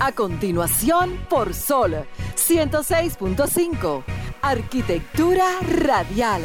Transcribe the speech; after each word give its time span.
A 0.00 0.12
continuación, 0.12 1.18
por 1.28 1.52
Sol 1.52 2.06
106.5. 2.34 4.02
Arquitectura 4.40 5.44
radial. 5.60 6.42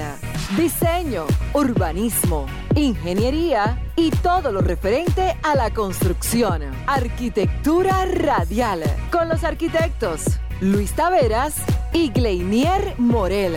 Diseño, 0.57 1.25
urbanismo, 1.53 2.47
ingeniería 2.75 3.81
y 3.95 4.11
todo 4.11 4.51
lo 4.51 4.59
referente 4.59 5.37
a 5.41 5.55
la 5.55 5.73
construcción. 5.73 6.63
Arquitectura 6.85 8.05
radial. 8.05 8.83
Con 9.09 9.29
los 9.29 9.45
arquitectos 9.45 10.25
Luis 10.59 10.91
Taveras 10.91 11.55
y 11.93 12.09
Gleinier 12.09 12.95
Morel. 12.97 13.55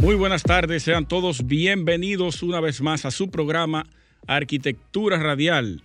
Muy 0.00 0.14
buenas 0.14 0.42
tardes, 0.42 0.82
sean 0.82 1.06
todos 1.06 1.46
bienvenidos 1.46 2.42
una 2.42 2.60
vez 2.60 2.80
más 2.80 3.04
a 3.04 3.10
su 3.10 3.30
programa 3.30 3.84
Arquitectura 4.26 5.18
Radial, 5.18 5.82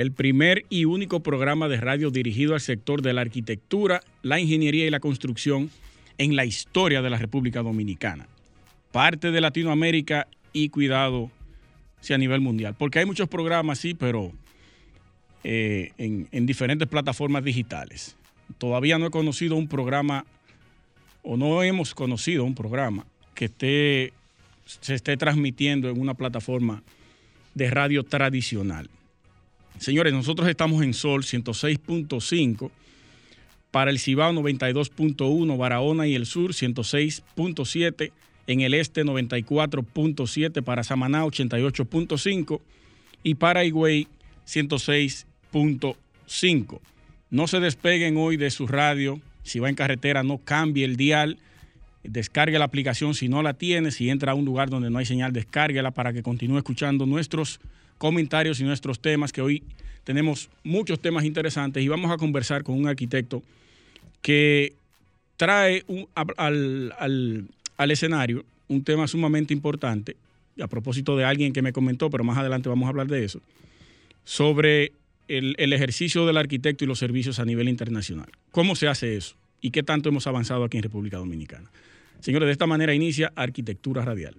el 0.00 0.12
primer 0.12 0.64
y 0.70 0.86
único 0.86 1.20
programa 1.20 1.68
de 1.68 1.76
radio 1.76 2.10
dirigido 2.10 2.54
al 2.54 2.62
sector 2.62 3.02
de 3.02 3.12
la 3.12 3.20
arquitectura, 3.20 4.02
la 4.22 4.40
ingeniería 4.40 4.86
y 4.86 4.90
la 4.90 4.98
construcción 4.98 5.70
en 6.16 6.36
la 6.36 6.46
historia 6.46 7.02
de 7.02 7.10
la 7.10 7.18
República 7.18 7.62
Dominicana. 7.62 8.26
Parte 8.92 9.30
de 9.30 9.42
Latinoamérica 9.42 10.26
y 10.54 10.70
cuidado 10.70 11.30
si 12.00 12.14
a 12.14 12.18
nivel 12.18 12.40
mundial, 12.40 12.74
porque 12.78 13.00
hay 13.00 13.04
muchos 13.04 13.28
programas, 13.28 13.78
sí, 13.78 13.92
pero 13.92 14.32
eh, 15.44 15.92
en, 15.98 16.28
en 16.32 16.46
diferentes 16.46 16.88
plataformas 16.88 17.44
digitales. 17.44 18.16
Todavía 18.56 18.96
no 18.96 19.06
he 19.06 19.10
conocido 19.10 19.54
un 19.56 19.68
programa, 19.68 20.24
o 21.22 21.36
no 21.36 21.62
hemos 21.62 21.94
conocido 21.94 22.44
un 22.44 22.54
programa 22.54 23.04
que 23.34 23.44
esté, 23.44 24.14
se 24.64 24.94
esté 24.94 25.18
transmitiendo 25.18 25.90
en 25.90 26.00
una 26.00 26.14
plataforma 26.14 26.82
de 27.54 27.70
radio 27.70 28.02
tradicional. 28.02 28.88
Señores, 29.78 30.12
nosotros 30.12 30.48
estamos 30.48 30.82
en 30.82 30.94
Sol 30.94 31.22
106.5, 31.22 32.70
para 33.70 33.90
el 33.90 33.98
Cibao 33.98 34.32
92.1, 34.32 35.56
Barahona 35.56 36.06
y 36.06 36.14
el 36.14 36.26
Sur 36.26 36.52
106.7, 36.52 38.12
en 38.46 38.60
el 38.60 38.74
Este 38.74 39.02
94.7, 39.04 40.62
para 40.62 40.82
Samaná 40.82 41.24
88.5 41.24 42.60
y 43.22 43.36
para 43.36 43.64
Higüey 43.64 44.08
106.5. 44.46 46.80
No 47.30 47.46
se 47.46 47.60
despeguen 47.60 48.16
hoy 48.16 48.36
de 48.36 48.50
su 48.50 48.66
radio, 48.66 49.20
si 49.44 49.60
va 49.60 49.68
en 49.68 49.76
carretera 49.76 50.24
no 50.24 50.38
cambie 50.38 50.84
el 50.84 50.96
dial, 50.96 51.38
descargue 52.02 52.58
la 52.58 52.64
aplicación 52.64 53.14
si 53.14 53.28
no 53.28 53.42
la 53.42 53.54
tiene, 53.54 53.92
si 53.92 54.10
entra 54.10 54.32
a 54.32 54.34
un 54.34 54.44
lugar 54.44 54.70
donde 54.70 54.90
no 54.90 54.98
hay 54.98 55.06
señal, 55.06 55.32
descárguela 55.32 55.92
para 55.92 56.12
que 56.12 56.22
continúe 56.22 56.58
escuchando 56.58 57.06
nuestros 57.06 57.60
comentarios 58.00 58.58
y 58.60 58.64
nuestros 58.64 58.98
temas, 58.98 59.30
que 59.30 59.42
hoy 59.42 59.62
tenemos 60.04 60.48
muchos 60.64 60.98
temas 61.00 61.26
interesantes 61.26 61.84
y 61.84 61.88
vamos 61.88 62.10
a 62.10 62.16
conversar 62.16 62.64
con 62.64 62.74
un 62.74 62.88
arquitecto 62.88 63.42
que 64.22 64.72
trae 65.36 65.84
un, 65.86 66.08
al, 66.14 66.94
al, 66.98 67.44
al 67.76 67.90
escenario 67.90 68.42
un 68.68 68.82
tema 68.84 69.06
sumamente 69.06 69.52
importante, 69.52 70.16
a 70.62 70.66
propósito 70.66 71.14
de 71.14 71.24
alguien 71.24 71.52
que 71.52 71.60
me 71.60 71.74
comentó, 71.74 72.08
pero 72.08 72.24
más 72.24 72.38
adelante 72.38 72.70
vamos 72.70 72.86
a 72.86 72.88
hablar 72.88 73.06
de 73.06 73.22
eso, 73.22 73.42
sobre 74.24 74.92
el, 75.28 75.54
el, 75.58 75.74
ejercicio 75.74 76.24
del 76.24 76.38
arquitecto 76.38 76.84
y 76.84 76.86
los 76.86 76.98
servicios 76.98 77.38
a 77.38 77.44
nivel 77.44 77.68
internacional. 77.68 78.30
¿Cómo 78.50 78.76
se 78.76 78.88
hace 78.88 79.14
eso? 79.14 79.36
¿Y 79.60 79.72
qué 79.72 79.82
tanto 79.82 80.08
hemos 80.08 80.26
avanzado 80.26 80.64
aquí 80.64 80.78
en 80.78 80.84
República 80.84 81.18
Dominicana? 81.18 81.70
Señores, 82.20 82.46
de 82.46 82.52
esta 82.52 82.66
manera 82.66 82.94
inicia 82.94 83.30
Arquitectura 83.36 84.04
Radial. 84.04 84.36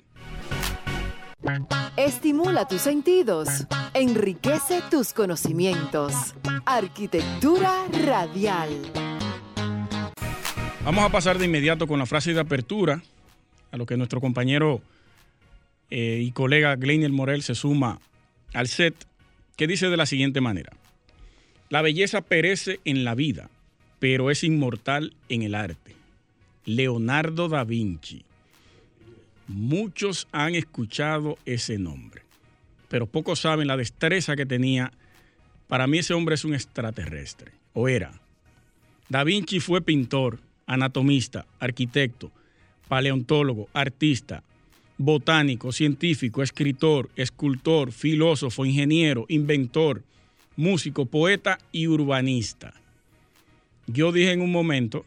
Estimula 1.98 2.68
tus 2.68 2.82
sentidos, 2.82 3.68
enriquece 3.94 4.82
tus 4.90 5.14
conocimientos. 5.14 6.36
Arquitectura 6.66 7.86
Radial. 8.06 8.70
Vamos 10.84 11.04
a 11.04 11.10
pasar 11.10 11.38
de 11.38 11.46
inmediato 11.46 11.88
con 11.88 12.00
la 12.00 12.06
frase 12.06 12.34
de 12.34 12.40
apertura, 12.40 13.02
a 13.72 13.78
lo 13.78 13.86
que 13.86 13.98
nuestro 13.98 14.22
compañero 14.22 14.82
eh, 15.90 16.22
y 16.24 16.32
colega 16.32 16.76
Gleiner 16.76 17.12
Morel 17.12 17.44
se 17.44 17.56
suma 17.56 18.00
al 18.54 18.68
set, 18.68 18.96
que 19.56 19.68
dice 19.68 19.90
de 19.90 19.98
la 19.98 20.06
siguiente 20.06 20.42
manera. 20.42 20.74
La 21.70 21.82
belleza 21.82 22.22
perece 22.22 22.80
en 22.86 23.04
la 23.04 23.16
vida, 23.16 23.50
pero 24.00 24.32
es 24.32 24.44
inmortal 24.44 25.14
en 25.30 25.42
el 25.42 25.56
arte. 25.56 25.96
Leonardo 26.66 27.50
da 27.50 27.64
Vinci. 27.64 28.26
Muchos 29.54 30.30
han 30.32 30.56
escuchado 30.56 31.38
ese 31.46 31.78
nombre, 31.78 32.22
pero 32.88 33.06
pocos 33.06 33.42
saben 33.42 33.68
la 33.68 33.76
destreza 33.76 34.38
que 34.38 34.46
tenía. 34.46 34.94
Para 35.68 35.88
mí 35.88 35.98
ese 35.98 36.14
hombre 36.14 36.36
es 36.36 36.46
un 36.46 36.54
extraterrestre, 36.54 37.52
o 37.74 37.90
era. 37.90 38.14
Da 39.10 39.26
Vinci 39.26 39.60
fue 39.60 39.82
pintor, 39.82 40.40
anatomista, 40.68 41.46
arquitecto, 41.60 42.32
paleontólogo, 42.88 43.68
artista, 43.74 44.42
botánico, 44.98 45.74
científico, 45.74 46.44
escritor, 46.44 47.10
escultor, 47.18 47.92
filósofo, 47.92 48.66
ingeniero, 48.66 49.26
inventor, 49.28 50.02
músico, 50.56 51.08
poeta 51.08 51.60
y 51.74 51.88
urbanista. 51.88 52.74
Yo 53.86 54.14
dije 54.14 54.32
en 54.32 54.42
un 54.42 54.52
momento 54.52 55.06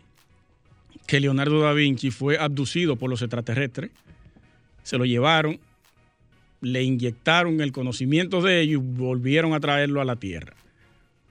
que 1.07 1.21
Leonardo 1.21 1.61
da 1.61 1.73
Vinci 1.73 2.11
fue 2.11 2.39
abducido 2.39 2.97
por 2.97 3.09
los 3.09 3.23
extraterrestres, 3.23 3.91
se 4.85 4.97
lo 4.99 5.05
llevaron, 5.05 5.59
le 6.61 6.83
inyectaron 6.83 7.61
el 7.61 7.73
conocimiento 7.73 8.41
de 8.41 8.61
ellos 8.61 8.83
y 8.83 8.87
volvieron 8.97 9.53
a 9.55 9.61
traerlo 9.61 10.01
a 10.01 10.05
la 10.05 10.17
Tierra. 10.17 10.55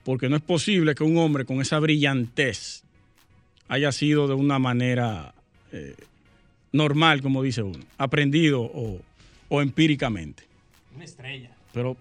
Porque 0.04 0.28
no 0.28 0.36
es 0.36 0.42
posible 0.42 0.94
que 0.94 1.02
un 1.02 1.16
hombre 1.16 1.46
con 1.46 1.62
esa 1.62 1.78
brillantez 1.78 2.82
haya 3.68 3.90
sido 3.90 4.28
de 4.28 4.34
una 4.34 4.58
manera 4.58 5.34
eh, 5.72 5.94
normal, 6.72 7.22
como 7.22 7.42
dice 7.42 7.62
uno, 7.62 7.78
aprendido 7.96 8.60
o, 8.60 9.00
o 9.48 9.62
empíricamente. 9.62 10.42
Una 10.94 11.04
estrella. 11.04 11.50
Pero 11.72 11.96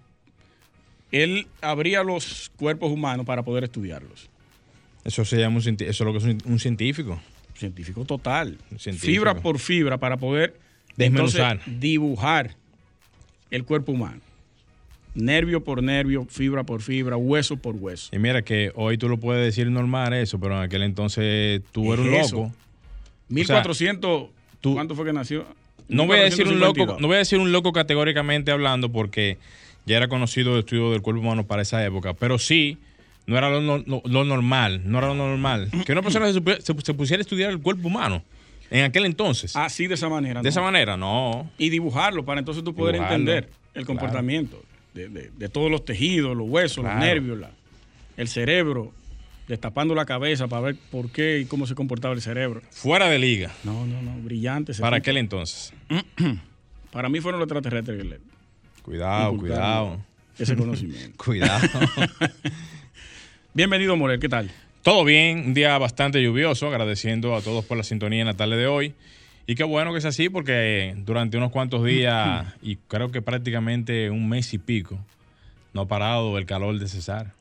él 1.11 1.47
abría 1.61 2.03
los 2.03 2.51
cuerpos 2.57 2.91
humanos 2.91 3.25
para 3.25 3.43
poder 3.43 3.63
estudiarlos. 3.63 4.29
Eso 5.05 5.23
se 5.23 5.37
llama 5.37 5.57
un, 5.57 5.61
eso 5.61 5.79
es 5.79 5.99
lo 5.99 6.11
que 6.11 6.17
es 6.17 6.23
un, 6.25 6.37
un 6.45 6.59
científico. 6.59 7.21
Científico 7.55 8.03
total. 8.03 8.57
Científico. 8.77 9.11
Fibra 9.11 9.35
por 9.35 9.59
fibra 9.59 9.97
para 9.97 10.17
poder 10.17 10.59
Desmenuzar. 10.97 11.53
entonces, 11.57 11.79
dibujar 11.79 12.55
el 13.51 13.63
cuerpo 13.63 13.91
humano. 13.91 14.21
Nervio 15.15 15.63
por 15.63 15.83
nervio, 15.83 16.25
fibra 16.27 16.63
por 16.63 16.81
fibra, 16.81 17.17
hueso 17.17 17.57
por 17.57 17.75
hueso. 17.75 18.09
Y 18.15 18.17
mira 18.19 18.41
que 18.41 18.71
hoy 18.75 18.97
tú 18.97 19.07
lo 19.09 19.17
puedes 19.19 19.45
decir 19.45 19.69
normal 19.69 20.13
eso, 20.13 20.39
pero 20.39 20.57
en 20.57 20.63
aquel 20.63 20.81
entonces 20.81 21.61
tú 21.71 21.93
eras 21.93 22.05
un 22.05 22.13
eso. 22.15 22.35
loco. 22.37 22.51
1400, 23.29 24.29
tú- 24.61 24.73
¿cuánto 24.73 24.95
fue 24.95 25.05
que 25.05 25.13
nació? 25.13 25.45
No 25.87 26.05
voy 26.07 26.17
a 26.19 26.23
decir 26.23 26.47
un 26.47 26.59
loco, 26.59 26.73
1452. 26.73 27.01
no 27.01 27.07
voy 27.07 27.15
a 27.15 27.19
decir 27.19 27.39
un 27.39 27.51
loco 27.51 27.73
categóricamente 27.73 28.51
hablando 28.51 28.91
porque 28.91 29.37
ya 29.85 29.97
era 29.97 30.07
conocido 30.07 30.53
el 30.53 30.59
estudio 30.59 30.91
del 30.91 31.01
cuerpo 31.01 31.21
humano 31.21 31.45
para 31.45 31.61
esa 31.61 31.83
época, 31.85 32.13
pero 32.13 32.39
sí 32.39 32.77
no 33.27 33.37
era 33.37 33.49
lo, 33.49 33.61
no- 33.61 33.83
no- 33.85 34.01
lo 34.05 34.23
normal, 34.23 34.81
no 34.85 34.97
era 34.97 35.07
lo 35.07 35.15
normal 35.15 35.69
que 35.85 35.91
una 35.91 36.01
persona 36.01 36.31
se, 36.31 36.39
supi- 36.39 36.59
se- 36.59 36.81
se 36.81 36.93
pusiera 36.93 37.19
a 37.19 37.23
estudiar 37.23 37.51
el 37.51 37.59
cuerpo 37.59 37.87
humano 37.87 38.23
en 38.73 38.83
aquel 38.85 39.05
entonces. 39.05 39.55
Así 39.55 39.87
de 39.87 39.93
esa 39.93 40.09
manera. 40.09 40.39
de 40.41 40.43
¿no? 40.43 40.49
esa 40.49 40.61
manera, 40.61 40.97
no. 40.97 41.49
Y 41.57 41.69
dibujarlo 41.69 42.25
para 42.25 42.39
entonces 42.39 42.63
tú 42.63 42.73
poder 42.75 42.95
Dibujarlo, 42.95 43.15
entender 43.17 43.49
el 43.73 43.85
claro. 43.85 43.85
comportamiento 43.85 44.61
de, 44.93 45.07
de- 45.09 45.31
de 45.37 45.49
todos 45.49 45.71
los 45.71 45.85
tejidos, 45.85 46.35
los 46.35 46.49
huesos, 46.49 46.83
Claro. 46.83 46.95
los 46.99 47.05
nervios, 47.05 47.37
la- 47.39 47.51
el 48.17 48.27
cerebro, 48.27 48.91
destapando 49.47 49.93
la 49.95 50.05
cabeza 50.05 50.47
para 50.47 50.61
ver 50.61 50.75
por 50.91 51.09
qué 51.11 51.39
y 51.39 51.45
cómo 51.45 51.65
se 51.67 51.75
comportaba 51.75 52.13
el 52.13 52.21
cerebro. 52.21 52.61
Fuera 52.71 53.07
de 53.09 53.19
liga. 53.19 53.51
No, 53.63 53.85
no, 53.85 54.01
no, 54.01 54.15
brillante. 54.21 54.73
Para 54.75 54.97
aquel 54.97 55.17
entonces. 55.17 55.73
Para 56.91 57.09
mí 57.09 57.19
fueron 57.21 57.39
los 57.39 57.47
extraterrestres 57.47 57.97
que 57.97 58.03
le 58.07 58.19
Cuidado, 58.83 59.35
cuidado. 59.37 59.99
ese 60.37 60.55
conocimiento. 60.55 61.15
Cuidado. 61.23 61.67
Bienvenido, 63.53 63.95
Morel, 63.95 64.19
¿qué 64.19 64.29
tal? 64.29 64.49
Todo 64.83 65.05
bien, 65.05 65.45
un 65.45 65.53
día 65.53 65.77
bastante 65.77 66.21
lluvioso, 66.21 66.67
agradeciendo 66.67 67.37
a 67.37 67.41
todos 67.41 67.63
por 67.63 67.77
la 67.77 67.85
sintonía 67.85 68.19
en 68.19 68.27
la 68.27 68.33
tarde 68.33 68.57
de 68.57 68.67
hoy. 68.67 68.93
Y 69.47 69.55
qué 69.55 69.63
bueno 69.63 69.93
que 69.93 69.99
es 69.99 70.05
así 70.05 70.27
porque 70.27 70.93
durante 70.97 71.37
unos 71.37 71.51
cuantos 71.51 71.85
días 71.85 72.53
y 72.61 72.75
creo 72.75 73.09
que 73.09 73.21
prácticamente 73.21 74.09
un 74.09 74.27
mes 74.27 74.53
y 74.53 74.57
pico 74.57 74.99
no 75.71 75.81
ha 75.81 75.87
parado 75.87 76.37
el 76.37 76.45
calor 76.45 76.77
de 76.79 76.89
Cesar. 76.89 77.31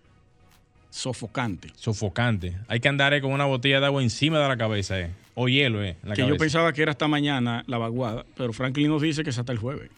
Sofocante. 0.90 1.72
Sofocante. 1.74 2.54
Hay 2.68 2.78
que 2.78 2.86
andar 2.86 3.12
eh, 3.12 3.20
con 3.20 3.32
una 3.32 3.46
botella 3.46 3.80
de 3.80 3.86
agua 3.86 4.04
encima 4.04 4.38
de 4.38 4.46
la 4.46 4.56
cabeza, 4.56 5.00
eh. 5.00 5.10
O 5.34 5.48
hielo, 5.48 5.82
eh. 5.82 5.96
en 6.00 6.10
la 6.10 6.14
que 6.14 6.24
yo 6.24 6.36
pensaba 6.36 6.72
que 6.72 6.82
era 6.82 6.92
hasta 6.92 7.08
mañana 7.08 7.64
la 7.66 7.78
vaguada, 7.78 8.24
pero 8.36 8.52
Franklin 8.52 8.88
nos 8.88 9.02
dice 9.02 9.24
que 9.24 9.30
es 9.30 9.38
hasta 9.38 9.50
el 9.50 9.58
jueves. 9.58 9.90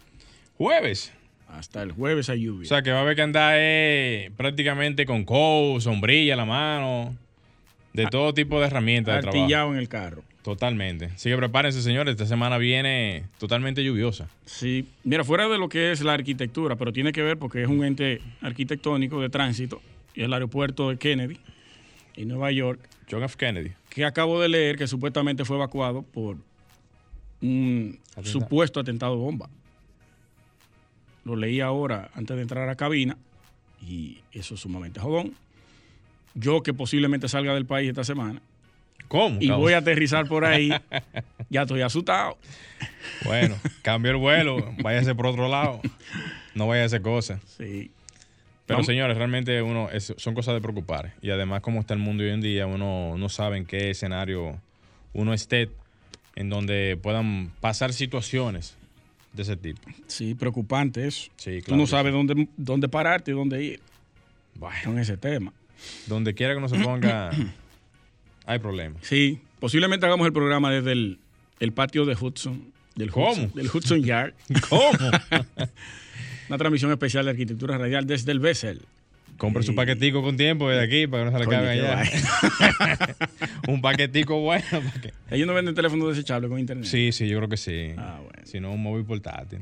Jueves. 0.56 1.12
Hasta 1.48 1.82
el 1.82 1.92
jueves 1.92 2.30
hay 2.30 2.44
lluvia. 2.44 2.64
O 2.64 2.68
sea 2.68 2.80
que 2.80 2.90
va 2.90 3.00
a 3.00 3.02
haber 3.02 3.16
que 3.16 3.22
andar 3.22 3.56
eh, 3.58 4.30
prácticamente 4.34 5.04
con 5.04 5.24
coat, 5.24 5.82
sombrilla 5.82 6.34
a 6.34 6.36
la 6.38 6.46
mano, 6.46 7.14
de 7.94 8.06
todo 8.08 8.34
tipo 8.34 8.60
de 8.60 8.66
herramientas 8.66 9.14
de 9.14 9.20
trabajo. 9.22 9.42
Artillado 9.42 9.72
en 9.72 9.78
el 9.78 9.88
carro. 9.88 10.22
Totalmente. 10.42 11.06
Así 11.06 11.30
que 11.30 11.36
prepárense, 11.36 11.80
señores. 11.80 12.12
Esta 12.12 12.26
semana 12.26 12.58
viene 12.58 13.24
totalmente 13.38 13.82
lluviosa. 13.82 14.28
Sí, 14.44 14.86
mira, 15.04 15.24
fuera 15.24 15.48
de 15.48 15.56
lo 15.56 15.70
que 15.70 15.90
es 15.90 16.02
la 16.02 16.12
arquitectura, 16.12 16.76
pero 16.76 16.92
tiene 16.92 17.12
que 17.12 17.22
ver 17.22 17.38
porque 17.38 17.62
es 17.62 17.68
un 17.68 17.82
ente 17.82 18.20
arquitectónico 18.42 19.22
de 19.22 19.30
tránsito, 19.30 19.80
y 20.14 20.22
el 20.22 20.32
aeropuerto 20.34 20.90
de 20.90 20.98
Kennedy 20.98 21.38
en 22.16 22.28
Nueva 22.28 22.52
York, 22.52 22.80
John 23.10 23.22
F. 23.22 23.36
Kennedy. 23.38 23.72
que 23.88 24.04
acabo 24.04 24.40
de 24.40 24.48
leer 24.48 24.76
que 24.76 24.86
supuestamente 24.86 25.44
fue 25.44 25.56
evacuado 25.56 26.02
por 26.02 26.36
un 27.40 27.98
supuesto 28.22 28.80
atentado 28.80 29.16
bomba. 29.16 29.48
Lo 31.24 31.36
leí 31.36 31.60
ahora 31.60 32.10
antes 32.14 32.36
de 32.36 32.42
entrar 32.42 32.64
a 32.64 32.66
la 32.66 32.74
cabina 32.74 33.16
y 33.80 34.18
eso 34.32 34.54
es 34.54 34.60
sumamente 34.60 35.00
jodón. 35.00 35.32
Yo 36.34 36.62
que 36.62 36.74
posiblemente 36.74 37.28
salga 37.28 37.54
del 37.54 37.64
país 37.66 37.88
esta 37.88 38.02
semana 38.04 38.40
¿Cómo? 39.08 39.36
y 39.40 39.46
cabrón? 39.48 39.60
voy 39.62 39.72
a 39.74 39.78
aterrizar 39.78 40.26
por 40.26 40.44
ahí, 40.44 40.70
ya 41.50 41.62
estoy 41.62 41.82
asustado. 41.82 42.36
Bueno, 43.24 43.56
cambio 43.82 44.10
el 44.12 44.16
vuelo, 44.16 44.74
váyase 44.82 45.14
por 45.14 45.26
otro 45.26 45.48
lado. 45.48 45.80
No 46.54 46.68
vaya 46.68 46.84
a 46.84 46.86
hacer 46.86 47.02
cosas. 47.02 47.40
Sí. 47.58 47.90
Pero 48.66 48.84
señores, 48.84 49.16
realmente 49.16 49.60
uno 49.60 49.90
es- 49.90 50.14
son 50.16 50.34
cosas 50.34 50.54
de 50.54 50.60
preocupar. 50.60 51.12
Y 51.20 51.30
además, 51.30 51.62
como 51.62 51.80
está 51.80 51.94
el 51.94 52.00
mundo 52.00 52.22
hoy 52.22 52.30
en 52.30 52.40
día, 52.40 52.64
uno 52.68 53.16
no 53.18 53.28
sabe 53.28 53.56
en 53.58 53.66
qué 53.66 53.90
escenario 53.90 54.60
uno 55.14 55.34
esté 55.34 55.68
en 56.36 56.50
donde 56.50 56.96
puedan 57.02 57.50
pasar 57.60 57.92
situaciones 57.92 58.76
de 59.32 59.42
ese 59.42 59.56
tipo. 59.56 59.80
Sí, 60.06 60.36
preocupante 60.36 61.08
eso. 61.08 61.28
Sí, 61.34 61.58
Tú 61.58 61.64
claro 61.64 61.76
no 61.78 61.84
que 61.86 61.90
sabes 61.90 62.12
sí. 62.12 62.16
dónde, 62.18 62.48
dónde 62.56 62.88
pararte 62.88 63.32
y 63.32 63.34
dónde 63.34 63.60
ir 63.64 63.80
Bueno, 64.54 64.76
con 64.84 64.98
ese 65.00 65.16
tema. 65.16 65.52
Donde 66.06 66.34
quiera 66.34 66.52
que 66.54 66.58
uno 66.58 66.68
se 66.68 66.78
ponga, 66.78 67.30
hay 68.46 68.58
problemas. 68.58 69.02
Sí, 69.02 69.40
posiblemente 69.60 70.06
hagamos 70.06 70.26
el 70.26 70.32
programa 70.32 70.70
desde 70.70 70.92
el, 70.92 71.18
el 71.60 71.72
patio 71.72 72.04
de 72.04 72.14
Hudson. 72.14 72.72
Del 72.94 73.10
¿Cómo? 73.10 73.30
Hudson, 73.32 73.52
del 73.54 73.66
Hudson 73.66 74.02
Yard. 74.02 74.34
¿Cómo? 74.68 74.90
Una 76.48 76.58
transmisión 76.58 76.90
especial 76.90 77.24
de 77.24 77.32
arquitectura 77.32 77.78
radial 77.78 78.06
desde 78.06 78.30
el 78.32 78.38
Bessel. 78.38 78.82
Compre 79.36 79.64
su 79.64 79.74
paquetico 79.74 80.22
con 80.22 80.36
tiempo 80.36 80.70
de 80.70 80.80
aquí 80.80 81.06
para 81.08 81.24
que 81.24 81.30
no 81.30 81.38
se 81.38 81.44
le 81.44 81.50
qué 81.50 81.56
allá. 81.56 82.04
un 83.68 83.80
paquetico 83.80 84.38
bueno. 84.40 84.64
Ellos 85.30 85.46
no 85.46 85.54
venden 85.54 85.74
teléfono 85.74 86.08
desechable 86.08 86.48
con 86.48 86.58
internet. 86.58 86.86
Sí, 86.86 87.10
sí, 87.10 87.26
yo 87.26 87.38
creo 87.38 87.48
que 87.48 87.56
sí. 87.56 87.94
Ah, 87.96 88.20
bueno. 88.22 88.42
Si 88.44 88.60
no, 88.60 88.72
un 88.72 88.82
móvil 88.82 89.04
portátil. 89.04 89.60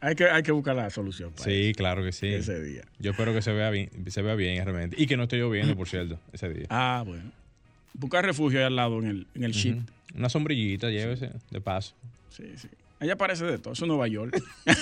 Hay 0.00 0.14
que, 0.14 0.24
hay 0.24 0.42
que 0.42 0.52
buscar 0.52 0.76
la 0.76 0.90
solución 0.90 1.32
para 1.32 1.44
Sí, 1.44 1.72
claro 1.76 2.04
que 2.04 2.12
sí. 2.12 2.26
ese 2.28 2.62
día. 2.62 2.82
Yo 2.98 3.12
espero 3.12 3.32
que 3.32 3.40
se 3.42 3.52
vea 3.52 3.70
bien, 3.70 3.90
se 4.08 4.22
vea 4.22 4.34
bien 4.34 4.62
realmente. 4.64 4.96
Y 5.00 5.06
que 5.06 5.16
no 5.16 5.22
esté 5.24 5.36
lloviendo, 5.38 5.74
por 5.76 5.88
cierto, 5.88 6.18
ese 6.32 6.48
día. 6.50 6.66
Ah, 6.70 7.02
bueno. 7.06 7.22
Buscar 7.94 8.24
refugio 8.24 8.58
ahí 8.58 8.64
al 8.66 8.76
lado 8.76 8.98
en 9.00 9.06
el, 9.06 9.26
en 9.34 9.44
el 9.44 9.52
sheet. 9.52 9.76
Ujú. 9.76 9.84
Una 10.16 10.28
sombrillita, 10.28 10.90
llévese, 10.90 11.30
de 11.50 11.60
paso. 11.60 11.94
Sí, 12.30 12.44
sí. 12.56 12.68
Allá 13.00 13.16
parece 13.16 13.44
de 13.44 13.58
todo. 13.58 13.72
Eso 13.74 13.84
es 13.84 13.88
Nueva 13.88 14.06
York. 14.08 14.36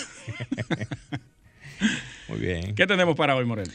Muy 2.28 2.38
bien. 2.38 2.74
¿Qué 2.74 2.86
tenemos 2.86 3.16
para 3.16 3.36
hoy, 3.36 3.44
Morel? 3.44 3.68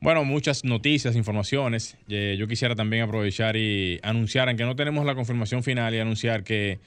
Bueno, 0.00 0.24
muchas 0.24 0.64
noticias, 0.64 1.16
informaciones. 1.16 1.96
Eh, 2.08 2.36
yo 2.38 2.46
quisiera 2.46 2.74
también 2.76 3.02
aprovechar 3.02 3.56
y 3.56 3.98
anunciar, 4.02 4.48
aunque 4.48 4.64
no 4.64 4.76
tenemos 4.76 5.04
la 5.04 5.14
confirmación 5.14 5.62
final, 5.64 5.94
y 5.94 5.98
anunciar 5.98 6.44
que 6.44 6.78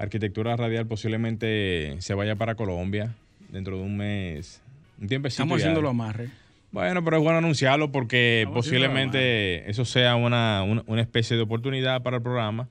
Arquitectura 0.00 0.56
Radial 0.56 0.86
posiblemente 0.86 1.96
se 1.98 2.14
vaya 2.14 2.34
para 2.34 2.54
Colombia 2.54 3.14
dentro 3.50 3.76
de 3.76 3.82
un 3.82 3.98
mes. 3.98 4.62
Un 4.98 5.08
tiempecito. 5.08 5.42
Estamos 5.42 5.60
haciendo 5.60 5.82
los 5.82 5.90
amarres. 5.90 6.30
Bueno, 6.72 7.04
pero 7.04 7.18
es 7.18 7.22
bueno 7.22 7.36
anunciarlo 7.36 7.92
porque 7.92 8.40
Estamos 8.40 8.64
posiblemente 8.64 9.68
eso 9.68 9.84
sea 9.84 10.16
una, 10.16 10.62
una, 10.62 10.84
una 10.86 11.02
especie 11.02 11.36
de 11.36 11.42
oportunidad 11.42 12.02
para 12.02 12.16
el 12.16 12.22
programa 12.22 12.66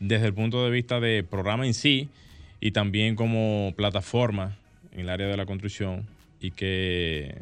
desde 0.00 0.26
el 0.26 0.34
punto 0.34 0.64
de 0.64 0.70
vista 0.70 0.98
de 0.98 1.22
programa 1.22 1.64
en 1.64 1.74
sí 1.74 2.08
y 2.60 2.72
también 2.72 3.14
como 3.14 3.72
plataforma 3.76 4.56
en 4.92 5.00
el 5.00 5.10
área 5.10 5.28
de 5.28 5.36
la 5.36 5.46
construcción 5.46 6.06
y 6.40 6.50
que 6.50 7.36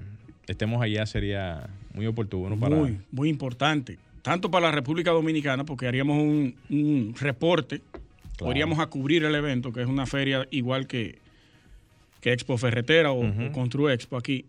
estemos 0.47 0.83
allá 0.83 1.07
sería 1.07 1.71
muy 1.95 2.07
oportuno 2.07 2.59
para... 2.61 2.77
Muy, 2.77 2.99
muy 3.13 3.31
importante. 3.31 3.99
Tanto 4.21 4.51
para 4.51 4.67
la 4.67 4.73
República 4.73 5.13
Dominicana, 5.13 5.65
porque 5.65 5.87
haríamos 5.87 6.19
un, 6.19 6.55
un 6.69 7.15
reporte, 7.19 7.81
Claro. 8.37 8.49
podríamos 8.51 8.79
a 8.79 8.87
cubrir 8.87 9.25
el 9.25 9.35
evento, 9.35 9.73
que 9.73 9.81
es 9.81 9.87
una 9.87 10.07
feria 10.07 10.47
igual 10.51 10.87
que, 10.87 11.19
que 12.21 12.33
Expo 12.33 12.59
Ferretera 12.59 13.13
o, 13.13 13.27
Ujú. 13.27 13.45
o 13.47 13.53
Constru 13.53 13.91
Expo 13.91 14.17
aquí. 14.17 14.45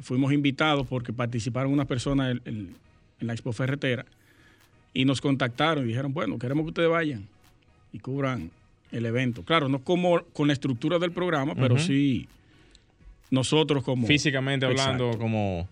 Fuimos 0.00 0.32
invitados 0.32 0.86
porque 0.86 1.12
participaron 1.12 1.72
unas 1.72 1.86
personas 1.86 2.36
en, 2.44 2.74
la 3.20 3.32
Expo 3.32 3.52
Ferretera 3.52 4.06
y 4.94 5.04
nos 5.04 5.20
contactaron 5.20 5.84
y 5.84 5.88
dijeron, 5.88 6.14
bueno, 6.14 6.38
queremos 6.38 6.64
que 6.64 6.68
ustedes 6.68 6.88
vayan 6.88 7.26
y 7.92 7.98
cubran 7.98 8.50
el 8.92 9.04
evento. 9.04 9.42
Claro, 9.42 9.68
no 9.68 9.80
como 9.80 10.22
con 10.32 10.46
la 10.46 10.52
estructura 10.52 10.98
del 10.98 11.12
programa, 11.12 11.54
pero 11.54 11.78
sí 11.78 12.28
nosotros 13.30 13.84
como... 13.84 14.06
Físicamente 14.06 14.64
hablando, 14.64 15.06
Exacto. 15.06 15.18
como 15.20 15.68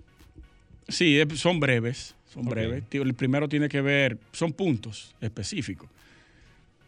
Sí, 0.87 1.19
son 1.35 1.59
breves, 1.59 2.15
son 2.33 2.45
breves. 2.45 2.83
El 2.91 3.13
primero 3.13 3.47
tiene 3.47 3.69
que 3.69 3.81
ver, 3.81 4.17
son 4.31 4.53
puntos 4.53 5.15
específicos 5.21 5.87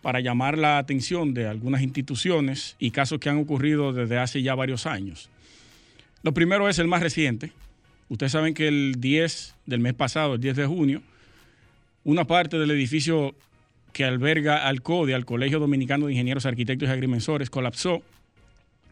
para 0.02 0.20
llamar 0.20 0.58
la 0.58 0.80
atención 0.80 1.34
de 1.34 1.48
algunas 1.48 1.82
instituciones 1.82 2.76
y 2.80 2.92
casos 2.92 3.20
que 3.20 3.30
han 3.30 3.38
ocurrido 3.38 3.94
desde 3.94 4.18
hace 4.18 4.42
ya 4.42 4.56
varios 4.56 4.88
años. 4.88 5.30
Lo 6.24 6.34
primero 6.34 6.68
es 6.68 6.80
el 6.80 6.88
más 6.88 7.04
reciente. 7.04 7.52
Ustedes 8.10 8.32
saben 8.32 8.54
que 8.54 8.68
el 8.68 8.96
10 8.98 9.56
del 9.68 9.80
mes 9.80 9.94
pasado, 9.94 10.36
el 10.36 10.42
10 10.42 10.56
de 10.56 10.66
junio, 10.66 11.02
una 12.04 12.26
parte 12.26 12.58
del 12.58 12.72
edificio 12.72 13.36
que 13.94 14.06
alberga 14.06 14.68
al 14.68 14.82
CODE, 14.82 15.14
al 15.14 15.26
Colegio 15.26 15.60
Dominicano 15.60 16.06
de 16.06 16.14
Ingenieros, 16.14 16.46
Arquitectos 16.46 16.90
y 16.90 16.92
Agrimensores, 16.92 17.50
colapsó 17.50 18.02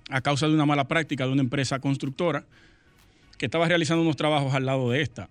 a 0.09 0.21
causa 0.21 0.47
de 0.47 0.53
una 0.53 0.65
mala 0.65 0.87
práctica 0.87 1.25
de 1.25 1.31
una 1.31 1.41
empresa 1.41 1.79
constructora 1.79 2.43
que 3.37 3.45
estaba 3.45 3.67
realizando 3.67 4.01
unos 4.01 4.17
trabajos 4.17 4.53
al 4.53 4.65
lado 4.65 4.89
de 4.89 5.01
esta. 5.01 5.29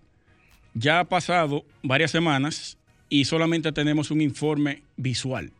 Ya 0.75 1.01
ha 1.01 1.05
pasado 1.05 1.65
varias 1.83 2.11
semanas 2.11 2.79
y 3.09 3.25
solamente 3.25 3.73
tenemos 3.73 4.11
un 4.11 4.21
informe 4.21 4.83
visual. 4.97 5.51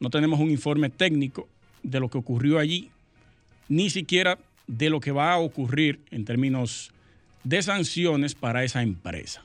No 0.00 0.10
tenemos 0.10 0.40
un 0.40 0.50
informe 0.50 0.90
técnico 0.90 1.48
de 1.82 2.00
lo 2.00 2.08
que 2.08 2.18
ocurrió 2.18 2.58
allí, 2.58 2.90
ni 3.68 3.90
siquiera 3.90 4.38
de 4.66 4.90
lo 4.90 5.00
que 5.00 5.12
va 5.12 5.32
a 5.32 5.38
ocurrir 5.38 6.00
en 6.10 6.24
términos 6.24 6.92
de 7.44 7.62
sanciones 7.62 8.34
para 8.34 8.64
esa 8.64 8.82
empresa. 8.82 9.44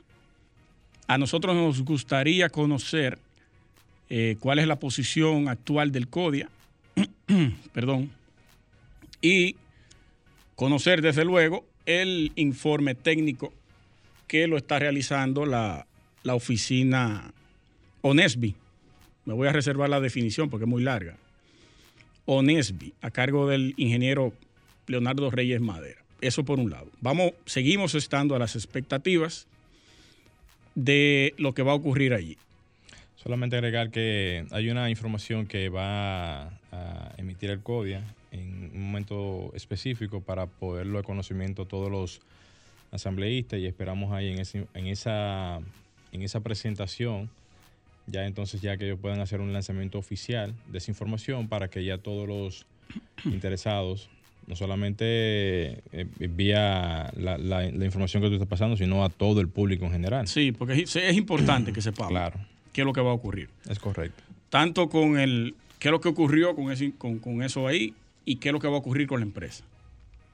A 1.06 1.18
nosotros 1.18 1.54
nos 1.54 1.82
gustaría 1.84 2.48
conocer 2.48 3.18
eh, 4.10 4.36
cuál 4.40 4.58
es 4.58 4.66
la 4.66 4.78
posición 4.78 5.48
actual 5.48 5.92
del 5.92 6.08
CODIA, 6.08 6.48
perdón, 7.72 8.10
y 9.20 9.56
conocer 10.56 11.02
desde 11.02 11.24
luego 11.24 11.64
el 11.86 12.32
informe 12.36 12.94
técnico 12.94 13.52
que 14.26 14.46
lo 14.46 14.56
está 14.56 14.78
realizando 14.78 15.46
la, 15.46 15.86
la 16.22 16.34
oficina 16.34 17.32
ONESBI. 18.02 18.54
Me 19.24 19.34
voy 19.34 19.48
a 19.48 19.52
reservar 19.52 19.88
la 19.88 20.00
definición 20.00 20.50
porque 20.50 20.64
es 20.64 20.70
muy 20.70 20.82
larga. 20.82 21.16
ONESBI, 22.26 22.92
a 23.00 23.10
cargo 23.10 23.48
del 23.48 23.74
ingeniero 23.76 24.32
Leonardo 24.86 25.30
Reyes 25.30 25.60
Madera. 25.60 26.00
Eso 26.20 26.44
por 26.44 26.58
un 26.58 26.70
lado. 26.70 26.90
Vamos, 27.00 27.32
seguimos 27.46 27.94
estando 27.94 28.34
a 28.34 28.38
las 28.38 28.56
expectativas 28.56 29.46
de 30.74 31.34
lo 31.38 31.54
que 31.54 31.62
va 31.62 31.72
a 31.72 31.76
ocurrir 31.76 32.14
allí. 32.14 32.36
Solamente 33.22 33.56
agregar 33.56 33.90
que 33.90 34.46
hay 34.52 34.70
una 34.70 34.90
información 34.90 35.46
que 35.46 35.68
va 35.68 36.44
a 36.70 37.12
emitir 37.16 37.50
el 37.50 37.60
CODIA 37.60 38.00
en 38.30 38.70
un 38.74 38.86
momento 38.86 39.50
específico 39.54 40.20
para 40.20 40.46
poderlo 40.46 40.98
de 40.98 41.04
conocimiento 41.04 41.62
a 41.62 41.64
todos 41.66 41.90
los 41.90 42.20
asambleístas 42.92 43.58
y 43.58 43.66
esperamos 43.66 44.12
ahí 44.12 44.28
en, 44.28 44.42
en, 44.74 44.86
esa, 44.86 45.58
en 46.12 46.22
esa 46.22 46.40
presentación 46.40 47.28
ya 48.06 48.24
entonces 48.24 48.62
ya 48.62 48.76
que 48.76 48.86
ellos 48.86 49.00
puedan 49.00 49.20
hacer 49.20 49.40
un 49.40 49.52
lanzamiento 49.52 49.98
oficial 49.98 50.54
de 50.68 50.78
esa 50.78 50.90
información 50.90 51.48
para 51.48 51.68
que 51.68 51.84
ya 51.84 51.98
todos 51.98 52.28
los 52.28 52.66
interesados 53.24 54.08
no 54.46 54.56
solamente 54.56 55.82
eh, 55.92 56.06
vía 56.18 57.12
la, 57.16 57.36
la, 57.36 57.66
información 57.66 58.22
que 58.22 58.30
tú 58.30 58.34
estás 58.36 58.48
pasando, 58.48 58.78
sino 58.78 59.04
a 59.04 59.10
todo 59.10 59.42
el 59.42 59.48
público 59.48 59.84
en 59.84 59.92
general. 59.92 60.26
Sí, 60.26 60.52
porque 60.52 60.72
es, 60.72 60.96
es 60.96 61.16
importante 61.18 61.70
que 61.70 61.82
sepamos 61.82 62.12
claro. 62.12 62.40
Qué 62.72 62.82
es 62.82 62.84
lo 62.84 62.92
que 62.92 63.00
va 63.00 63.10
a 63.10 63.14
ocurrir. 63.14 63.48
Es 63.68 63.78
correcto. 63.78 64.22
Tanto 64.50 64.88
con 64.88 65.18
el 65.18 65.54
qué 65.78 65.88
es 65.88 65.92
lo 65.92 66.00
que 66.00 66.08
ocurrió 66.08 66.54
con, 66.54 66.72
ese, 66.72 66.92
con, 66.96 67.18
con 67.18 67.42
eso 67.42 67.66
ahí 67.66 67.94
y 68.24 68.36
qué 68.36 68.48
es 68.48 68.52
lo 68.52 68.60
que 68.60 68.68
va 68.68 68.74
a 68.74 68.78
ocurrir 68.78 69.06
con 69.06 69.20
la 69.20 69.26
empresa. 69.26 69.64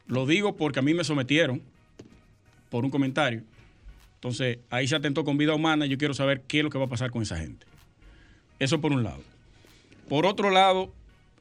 Lo 0.06 0.26
digo 0.26 0.56
porque 0.56 0.78
a 0.78 0.82
mí 0.82 0.94
me 0.94 1.04
sometieron 1.04 1.62
por 2.70 2.84
un 2.84 2.90
comentario. 2.90 3.42
Entonces, 4.16 4.58
ahí 4.70 4.88
se 4.88 4.96
atentó 4.96 5.24
con 5.24 5.36
vida 5.36 5.54
humana 5.54 5.86
y 5.86 5.90
yo 5.90 5.98
quiero 5.98 6.14
saber 6.14 6.42
qué 6.46 6.58
es 6.58 6.64
lo 6.64 6.70
que 6.70 6.78
va 6.78 6.84
a 6.84 6.88
pasar 6.88 7.10
con 7.10 7.22
esa 7.22 7.36
gente. 7.36 7.66
Eso 8.58 8.80
por 8.80 8.92
un 8.92 9.02
lado. 9.02 9.22
Por 10.08 10.26
otro 10.26 10.50
lado, 10.50 10.92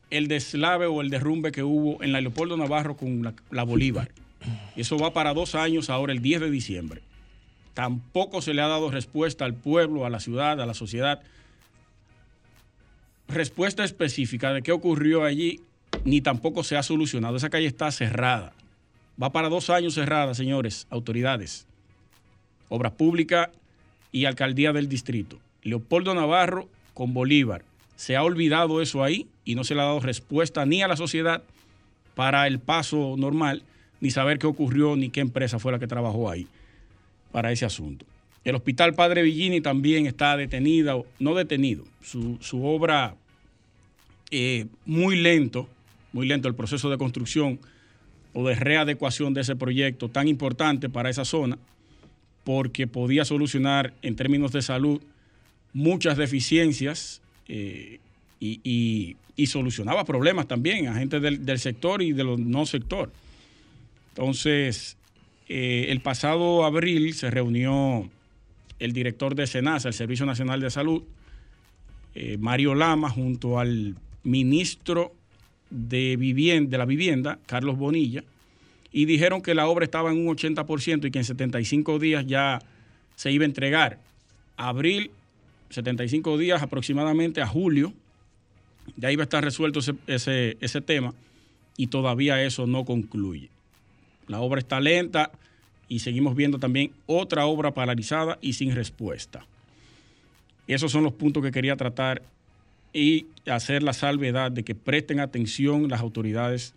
el 0.10 0.28
deslave 0.28 0.86
o 0.86 1.02
el 1.02 1.10
derrumbe 1.10 1.52
que 1.52 1.64
hubo 1.64 2.04
en 2.04 2.12
la 2.12 2.22
Leopoldo 2.22 2.58
Navarro 2.58 2.96
con 2.96 3.24
la, 3.24 3.34
la 3.52 3.64
Bolívar. 3.64 4.12
Eso 4.76 4.98
va 4.98 5.14
para 5.14 5.34
dos 5.34 5.56
años 5.56 5.90
ahora, 5.90 6.14
el 6.14 6.22
10 6.22 6.42
de 6.42 6.52
diciembre. 6.52 7.02
Tampoco 7.74 8.42
se 8.42 8.54
le 8.54 8.62
ha 8.62 8.68
dado 8.68 8.92
respuesta 8.92 9.46
al 9.46 9.56
pueblo, 9.56 10.06
a 10.06 10.10
la 10.10 10.20
ciudad, 10.20 10.62
a 10.62 10.66
la 10.66 10.74
sociedad. 10.74 11.22
Respuesta 13.28 13.84
específica 13.84 14.54
de 14.54 14.62
qué 14.62 14.72
ocurrió 14.72 15.24
allí, 15.24 15.62
ni 16.06 16.22
tampoco 16.22 16.64
se 16.64 16.78
ha 16.78 16.84
solucionado. 16.84 17.36
Esa 17.36 17.50
calle 17.50 17.66
está 17.66 17.90
cerrada. 17.92 18.54
Va 19.22 19.32
para 19.32 19.50
dos 19.50 19.70
años 19.70 19.96
cerrada, 19.96 20.36
señores, 20.36 20.88
autoridades. 20.92 21.66
Obras 22.70 22.94
Públicas 22.94 23.50
y 24.12 24.26
Alcaldía 24.26 24.72
del 24.72 24.88
Distrito. 24.88 25.40
Leopoldo 25.64 26.14
Navarro 26.14 26.68
con 26.94 27.14
Bolívar. 27.14 27.64
Se 27.96 28.16
ha 28.16 28.24
olvidado 28.24 28.82
eso 28.82 29.04
ahí 29.04 29.28
y 29.46 29.56
no 29.56 29.64
se 29.64 29.74
le 29.74 29.82
ha 29.82 29.86
dado 29.86 30.00
respuesta 30.00 30.66
ni 30.66 30.84
a 30.84 30.88
la 30.88 30.98
sociedad 30.98 31.42
para 32.16 32.46
el 32.46 32.60
paso 32.60 33.16
normal, 33.18 33.64
ni 34.00 34.12
saber 34.12 34.38
qué 34.38 34.46
ocurrió, 34.46 34.96
ni 34.96 35.10
qué 35.10 35.22
empresa 35.22 35.58
fue 35.58 35.72
la 35.72 35.80
que 35.80 35.88
trabajó 35.88 36.30
ahí 36.30 36.48
para 37.34 37.52
ese 37.52 37.66
asunto. 37.66 38.06
El 38.46 38.56
Hospital 38.56 38.94
Padre 38.94 39.24
Villini 39.24 39.60
también 39.60 40.06
está 40.06 40.38
detenida, 40.38 40.96
no 41.20 41.36
detenido, 41.36 41.84
su, 42.02 42.38
su 42.40 42.66
obra 42.66 43.16
eh, 44.32 44.68
muy 44.86 45.18
lento, 45.18 45.68
muy 46.12 46.26
lento 46.28 46.48
el 46.48 46.56
proceso 46.56 46.90
de 46.90 46.98
construcción 46.98 47.60
o 48.34 48.48
de 48.48 48.56
readecuación 48.56 49.34
de 49.34 49.42
ese 49.42 49.56
proyecto 49.56 50.10
tan 50.10 50.28
importante 50.28 50.90
para 50.90 51.10
esa 51.10 51.26
zona, 51.26 51.58
porque 52.44 52.88
podía 52.88 53.26
solucionar 53.26 53.94
en 54.02 54.16
términos 54.16 54.52
de 54.52 54.62
salud 54.62 55.02
muchas 55.72 56.18
deficiencias 56.18 57.22
eh, 57.48 58.00
y, 58.40 59.16
solucionaba 59.46 60.04
problemas 60.04 60.48
también 60.48 60.88
a 60.88 60.96
gente 60.96 61.20
del, 61.20 61.60
sector 61.60 62.02
y 62.02 62.14
de 62.14 62.24
los 62.24 62.40
no 62.40 62.66
sector. 62.66 63.12
Entonces, 64.10 64.98
eh, 65.56 65.92
el 65.92 66.00
pasado 66.00 66.66
abril 66.66 67.14
se 67.14 67.30
reunió 67.30 68.10
el 68.80 68.92
director 68.92 69.36
de 69.36 69.46
SENASA, 69.46 69.90
el 69.90 69.94
Servicio 69.94 70.26
Nacional 70.26 70.60
de 70.60 70.72
Salud, 70.72 71.04
eh, 72.16 72.40
Mario 72.40 72.74
Lama, 72.74 73.08
junto 73.12 73.60
al 73.60 73.96
ministro 74.24 75.14
de, 75.70 76.18
vivienda, 76.18 76.80
la 76.80 76.86
Vivienda, 76.86 77.38
Carlos 77.46 77.78
Bonilla, 77.78 78.24
y 78.92 79.06
dijeron 79.06 79.44
que 79.44 79.54
la 79.54 79.68
obra 79.68 79.86
estaba 79.86 80.12
en 80.12 80.28
un 80.28 80.36
80% 80.36 81.06
y 81.06 81.12
que 81.12 81.20
en 81.20 81.26
75 81.26 82.00
días 82.00 82.26
ya 82.26 82.58
se 83.16 83.32
iba 83.32 83.44
a 83.44 83.46
entregar. 83.46 84.00
Abril 84.58 85.12
75 85.70 86.40
días 86.40 86.64
aproximadamente 86.64 87.44
a 87.44 87.48
julio, 87.48 87.94
ya 88.98 89.12
iba 89.12 89.22
a 89.22 89.26
estar 89.26 89.44
resuelto 89.44 89.82
ese, 90.08 90.82
tema 90.84 91.14
y 91.78 91.88
todavía 91.88 92.44
eso 92.44 92.66
no 92.66 92.86
concluye. 92.86 93.53
La 94.28 94.40
obra 94.40 94.60
está 94.60 94.80
lenta 94.80 95.32
y 95.88 96.00
seguimos 96.00 96.36
viendo 96.36 96.60
también 96.60 96.92
otra 97.06 97.46
obra 97.46 97.74
paralizada 97.74 98.38
y 98.42 98.54
sin 98.54 98.74
respuesta. 98.74 99.46
Esos 100.68 100.92
son 100.92 101.04
los 101.04 101.14
puntos 101.14 101.44
que 101.44 101.52
quería 101.52 101.76
tratar 101.76 102.22
y 102.94 103.26
hacer 103.48 103.84
la 103.84 103.94
salvedad 103.94 104.52
de 104.52 104.64
que 104.64 104.76
presten 104.76 105.20
atención 105.20 105.90
las 105.90 106.02
autoridades 106.02 106.74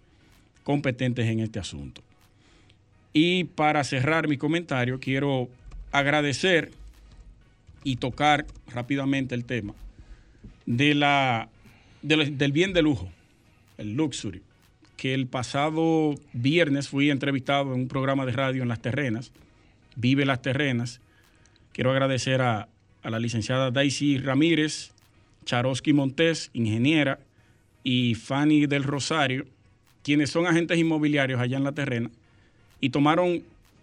competentes 0.64 1.26
en 1.26 1.40
este 1.40 1.58
asunto. 1.58 2.02
Y 3.12 3.44
para 3.44 3.84
cerrar 3.84 4.28
mi 4.28 4.36
comentario, 4.36 4.98
quiero 4.98 5.48
agradecer 5.92 6.72
y 7.84 7.96
tocar 7.96 8.46
rápidamente 8.72 9.34
el 9.34 9.44
tema 9.44 9.74
de 10.66 10.94
la, 10.94 11.48
del 12.02 12.52
bien 12.52 12.72
de 12.72 12.82
lujo, 12.82 13.08
el 13.78 13.94
luxury, 13.94 14.42
que 14.96 15.14
el 15.14 15.26
pasado 15.26 16.14
viernes 16.32 16.88
fui 16.88 17.10
entrevistado 17.10 17.74
en 17.74 17.82
un 17.82 17.88
programa 17.88 18.26
de 18.26 18.32
radio 18.32 18.62
en 18.62 18.68
Las 18.68 18.80
Terrenas, 18.80 19.32
Vive 19.94 20.24
Las 20.24 20.42
Terrenas. 20.42 21.00
Quiero 21.72 21.90
agradecer 21.90 22.42
a, 22.42 22.68
a 23.02 23.10
la 23.10 23.18
licenciada 23.18 23.70
Daisy 23.70 24.18
Ramírez, 24.18 24.92
Charosky 25.44 25.92
Montés, 25.92 26.50
ingeniera, 26.54 27.18
y 27.84 28.14
Fanny 28.14 28.66
del 28.66 28.82
Rosario, 28.82 29.46
quienes 30.02 30.30
son 30.30 30.46
agentes 30.46 30.78
inmobiliarios 30.78 31.40
allá 31.40 31.56
en 31.56 31.64
La 31.64 31.72
Terrena, 31.72 32.10
y 32.80 32.90
tomaron 32.90 33.42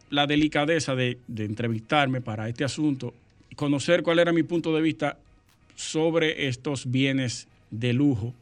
la 0.09 0.27
delicadeza 0.27 0.93
de, 0.95 1.17
de 1.27 1.45
entrevistarme 1.45 2.21
para 2.21 2.49
este 2.49 2.63
asunto 2.63 3.13
conocer 3.55 4.03
cuál 4.03 4.19
era 4.19 4.33
mi 4.33 4.43
punto 4.43 4.75
de 4.75 4.81
vista 4.81 5.17
sobre 5.75 6.47
estos 6.47 6.91
bienes 6.91 7.47
de 7.71 7.93
lujo. 7.93 8.33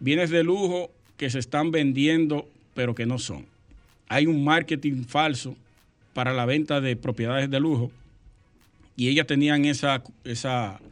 Bienes 0.00 0.30
de 0.30 0.42
lujo 0.42 0.90
que 1.24 1.30
se 1.30 1.38
están 1.38 1.70
vendiendo 1.70 2.46
pero 2.74 2.94
que 2.94 3.06
no 3.06 3.18
son. 3.18 3.46
Hay 4.08 4.26
un 4.26 4.44
marketing 4.44 5.04
falso 5.04 5.56
para 6.12 6.34
la 6.34 6.44
venta 6.44 6.82
de 6.82 6.96
propiedades 6.96 7.48
de 7.48 7.60
lujo 7.60 7.90
y 8.94 9.08
ellas 9.08 9.26
tenían 9.26 9.64
esa, 9.64 10.02
esa 10.24 10.82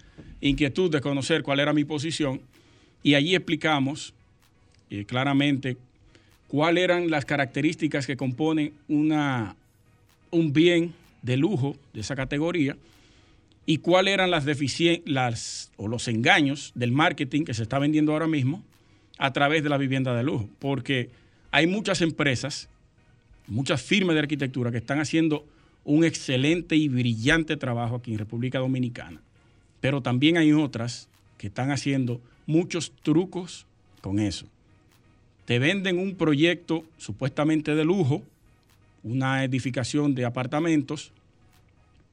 inquietud 0.41 0.91
de 0.91 1.03
conocer 1.03 1.43
cuál 1.43 1.61
era 1.61 1.75
mi 1.75 1.85
posición 1.85 2.41
y 3.03 3.13
allí 3.13 3.35
explicamos 3.35 4.15
eh, 4.89 5.05
claramente 5.05 5.77
cuáles 6.49 6.85
eran 6.85 7.11
las 7.11 7.27
características 7.27 8.07
que 8.07 8.17
componen 8.17 8.73
una, 8.89 9.55
un 10.31 10.55
bien 10.55 10.95
de 11.21 11.37
lujo 11.37 11.77
de 11.93 12.01
esa 12.01 12.17
categoría 12.17 12.75
y 13.67 13.79
cuáles 13.79 14.15
eran 14.15 14.31
las 14.31 14.47
deficiencias 14.47 15.71
o 15.77 15.89
los 15.89 16.09
engaños 16.09 16.73
del 16.75 16.91
marketing 16.91 17.45
que 17.45 17.53
se 17.53 17.65
está 17.65 17.79
vendiendo 17.79 18.13
ahora 18.13 18.29
mismo 18.29 18.65
a 19.19 19.33
través 19.33 19.63
de 19.63 19.69
la 19.69 19.79
vivienda 19.79 20.15
de 20.15 20.23
lujo. 20.23 20.49
Porque 20.59 21.11
hay 21.51 21.67
muchas 21.67 22.01
empresas, 22.01 22.69
muchas 23.47 23.83
firmas 23.83 24.15
de 24.15 24.21
arquitectura 24.21 24.71
que 24.71 24.79
están 24.79 25.01
haciendo 25.01 25.47
un 25.85 26.05
excelente 26.05 26.77
y 26.77 26.89
brillante 26.89 27.57
trabajo 27.57 27.97
aquí 27.97 28.13
en 28.13 28.19
República 28.19 28.59
Dominicana. 28.59 29.21
Pero 29.81 30.01
también 30.01 30.37
hay 30.37 30.53
otras 30.53 31.09
que 31.39 31.49
están 31.49 31.71
haciendo 31.71 32.21
muchos 32.47 32.93
trucos 33.03 33.67
con 34.01 34.19
eso. 34.19 34.47
Te 35.45 35.59
venden 35.59 35.99
un 35.99 36.15
proyecto 36.15 36.85
supuestamente 36.99 37.75
de 37.75 37.85
lujo, 37.85 38.23
una 39.03 39.43
edificación 39.43 40.15
de 40.15 40.25
apartamentos, 40.25 41.11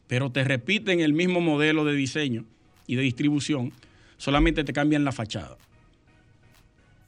pero 0.07 0.31
te 0.31 0.43
repiten 0.43 0.99
el 0.99 1.13
mismo 1.13 1.39
modelo 1.39 1.85
de 1.85 1.93
diseño 1.93 2.45
y 2.87 2.95
de 2.95 3.03
distribución, 3.03 3.71
solamente 4.17 4.63
te 4.63 4.73
cambian 4.73 5.03
la 5.03 5.11
fachada. 5.11 5.57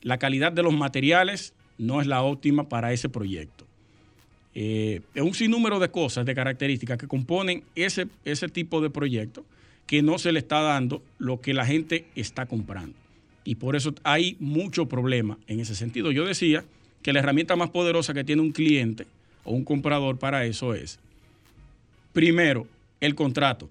La 0.01 0.17
calidad 0.17 0.51
de 0.51 0.63
los 0.63 0.74
materiales 0.74 1.53
no 1.77 2.01
es 2.01 2.08
la 2.08 2.24
óptima 2.24 2.70
para 2.70 2.93
ese 2.93 3.10
proyecto. 3.10 3.65
Eh, 4.53 5.01
es 5.13 5.22
un 5.22 5.34
sinnúmero 5.34 5.79
de 5.79 5.89
cosas, 5.89 6.25
de 6.25 6.36
características 6.36 6.98
que 6.98 7.08
componen 7.08 7.63
ese, 7.75 8.08
ese 8.25 8.50
tipo 8.50 8.81
de 8.81 8.89
proyecto 8.89 9.46
que 9.88 10.01
no 10.01 10.17
se 10.20 10.31
le 10.31 10.39
está 10.39 10.62
dando 10.62 11.01
lo 11.17 11.41
que 11.41 11.53
la 11.53 11.65
gente 11.65 12.05
está 12.15 12.46
comprando. 12.46 12.96
Y 13.43 13.55
por 13.55 13.75
eso 13.75 13.93
hay 14.03 14.38
mucho 14.39 14.88
problema 14.88 15.38
en 15.48 15.60
ese 15.60 15.75
sentido. 15.75 16.12
Yo 16.12 16.25
decía 16.25 16.63
que 17.01 17.13
la 17.13 17.20
herramienta 17.20 17.55
más 17.55 17.70
poderosa 17.70 18.13
que 18.13 18.24
tiene 18.24 18.41
un 18.41 18.51
cliente 18.51 19.08
o 19.43 19.53
un 19.53 19.63
comprador 19.63 20.20
para 20.20 20.46
eso 20.46 20.74
es, 20.74 21.00
primero, 22.13 22.67
el 23.00 23.15
contrato. 23.15 23.70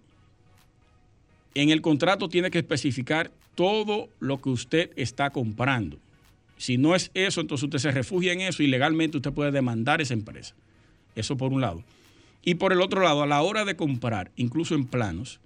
En 1.55 1.71
el 1.71 1.81
contrato 1.81 2.29
tiene 2.29 2.51
que 2.51 2.59
especificar 2.59 3.31
todo 3.55 4.09
lo 4.19 4.41
que 4.41 4.51
usted 4.51 4.91
está 4.97 5.31
comprando. 5.31 5.99
Si 6.61 6.76
no 6.76 6.95
es 6.95 7.11
eso, 7.14 7.40
entonces 7.40 7.64
usted 7.64 7.79
se 7.79 7.90
refugia 7.90 8.35
en 8.35 8.43
eso 8.43 8.62
y 8.62 8.67
legalmente 8.67 9.17
usted 9.17 9.33
puede 9.33 9.50
demandar 9.50 10.02
esa 10.02 10.12
empresa. 10.12 10.55
Eso 11.14 11.38
por 11.38 11.55
un 11.55 11.62
lado. 11.62 11.83
Y 12.45 12.57
por 12.57 12.75
el 12.75 12.83
otro 12.83 13.00
lado, 13.00 13.23
a 13.23 13.26
la 13.26 13.40
hora 13.40 13.64
de 13.64 13.76
comprar, 13.76 14.31
incluso 14.37 14.75
en 14.75 14.85
planos, 14.85 15.40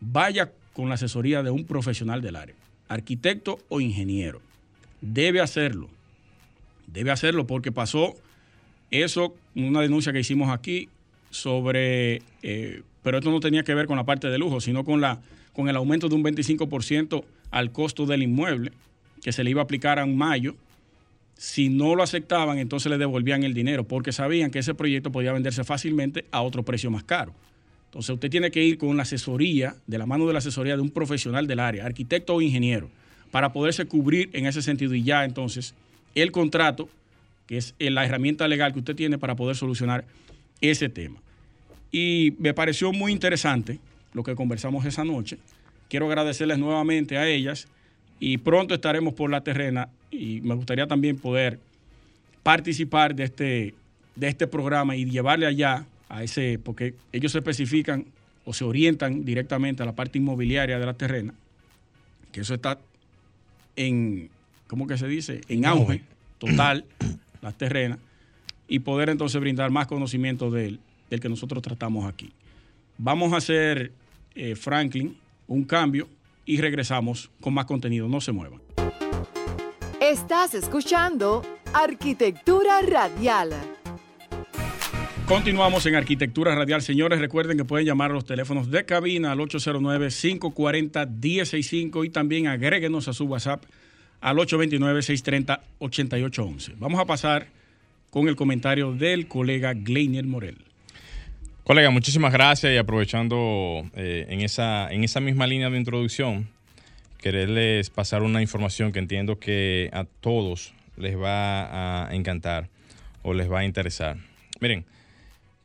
vaya 0.00 0.50
con 0.72 0.88
la 0.88 0.94
asesoría 0.94 1.42
de 1.42 1.50
un 1.50 1.66
profesional 1.66 2.22
del 2.22 2.36
área, 2.36 2.54
arquitecto 2.88 3.58
o 3.68 3.82
ingeniero. 3.82 4.40
Debe 5.02 5.42
hacerlo. 5.42 5.90
Debe 6.86 7.10
hacerlo 7.10 7.46
porque 7.46 7.70
pasó 7.70 8.14
eso, 8.90 9.34
una 9.54 9.82
denuncia 9.82 10.14
que 10.14 10.20
hicimos 10.20 10.48
aquí 10.48 10.88
sobre, 11.28 12.22
eh, 12.42 12.82
pero 13.02 13.18
esto 13.18 13.30
no 13.30 13.40
tenía 13.40 13.62
que 13.62 13.74
ver 13.74 13.86
con 13.86 13.98
la 13.98 14.04
parte 14.04 14.30
de 14.30 14.38
lujo, 14.38 14.62
sino 14.62 14.86
con, 14.86 15.02
la, 15.02 15.20
con 15.52 15.68
el 15.68 15.76
aumento 15.76 16.08
de 16.08 16.14
un 16.14 16.24
25% 16.24 17.24
al 17.50 17.72
costo 17.72 18.06
del 18.06 18.22
inmueble 18.22 18.72
que 19.26 19.32
se 19.32 19.42
le 19.42 19.50
iba 19.50 19.60
a 19.60 19.64
aplicar 19.64 19.98
en 19.98 20.16
mayo. 20.16 20.54
Si 21.36 21.68
no 21.68 21.96
lo 21.96 22.04
aceptaban, 22.04 22.58
entonces 22.58 22.88
le 22.88 22.96
devolvían 22.96 23.42
el 23.42 23.54
dinero 23.54 23.82
porque 23.82 24.12
sabían 24.12 24.52
que 24.52 24.60
ese 24.60 24.72
proyecto 24.72 25.10
podía 25.10 25.32
venderse 25.32 25.64
fácilmente 25.64 26.26
a 26.30 26.42
otro 26.42 26.62
precio 26.62 26.92
más 26.92 27.02
caro. 27.02 27.34
Entonces 27.86 28.10
usted 28.10 28.30
tiene 28.30 28.52
que 28.52 28.62
ir 28.62 28.78
con 28.78 28.96
la 28.96 29.02
asesoría, 29.02 29.74
de 29.88 29.98
la 29.98 30.06
mano 30.06 30.28
de 30.28 30.32
la 30.32 30.38
asesoría 30.38 30.76
de 30.76 30.82
un 30.82 30.90
profesional 30.90 31.48
del 31.48 31.58
área, 31.58 31.84
arquitecto 31.84 32.36
o 32.36 32.40
ingeniero, 32.40 32.88
para 33.32 33.52
poderse 33.52 33.86
cubrir 33.86 34.30
en 34.32 34.46
ese 34.46 34.62
sentido 34.62 34.94
y 34.94 35.02
ya 35.02 35.24
entonces 35.24 35.74
el 36.14 36.30
contrato, 36.30 36.88
que 37.48 37.56
es 37.56 37.74
la 37.80 38.06
herramienta 38.06 38.46
legal 38.46 38.72
que 38.72 38.78
usted 38.78 38.94
tiene 38.94 39.18
para 39.18 39.34
poder 39.34 39.56
solucionar 39.56 40.04
ese 40.60 40.88
tema. 40.88 41.20
Y 41.90 42.34
me 42.38 42.54
pareció 42.54 42.92
muy 42.92 43.10
interesante 43.10 43.80
lo 44.12 44.22
que 44.22 44.36
conversamos 44.36 44.84
esa 44.84 45.04
noche. 45.04 45.38
Quiero 45.88 46.06
agradecerles 46.06 46.60
nuevamente 46.60 47.18
a 47.18 47.26
ellas 47.26 47.66
y 48.18 48.38
pronto 48.38 48.74
estaremos 48.74 49.14
por 49.14 49.30
la 49.30 49.42
terrena 49.42 49.88
y 50.10 50.40
me 50.42 50.54
gustaría 50.54 50.86
también 50.86 51.18
poder 51.18 51.58
participar 52.42 53.14
de 53.14 53.24
este, 53.24 53.74
de 54.14 54.28
este 54.28 54.46
programa 54.46 54.96
y 54.96 55.04
llevarle 55.04 55.46
allá 55.46 55.84
a 56.08 56.22
ese, 56.22 56.58
porque 56.62 56.94
ellos 57.12 57.32
se 57.32 57.38
especifican 57.38 58.06
o 58.44 58.52
se 58.52 58.64
orientan 58.64 59.24
directamente 59.24 59.82
a 59.82 59.86
la 59.86 59.94
parte 59.94 60.18
inmobiliaria 60.18 60.78
de 60.78 60.86
la 60.86 60.94
terrena, 60.94 61.34
que 62.32 62.40
eso 62.40 62.54
está 62.54 62.78
en, 63.74 64.30
¿cómo 64.68 64.86
que 64.86 64.96
se 64.96 65.08
dice? 65.08 65.40
En 65.48 65.66
auge 65.66 66.02
total, 66.38 66.84
las 67.42 67.58
terrenas, 67.58 67.98
y 68.68 68.78
poder 68.78 69.10
entonces 69.10 69.40
brindar 69.40 69.70
más 69.70 69.86
conocimiento 69.86 70.50
del, 70.50 70.78
del 71.10 71.20
que 71.20 71.28
nosotros 71.28 71.62
tratamos 71.62 72.06
aquí. 72.06 72.32
Vamos 72.98 73.32
a 73.32 73.36
hacer, 73.36 73.92
eh, 74.34 74.54
Franklin, 74.54 75.16
un 75.48 75.64
cambio 75.64 76.08
y 76.46 76.60
regresamos 76.60 77.30
con 77.40 77.52
más 77.52 77.66
contenido. 77.66 78.08
No 78.08 78.22
se 78.22 78.32
muevan. 78.32 78.62
Estás 80.00 80.54
escuchando 80.54 81.42
Arquitectura 81.74 82.80
Radial. 82.80 83.50
Continuamos 85.26 85.84
en 85.86 85.96
Arquitectura 85.96 86.54
Radial. 86.54 86.82
Señores, 86.82 87.18
recuerden 87.18 87.56
que 87.56 87.64
pueden 87.64 87.84
llamar 87.84 88.12
a 88.12 88.14
los 88.14 88.24
teléfonos 88.24 88.70
de 88.70 88.84
cabina 88.84 89.32
al 89.32 89.40
809-540-1065 89.40 92.06
y 92.06 92.10
también 92.10 92.46
agréguenos 92.46 93.08
a 93.08 93.12
su 93.12 93.24
WhatsApp 93.24 93.64
al 94.20 94.36
829-630-8811. 94.36 96.74
Vamos 96.78 97.00
a 97.00 97.06
pasar 97.06 97.48
con 98.10 98.28
el 98.28 98.36
comentario 98.36 98.92
del 98.92 99.26
colega 99.26 99.74
Gleinier 99.74 100.26
Morel. 100.26 100.65
Colega, 101.66 101.90
muchísimas 101.90 102.32
gracias 102.32 102.72
y 102.72 102.76
aprovechando 102.76 103.82
eh, 103.96 104.26
en, 104.28 104.40
esa, 104.40 104.88
en 104.92 105.02
esa 105.02 105.18
misma 105.18 105.48
línea 105.48 105.68
de 105.68 105.76
introducción, 105.76 106.48
quererles 107.18 107.90
pasar 107.90 108.22
una 108.22 108.40
información 108.40 108.92
que 108.92 109.00
entiendo 109.00 109.40
que 109.40 109.90
a 109.92 110.04
todos 110.04 110.74
les 110.96 111.20
va 111.20 112.06
a 112.06 112.14
encantar 112.14 112.68
o 113.24 113.34
les 113.34 113.50
va 113.50 113.58
a 113.58 113.64
interesar. 113.64 114.16
Miren, 114.60 114.84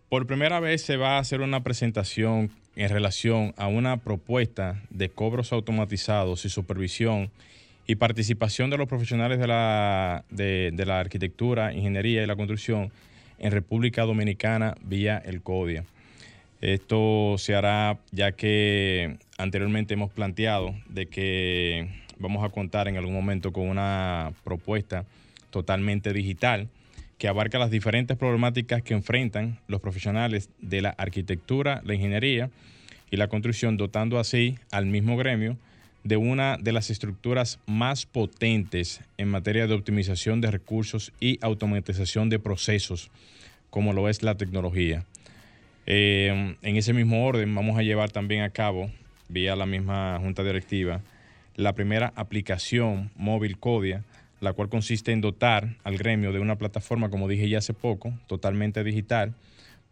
por 0.09 0.25
primera 0.25 0.59
vez 0.59 0.81
se 0.81 0.97
va 0.97 1.17
a 1.17 1.19
hacer 1.19 1.41
una 1.41 1.61
presentación 1.61 2.49
en 2.75 2.89
relación 2.89 3.53
a 3.55 3.67
una 3.67 3.97
propuesta 3.97 4.81
de 4.89 5.09
cobros 5.09 5.53
automatizados 5.53 6.45
y 6.45 6.49
supervisión 6.49 7.29
y 7.85 7.93
participación 7.93 8.71
de 8.71 8.77
los 8.79 8.87
profesionales 8.87 9.37
de 9.37 9.45
la, 9.45 10.25
de, 10.31 10.71
de 10.73 10.85
la 10.87 10.99
arquitectura, 10.99 11.73
ingeniería 11.73 12.23
y 12.23 12.25
la 12.25 12.35
construcción 12.35 12.91
en 13.41 13.51
República 13.51 14.03
Dominicana 14.03 14.75
vía 14.83 15.17
el 15.17 15.41
CODIA. 15.41 15.83
Esto 16.61 17.35
se 17.39 17.55
hará 17.55 17.97
ya 18.11 18.33
que 18.33 19.17
anteriormente 19.37 19.95
hemos 19.95 20.11
planteado 20.11 20.75
de 20.87 21.07
que 21.07 21.89
vamos 22.19 22.45
a 22.45 22.49
contar 22.49 22.87
en 22.87 22.97
algún 22.97 23.15
momento 23.15 23.51
con 23.51 23.67
una 23.67 24.31
propuesta 24.43 25.05
totalmente 25.49 26.13
digital 26.13 26.69
que 27.17 27.27
abarca 27.27 27.57
las 27.57 27.71
diferentes 27.71 28.15
problemáticas 28.15 28.83
que 28.83 28.93
enfrentan 28.93 29.59
los 29.67 29.81
profesionales 29.81 30.49
de 30.59 30.83
la 30.83 30.89
arquitectura, 30.91 31.81
la 31.83 31.95
ingeniería 31.95 32.51
y 33.09 33.17
la 33.17 33.27
construcción, 33.27 33.75
dotando 33.75 34.19
así 34.19 34.55
al 34.71 34.85
mismo 34.85 35.17
gremio 35.17 35.57
de 36.03 36.17
una 36.17 36.57
de 36.57 36.71
las 36.71 36.89
estructuras 36.89 37.59
más 37.67 38.05
potentes 38.05 39.01
en 39.17 39.29
materia 39.29 39.67
de 39.67 39.73
optimización 39.73 40.41
de 40.41 40.51
recursos 40.51 41.13
y 41.19 41.37
automatización 41.41 42.29
de 42.29 42.39
procesos, 42.39 43.11
como 43.69 43.93
lo 43.93 44.09
es 44.09 44.23
la 44.23 44.35
tecnología. 44.35 45.05
Eh, 45.85 46.55
en 46.61 46.75
ese 46.75 46.93
mismo 46.93 47.25
orden, 47.25 47.53
vamos 47.53 47.77
a 47.77 47.83
llevar 47.83 48.11
también 48.11 48.43
a 48.43 48.49
cabo, 48.49 48.91
vía 49.29 49.55
la 49.55 49.65
misma 49.65 50.19
junta 50.19 50.43
directiva, 50.43 51.01
la 51.55 51.73
primera 51.73 52.13
aplicación 52.15 53.11
móvil 53.15 53.57
CODIA, 53.57 54.03
la 54.39 54.53
cual 54.53 54.69
consiste 54.69 55.11
en 55.11 55.21
dotar 55.21 55.75
al 55.83 55.97
gremio 55.97 56.31
de 56.33 56.39
una 56.39 56.57
plataforma, 56.57 57.09
como 57.09 57.27
dije 57.27 57.47
ya 57.47 57.59
hace 57.59 57.73
poco, 57.73 58.13
totalmente 58.27 58.83
digital, 58.83 59.35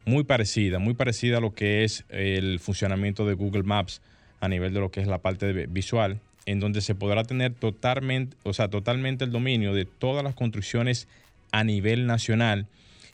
muy 0.06 0.24
parecida, 0.24 0.80
muy 0.80 0.96
parecida 0.96 1.38
a 1.38 1.42
lo 1.42 1.54
que 1.54 1.84
es 1.84 2.06
el 2.10 2.60
funcionamiento 2.60 3.28
de 3.28 3.36
Google 3.36 3.64
Maps 3.64 4.02
a 4.40 4.48
nivel 4.48 4.74
de 4.74 4.80
lo 4.80 4.92
que 4.92 5.02
es 5.02 5.08
la 5.08 5.20
parte 5.20 5.68
visual, 5.68 6.20
en 6.46 6.60
donde 6.60 6.82
se 6.82 6.96
podrá 6.96 7.24
tener 7.24 7.54
totalmente, 7.54 8.38
o 8.44 8.54
sea, 8.54 8.70
totalmente 8.70 9.26
el 9.26 9.32
dominio 9.32 9.74
de 9.74 9.86
todas 9.86 10.24
las 10.24 10.36
construcciones 10.36 11.08
a 11.52 11.64
nivel 11.64 12.06
nacional 12.06 12.68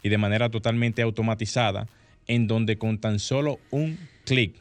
y 0.04 0.10
de 0.10 0.18
manera 0.18 0.50
totalmente 0.50 1.02
automatizada 1.02 1.88
en 2.28 2.48
donde 2.48 2.78
con 2.78 2.98
tan 2.98 3.20
solo 3.20 3.60
un 3.72 3.98
clic 4.26 4.56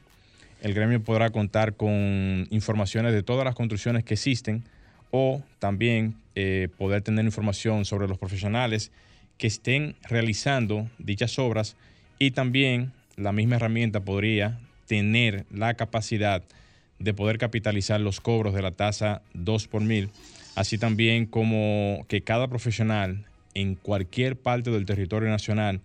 el 0.65 0.73
gremio 0.73 1.03
podrá 1.03 1.29
contar 1.31 1.75
con 1.75 2.47
informaciones 2.51 3.13
de 3.13 3.23
todas 3.23 3.45
las 3.45 3.55
construcciones 3.55 4.03
que 4.03 4.15
existen 4.15 4.65
o 5.11 5.43
también 5.59 6.17
eh, 6.35 6.69
poder 6.79 7.03
tener 7.03 7.25
información 7.27 7.85
sobre 7.85 8.09
los 8.09 8.17
profesionales 8.17 8.91
que 9.37 9.47
estén 9.47 9.95
realizando 10.09 10.89
dichas 10.99 11.39
obras 11.39 11.77
y 12.19 12.31
también 12.31 12.93
la 13.17 13.33
misma 13.33 13.57
herramienta 13.57 14.01
podría 14.01 14.59
tener 14.87 15.47
la 15.51 15.75
capacidad 15.75 16.43
de 16.99 17.15
poder 17.15 17.39
capitalizar 17.39 18.01
los 18.01 18.21
cobros 18.21 18.55
de 18.55 18.63
la 18.63 18.71
tasa 18.71 19.23
2 19.35 19.69
por 19.69 19.83
mil, 19.83 20.11
así 20.55 20.79
también 20.79 21.27
como 21.27 22.05
que 22.09 22.23
cada 22.23 22.49
profesional 22.49 23.25
en 23.55 23.75
cualquier 23.75 24.37
parte 24.37 24.71
del 24.71 24.87
territorio 24.87 25.29
nacional 25.29 25.81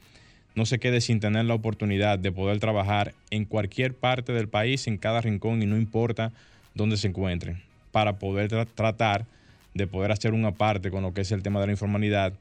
no 0.56 0.66
se 0.66 0.80
quede 0.80 1.02
sin 1.02 1.20
tener 1.20 1.46
la 1.46 1.54
oportunidad 1.54 2.20
de 2.20 2.32
poder 2.32 2.60
trabajar 2.60 3.14
en 3.30 3.46
cualquier 3.46 3.94
parte 3.94 4.34
del 4.34 4.50
país, 4.50 4.88
en 4.88 4.98
cada 4.98 5.22
rincón 5.22 5.62
y 5.62 5.66
no 5.66 5.78
importa 5.78 6.32
dónde 6.74 6.98
se 6.98 7.08
encuentren, 7.08 7.62
para 7.92 8.18
poder 8.18 8.66
tratar 8.66 9.26
de 9.74 9.88
poder 9.88 10.12
hacer 10.12 10.34
una 10.34 10.52
parte 10.52 10.92
con 10.92 11.04
lo 11.04 11.14
que 11.14 11.22
es 11.22 11.32
el 11.32 11.44
tema 11.44 11.60
de 11.60 11.68
la 11.68 11.74
informalidad, 11.74 12.34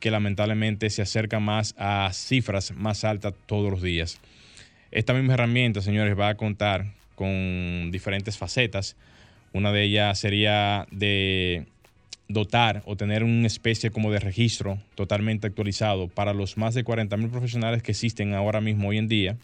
que 0.00 0.10
lamentablemente 0.10 0.90
se 0.90 1.02
acerca 1.02 1.40
más 1.40 1.74
a 1.78 2.10
cifras 2.12 2.72
más 2.72 3.04
altas 3.04 3.34
todos 3.46 3.70
los 3.70 3.82
días. 3.82 4.20
Esta 4.90 5.12
misma 5.12 5.34
herramienta, 5.34 5.82
señores, 5.82 6.18
va 6.18 6.30
a 6.30 6.36
contar 6.36 6.86
con 7.14 7.90
diferentes 7.90 8.38
facetas. 8.38 8.96
Una 9.52 9.70
de 9.70 9.82
ellas 9.82 10.18
sería 10.18 10.86
de 10.90 11.66
dotar 12.28 12.82
o 12.86 12.96
tener 12.96 13.22
una 13.24 13.46
especie 13.46 13.90
como 13.90 14.10
de 14.10 14.20
registro 14.20 14.78
totalmente 14.94 15.46
actualizado 15.46 16.08
para 16.08 16.32
los 16.32 16.56
más 16.56 16.74
de 16.74 16.84
40 16.84 17.16
mil 17.16 17.28
profesionales 17.28 17.82
que 17.82 17.92
existen 17.92 18.34
ahora 18.34 18.60
mismo 18.60 18.88
hoy 18.88 18.98
en 18.98 19.08
día. 19.08 19.36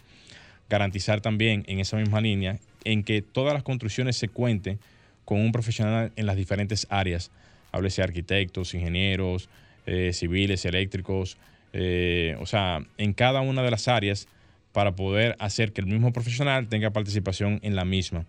Garantizar 0.70 1.20
también 1.20 1.64
en 1.66 1.78
esa 1.80 1.96
misma 1.96 2.20
línea 2.20 2.58
en 2.84 3.02
que 3.02 3.20
todas 3.20 3.52
las 3.52 3.62
construcciones 3.62 4.16
se 4.16 4.28
cuenten 4.28 4.78
con 5.24 5.40
un 5.40 5.52
profesional 5.52 6.12
en 6.16 6.26
las 6.26 6.36
diferentes 6.36 6.86
áreas. 6.90 7.30
Háblese 7.72 8.02
arquitectos, 8.02 8.74
ingenieros, 8.74 9.48
eh, 9.86 10.12
civiles, 10.12 10.64
eléctricos, 10.64 11.36
eh, 11.72 12.36
o 12.40 12.46
sea, 12.46 12.84
en 12.96 13.12
cada 13.12 13.40
una 13.40 13.62
de 13.62 13.70
las 13.70 13.88
áreas 13.88 14.28
para 14.74 14.96
poder 14.96 15.36
hacer 15.38 15.72
que 15.72 15.80
el 15.80 15.86
mismo 15.86 16.12
profesional 16.12 16.66
tenga 16.66 16.90
participación 16.90 17.60
en 17.62 17.76
la 17.76 17.84
misma. 17.84 18.26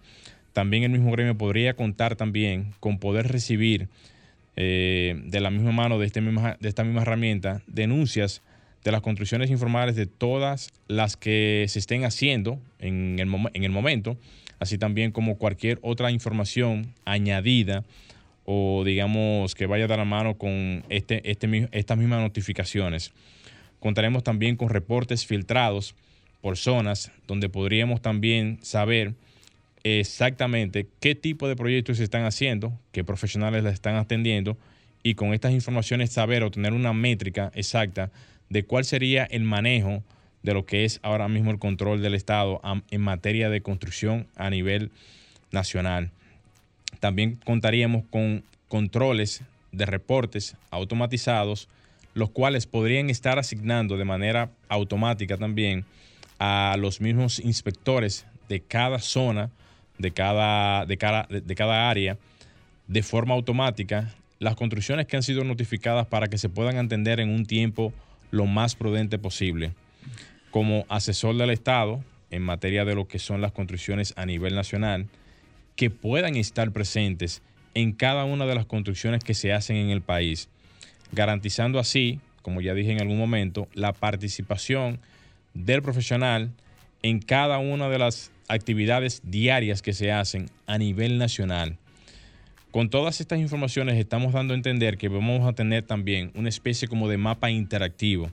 También 0.53 0.83
el 0.83 0.91
mismo 0.91 1.11
gremio 1.11 1.35
podría 1.35 1.75
contar 1.75 2.15
también 2.15 2.71
con 2.79 2.99
poder 2.99 3.27
recibir 3.29 3.89
eh, 4.55 5.19
de 5.25 5.39
la 5.39 5.49
misma 5.49 5.71
mano 5.71 5.97
de, 5.97 6.05
este 6.05 6.21
misma, 6.21 6.55
de 6.59 6.69
esta 6.69 6.83
misma 6.83 7.01
herramienta 7.01 7.63
denuncias 7.65 8.43
de 8.83 8.91
las 8.91 9.01
construcciones 9.01 9.49
informales 9.49 9.95
de 9.95 10.05
todas 10.05 10.71
las 10.87 11.17
que 11.17 11.65
se 11.67 11.79
estén 11.79 12.05
haciendo 12.05 12.59
en 12.77 13.17
el, 13.17 13.27
en 13.53 13.63
el 13.63 13.71
momento, 13.71 14.15
así 14.59 14.77
también 14.77 15.11
como 15.11 15.39
cualquier 15.39 15.79
otra 15.81 16.11
información 16.11 16.93
añadida 17.05 17.83
o 18.45 18.83
digamos 18.85 19.55
que 19.55 19.65
vaya 19.65 19.87
de 19.87 19.97
la 19.97 20.05
mano 20.05 20.37
con 20.37 20.83
este, 20.89 21.27
este, 21.29 21.69
estas 21.71 21.97
mismas 21.97 22.21
notificaciones. 22.21 23.13
Contaremos 23.79 24.23
también 24.23 24.55
con 24.57 24.69
reportes 24.69 25.25
filtrados 25.25 25.95
por 26.45 26.57
zonas, 26.57 27.11
donde 27.25 27.49
podríamos 27.49 28.03
también 28.03 28.59
saber 28.61 29.15
exactamente 29.83 30.85
qué 30.99 31.15
tipo 31.15 31.47
de 31.47 31.55
proyectos 31.55 31.97
se 31.97 32.03
están 32.03 32.23
haciendo, 32.23 32.71
qué 32.91 33.03
profesionales 33.03 33.63
la 33.63 33.71
están 33.71 33.95
atendiendo 33.95 34.55
y 35.01 35.15
con 35.15 35.33
estas 35.33 35.53
informaciones 35.53 36.11
saber 36.11 36.43
o 36.43 36.51
tener 36.51 36.73
una 36.73 36.93
métrica 36.93 37.51
exacta 37.55 38.11
de 38.51 38.61
cuál 38.61 38.85
sería 38.85 39.23
el 39.23 39.41
manejo 39.41 40.03
de 40.43 40.53
lo 40.53 40.67
que 40.67 40.85
es 40.85 40.99
ahora 41.01 41.27
mismo 41.27 41.49
el 41.49 41.57
control 41.57 42.03
del 42.03 42.13
Estado 42.13 42.61
en 42.91 43.01
materia 43.01 43.49
de 43.49 43.61
construcción 43.61 44.27
a 44.35 44.51
nivel 44.51 44.91
nacional. 45.51 46.11
También 46.99 47.39
contaríamos 47.43 48.03
con 48.11 48.43
controles 48.67 49.41
de 49.71 49.87
reportes 49.87 50.55
automatizados, 50.69 51.69
los 52.13 52.29
cuales 52.29 52.67
podrían 52.67 53.09
estar 53.09 53.39
asignando 53.39 53.97
de 53.97 54.05
manera 54.05 54.51
automática 54.69 55.37
también 55.37 55.85
a 56.39 56.75
los 56.79 57.01
mismos 57.01 57.39
inspectores 57.39 58.25
de 58.49 58.61
cada 58.61 58.99
zona, 58.99 59.49
de 59.97 60.11
cada, 60.11 60.85
de 60.85 60.97
cada, 60.97 61.27
de 61.29 61.55
cada 61.55 61.89
área, 61.89 62.17
de 62.87 63.03
forma 63.03 63.33
automática, 63.33 64.13
las 64.39 64.55
construcciones 64.55 65.07
que 65.07 65.15
han 65.15 65.23
sido 65.23 65.43
notificadas 65.43 66.07
para 66.07 66.27
que 66.27 66.37
se 66.37 66.49
puedan 66.49 66.77
atender 66.77 67.19
en 67.19 67.29
un 67.29 67.45
tiempo 67.45 67.93
lo 68.31 68.45
más 68.45 68.75
prudente 68.75 69.17
posible. 69.17 69.73
Como 70.51 70.85
asesor 70.89 71.35
del 71.37 71.49
Estado 71.49 72.03
en 72.31 72.41
materia 72.41 72.85
de 72.85 72.95
lo 72.95 73.07
que 73.07 73.19
son 73.19 73.41
las 73.41 73.51
construcciones 73.51 74.13
a 74.17 74.25
nivel 74.25 74.55
nacional, 74.55 75.07
que 75.75 75.89
puedan 75.89 76.35
estar 76.35 76.71
presentes 76.71 77.41
en 77.73 77.91
cada 77.91 78.25
una 78.25 78.45
de 78.45 78.55
las 78.55 78.65
construcciones 78.65 79.23
que 79.23 79.33
se 79.33 79.53
hacen 79.53 79.75
en 79.77 79.89
el 79.89 80.01
país, 80.01 80.49
garantizando 81.11 81.79
así, 81.79 82.19
como 82.41 82.61
ya 82.61 82.73
dije 82.73 82.91
en 82.91 83.01
algún 83.01 83.17
momento, 83.17 83.67
la 83.73 83.93
participación 83.93 84.99
del 85.55 85.81
profesional 85.81 86.51
en 87.01 87.19
cada 87.19 87.57
una 87.57 87.89
de 87.89 87.97
las 87.97 88.31
actividades 88.47 89.21
diarias 89.23 89.81
que 89.81 89.93
se 89.93 90.11
hacen 90.11 90.49
a 90.67 90.77
nivel 90.77 91.17
nacional. 91.17 91.77
Con 92.71 92.89
todas 92.89 93.21
estas 93.21 93.39
informaciones 93.39 93.95
estamos 93.95 94.33
dando 94.33 94.53
a 94.53 94.57
entender 94.57 94.97
que 94.97 95.07
vamos 95.07 95.47
a 95.47 95.53
tener 95.53 95.83
también 95.83 96.31
una 96.35 96.49
especie 96.49 96.87
como 96.87 97.07
de 97.07 97.17
mapa 97.17 97.49
interactivo, 97.49 98.29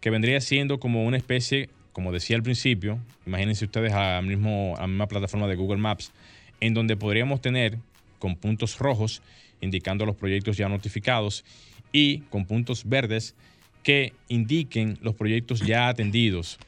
que 0.00 0.10
vendría 0.10 0.40
siendo 0.40 0.78
como 0.78 1.04
una 1.04 1.16
especie, 1.16 1.68
como 1.92 2.12
decía 2.12 2.36
al 2.36 2.42
principio, 2.42 2.98
imagínense 3.26 3.64
ustedes 3.64 3.92
a, 3.92 4.22
mismo, 4.22 4.74
a 4.78 4.82
la 4.82 4.86
misma 4.86 5.08
plataforma 5.08 5.48
de 5.48 5.56
Google 5.56 5.78
Maps, 5.78 6.12
en 6.60 6.74
donde 6.74 6.96
podríamos 6.96 7.40
tener 7.40 7.78
con 8.20 8.36
puntos 8.36 8.78
rojos 8.78 9.20
indicando 9.60 10.06
los 10.06 10.14
proyectos 10.14 10.56
ya 10.56 10.68
notificados 10.68 11.44
y 11.90 12.20
con 12.30 12.46
puntos 12.46 12.88
verdes 12.88 13.34
que 13.82 14.12
indiquen 14.28 14.98
los 15.02 15.14
proyectos 15.14 15.60
ya 15.60 15.88
atendidos. 15.88 16.58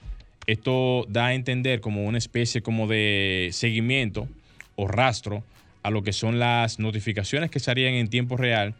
Esto 0.46 1.06
da 1.08 1.26
a 1.26 1.34
entender 1.34 1.80
como 1.80 2.04
una 2.04 2.18
especie 2.18 2.62
como 2.62 2.86
de 2.86 3.50
seguimiento 3.52 4.28
o 4.76 4.86
rastro 4.88 5.42
a 5.82 5.90
lo 5.90 6.02
que 6.02 6.12
son 6.12 6.38
las 6.38 6.78
notificaciones 6.78 7.50
que 7.50 7.60
se 7.60 7.70
harían 7.70 7.94
en 7.94 8.08
tiempo 8.08 8.36
real 8.36 8.74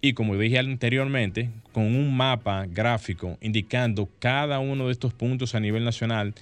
y 0.00 0.12
como 0.12 0.36
dije 0.36 0.58
anteriormente, 0.58 1.50
con 1.72 1.84
un 1.84 2.16
mapa 2.16 2.66
gráfico 2.66 3.38
indicando 3.40 4.08
cada 4.18 4.58
uno 4.58 4.86
de 4.86 4.92
estos 4.92 5.14
puntos 5.14 5.54
a 5.54 5.60
nivel 5.60 5.84
nacional, 5.84 6.34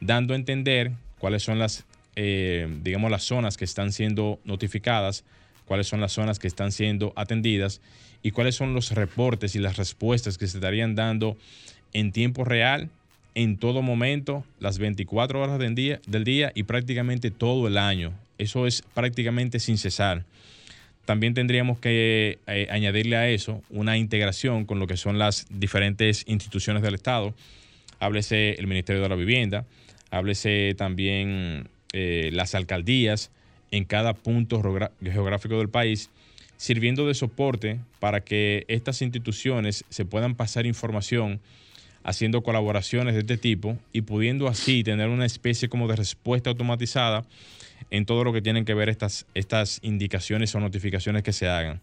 dando 0.00 0.32
a 0.34 0.36
entender 0.36 0.92
cuáles 1.18 1.42
son 1.42 1.58
las 1.58 1.84
eh, 2.16 2.68
digamos, 2.82 3.10
las 3.10 3.24
zonas 3.24 3.56
que 3.56 3.64
están 3.64 3.90
siendo 3.92 4.38
notificadas, 4.44 5.24
cuáles 5.66 5.86
son 5.86 6.00
las 6.00 6.12
zonas 6.12 6.38
que 6.38 6.48
están 6.48 6.72
siendo 6.72 7.12
atendidas 7.16 7.80
y 8.22 8.30
cuáles 8.30 8.54
son 8.54 8.74
los 8.74 8.90
reportes 8.92 9.54
y 9.54 9.58
las 9.58 9.76
respuestas 9.76 10.38
que 10.38 10.46
se 10.46 10.58
estarían 10.58 10.94
dando 10.94 11.36
en 11.92 12.12
tiempo 12.12 12.44
real, 12.44 12.90
en 13.34 13.56
todo 13.58 13.82
momento, 13.82 14.44
las 14.60 14.78
24 14.78 15.40
horas 15.40 15.58
del 15.58 15.74
día, 15.74 16.00
del 16.06 16.24
día 16.24 16.52
y 16.54 16.64
prácticamente 16.64 17.30
todo 17.30 17.66
el 17.68 17.78
año. 17.78 18.12
Eso 18.38 18.66
es 18.66 18.82
prácticamente 18.94 19.60
sin 19.60 19.78
cesar. 19.78 20.24
También 21.04 21.34
tendríamos 21.34 21.78
que 21.78 22.38
eh, 22.46 22.66
añadirle 22.70 23.16
a 23.16 23.28
eso 23.28 23.62
una 23.70 23.98
integración 23.98 24.64
con 24.64 24.78
lo 24.78 24.86
que 24.86 24.96
son 24.96 25.18
las 25.18 25.46
diferentes 25.50 26.24
instituciones 26.26 26.82
del 26.82 26.94
Estado. 26.94 27.34
Háblese 28.00 28.52
el 28.52 28.66
Ministerio 28.66 29.02
de 29.02 29.08
la 29.08 29.14
Vivienda, 29.14 29.66
háblese 30.10 30.74
también 30.76 31.68
eh, 31.92 32.30
las 32.32 32.54
alcaldías 32.54 33.30
en 33.74 33.84
cada 33.84 34.14
punto 34.14 34.62
geográfico 35.02 35.58
del 35.58 35.68
país, 35.68 36.08
sirviendo 36.56 37.08
de 37.08 37.14
soporte 37.14 37.80
para 37.98 38.20
que 38.20 38.64
estas 38.68 39.02
instituciones 39.02 39.84
se 39.88 40.04
puedan 40.04 40.36
pasar 40.36 40.64
información 40.64 41.40
haciendo 42.04 42.42
colaboraciones 42.44 43.14
de 43.14 43.20
este 43.22 43.36
tipo 43.36 43.76
y 43.92 44.02
pudiendo 44.02 44.46
así 44.46 44.84
tener 44.84 45.08
una 45.08 45.26
especie 45.26 45.68
como 45.68 45.88
de 45.88 45.96
respuesta 45.96 46.50
automatizada 46.50 47.24
en 47.90 48.06
todo 48.06 48.22
lo 48.22 48.32
que 48.32 48.42
tienen 48.42 48.64
que 48.64 48.74
ver 48.74 48.88
estas, 48.88 49.26
estas 49.34 49.80
indicaciones 49.82 50.54
o 50.54 50.60
notificaciones 50.60 51.24
que 51.24 51.32
se 51.32 51.48
hagan. 51.48 51.80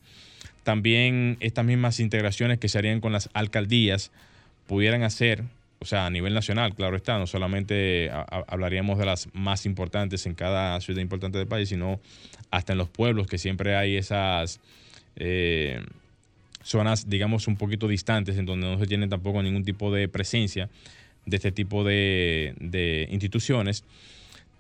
También 0.64 1.36
estas 1.42 1.66
mismas 1.66 2.00
integraciones 2.00 2.58
que 2.58 2.70
se 2.70 2.78
harían 2.78 3.02
con 3.02 3.12
las 3.12 3.30
alcaldías 3.34 4.12
pudieran 4.66 5.04
hacer 5.04 5.44
o 5.82 5.86
sea, 5.86 6.06
a 6.06 6.10
nivel 6.12 6.36
nacional, 6.36 6.76
claro 6.76 6.96
está, 6.96 7.18
no 7.18 7.26
solamente 7.26 8.12
hablaríamos 8.48 9.00
de 9.00 9.06
las 9.06 9.28
más 9.34 9.66
importantes 9.66 10.28
en 10.28 10.36
cada 10.36 10.80
ciudad 10.80 11.02
importante 11.02 11.40
del 11.40 11.48
país, 11.48 11.70
sino 11.70 12.00
hasta 12.52 12.74
en 12.74 12.78
los 12.78 12.88
pueblos, 12.88 13.26
que 13.26 13.40
siempre 13.40 13.76
hay 13.76 13.98
esas 13.98 14.60
eh, 15.16 15.84
zonas, 16.62 17.10
digamos, 17.10 17.48
un 17.48 17.58
poquito 17.58 17.88
distantes, 17.88 18.38
en 18.38 18.46
donde 18.46 18.68
no 18.68 18.78
se 18.78 18.86
tiene 18.86 19.08
tampoco 19.08 19.42
ningún 19.42 19.64
tipo 19.64 19.92
de 19.92 20.08
presencia 20.08 20.70
de 21.26 21.38
este 21.38 21.52
tipo 21.52 21.84
de, 21.84 23.08
instituciones. 23.10 23.84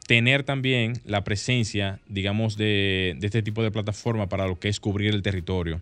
Tener 0.07 0.41
también 0.41 0.93
la 1.05 1.23
presencia, 1.23 1.99
digamos, 2.07 2.57
de, 2.57 3.15
de 3.19 3.27
este 3.27 3.43
tipo 3.43 3.61
de 3.61 3.69
plataforma 3.69 4.27
para 4.27 4.47
lo 4.47 4.59
que 4.59 4.69
es 4.69 4.79
cubrir 4.79 5.13
el 5.13 5.21
territorio. 5.21 5.81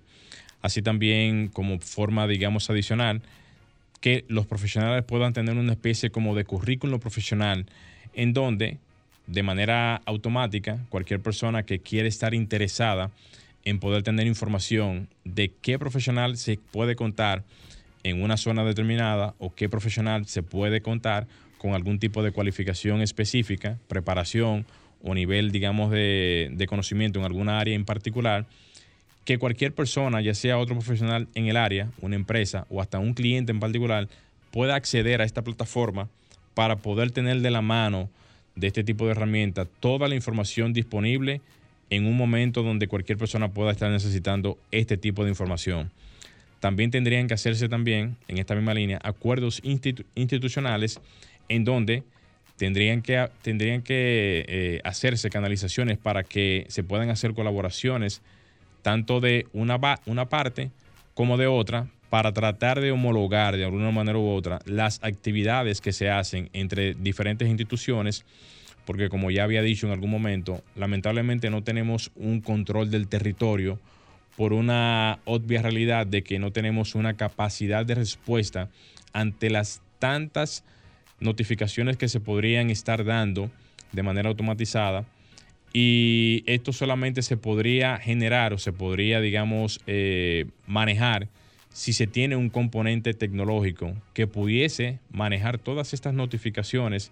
Así 0.61 0.81
también 0.81 1.47
como 1.47 1.79
forma, 1.79 2.27
digamos, 2.27 2.69
adicional, 2.69 3.21
que 3.99 4.25
los 4.27 4.45
profesionales 4.45 5.03
puedan 5.03 5.33
tener 5.33 5.57
una 5.57 5.73
especie 5.73 6.09
como 6.09 6.35
de 6.35 6.45
currículo 6.45 6.99
profesional 6.99 7.65
en 8.13 8.33
donde 8.33 8.77
de 9.27 9.43
manera 9.43 10.01
automática 10.05 10.79
cualquier 10.89 11.19
persona 11.19 11.63
que 11.63 11.79
quiere 11.79 12.07
estar 12.07 12.33
interesada 12.33 13.11
en 13.65 13.79
poder 13.79 14.03
tener 14.03 14.25
información 14.25 15.07
de 15.23 15.51
qué 15.61 15.77
profesional 15.77 16.37
se 16.37 16.57
puede 16.71 16.95
contar 16.95 17.43
en 18.03 18.21
una 18.23 18.37
zona 18.37 18.63
determinada 18.63 19.35
o 19.37 19.53
qué 19.53 19.69
profesional 19.69 20.25
se 20.25 20.41
puede 20.43 20.81
contar 20.81 21.27
con 21.57 21.73
algún 21.73 21.99
tipo 21.99 22.23
de 22.23 22.31
cualificación 22.31 23.01
específica, 23.01 23.77
preparación 23.87 24.65
o 25.03 25.13
nivel, 25.13 25.51
digamos, 25.51 25.91
de, 25.91 26.49
de 26.53 26.67
conocimiento 26.67 27.19
en 27.19 27.25
alguna 27.25 27.59
área 27.59 27.75
en 27.75 27.85
particular, 27.85 28.47
que 29.29 29.37
cualquier 29.37 29.75
persona, 29.75 30.21
ya 30.21 30.33
sea 30.33 30.57
otro 30.57 30.73
profesional 30.73 31.27
en 31.35 31.45
el 31.45 31.55
área, 31.55 31.87
una 32.01 32.15
empresa 32.15 32.65
o 32.67 32.81
hasta 32.81 32.97
un 32.97 33.13
cliente 33.13 33.51
en 33.51 33.59
particular, 33.59 34.07
pueda 34.49 34.73
acceder 34.73 35.21
a 35.21 35.23
esta 35.23 35.43
plataforma 35.43 36.09
para 36.55 36.77
poder 36.77 37.11
tener 37.11 37.39
de 37.41 37.51
la 37.51 37.61
mano 37.61 38.09
de 38.55 38.65
este 38.65 38.83
tipo 38.83 39.05
de 39.05 39.11
herramientas 39.11 39.67
toda 39.81 40.07
la 40.07 40.15
información 40.15 40.73
disponible 40.73 41.41
en 41.91 42.07
un 42.07 42.17
momento 42.17 42.63
donde 42.63 42.87
cualquier 42.87 43.19
persona 43.19 43.49
pueda 43.49 43.69
estar 43.69 43.91
necesitando 43.91 44.57
este 44.71 44.97
tipo 44.97 45.23
de 45.23 45.29
información. 45.29 45.91
También 46.59 46.89
tendrían 46.89 47.27
que 47.27 47.35
hacerse 47.35 47.69
también, 47.69 48.17
en 48.27 48.39
esta 48.39 48.55
misma 48.55 48.73
línea, 48.73 48.99
acuerdos 49.03 49.61
institucionales 49.63 50.99
en 51.49 51.65
donde 51.65 52.01
tendrían 52.57 53.03
que, 53.03 53.29
tendrían 53.43 53.83
que 53.83 54.43
eh, 54.47 54.81
hacerse 54.83 55.29
canalizaciones 55.29 55.99
para 55.99 56.23
que 56.23 56.65
se 56.69 56.81
puedan 56.81 57.11
hacer 57.11 57.35
colaboraciones 57.35 58.23
tanto 58.81 59.19
de 59.19 59.47
una, 59.53 59.79
una 60.05 60.29
parte 60.29 60.71
como 61.13 61.37
de 61.37 61.47
otra, 61.47 61.87
para 62.09 62.33
tratar 62.33 62.81
de 62.81 62.91
homologar 62.91 63.55
de 63.55 63.65
alguna 63.65 63.91
manera 63.91 64.17
u 64.17 64.29
otra 64.29 64.59
las 64.65 64.99
actividades 65.03 65.79
que 65.79 65.93
se 65.93 66.09
hacen 66.09 66.49
entre 66.53 66.95
diferentes 66.95 67.47
instituciones, 67.47 68.25
porque 68.85 69.09
como 69.09 69.29
ya 69.29 69.43
había 69.43 69.61
dicho 69.61 69.85
en 69.85 69.93
algún 69.93 70.09
momento, 70.09 70.63
lamentablemente 70.75 71.49
no 71.49 71.63
tenemos 71.63 72.11
un 72.15 72.41
control 72.41 72.89
del 72.89 73.07
territorio 73.07 73.79
por 74.35 74.53
una 74.53 75.19
obvia 75.25 75.61
realidad 75.61 76.07
de 76.07 76.23
que 76.23 76.39
no 76.39 76.51
tenemos 76.51 76.95
una 76.95 77.15
capacidad 77.15 77.85
de 77.85 77.95
respuesta 77.95 78.69
ante 79.13 79.49
las 79.49 79.81
tantas 79.99 80.63
notificaciones 81.19 81.97
que 81.97 82.07
se 82.07 82.19
podrían 82.19 82.69
estar 82.69 83.03
dando 83.03 83.51
de 83.91 84.03
manera 84.03 84.29
automatizada 84.29 85.05
y 85.73 86.43
esto 86.47 86.73
solamente 86.73 87.21
se 87.21 87.37
podría 87.37 87.97
generar 87.97 88.53
o 88.53 88.57
se 88.57 88.73
podría, 88.73 89.21
digamos, 89.21 89.81
eh, 89.85 90.45
manejar 90.65 91.27
si 91.71 91.93
se 91.93 92.07
tiene 92.07 92.35
un 92.35 92.49
componente 92.49 93.13
tecnológico 93.13 93.93
que 94.13 94.25
pudiese 94.25 94.99
manejar 95.11 95.59
todas 95.59 95.93
estas 95.93 96.13
notificaciones 96.13 97.11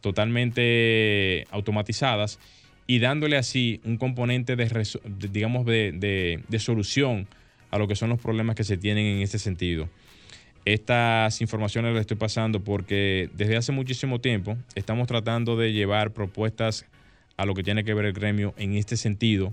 totalmente 0.00 1.46
automatizadas 1.50 2.38
y 2.86 2.98
dándole 2.98 3.36
así 3.36 3.80
un 3.84 3.98
componente 3.98 4.56
de, 4.56 4.84
digamos, 5.30 5.66
de, 5.66 6.42
de, 6.48 6.58
solución 6.58 7.28
a 7.70 7.78
lo 7.78 7.86
que 7.86 7.94
son 7.94 8.08
los 8.08 8.20
problemas 8.20 8.56
que 8.56 8.64
se 8.64 8.78
tienen 8.78 9.06
en 9.06 9.22
este 9.22 9.38
sentido. 9.38 9.88
Estas 10.64 11.40
informaciones 11.40 11.92
las 11.92 12.00
estoy 12.00 12.16
pasando 12.16 12.64
porque 12.64 13.30
desde 13.34 13.56
hace 13.56 13.72
muchísimo 13.72 14.20
tiempo 14.20 14.56
estamos 14.74 15.06
tratando 15.06 15.56
de 15.56 15.72
llevar 15.72 16.12
propuestas 16.12 16.86
a 17.36 17.46
lo 17.46 17.54
que 17.54 17.62
tiene 17.62 17.84
que 17.84 17.94
ver 17.94 18.04
el 18.04 18.12
gremio 18.12 18.54
en 18.56 18.74
este 18.74 18.96
sentido 18.96 19.52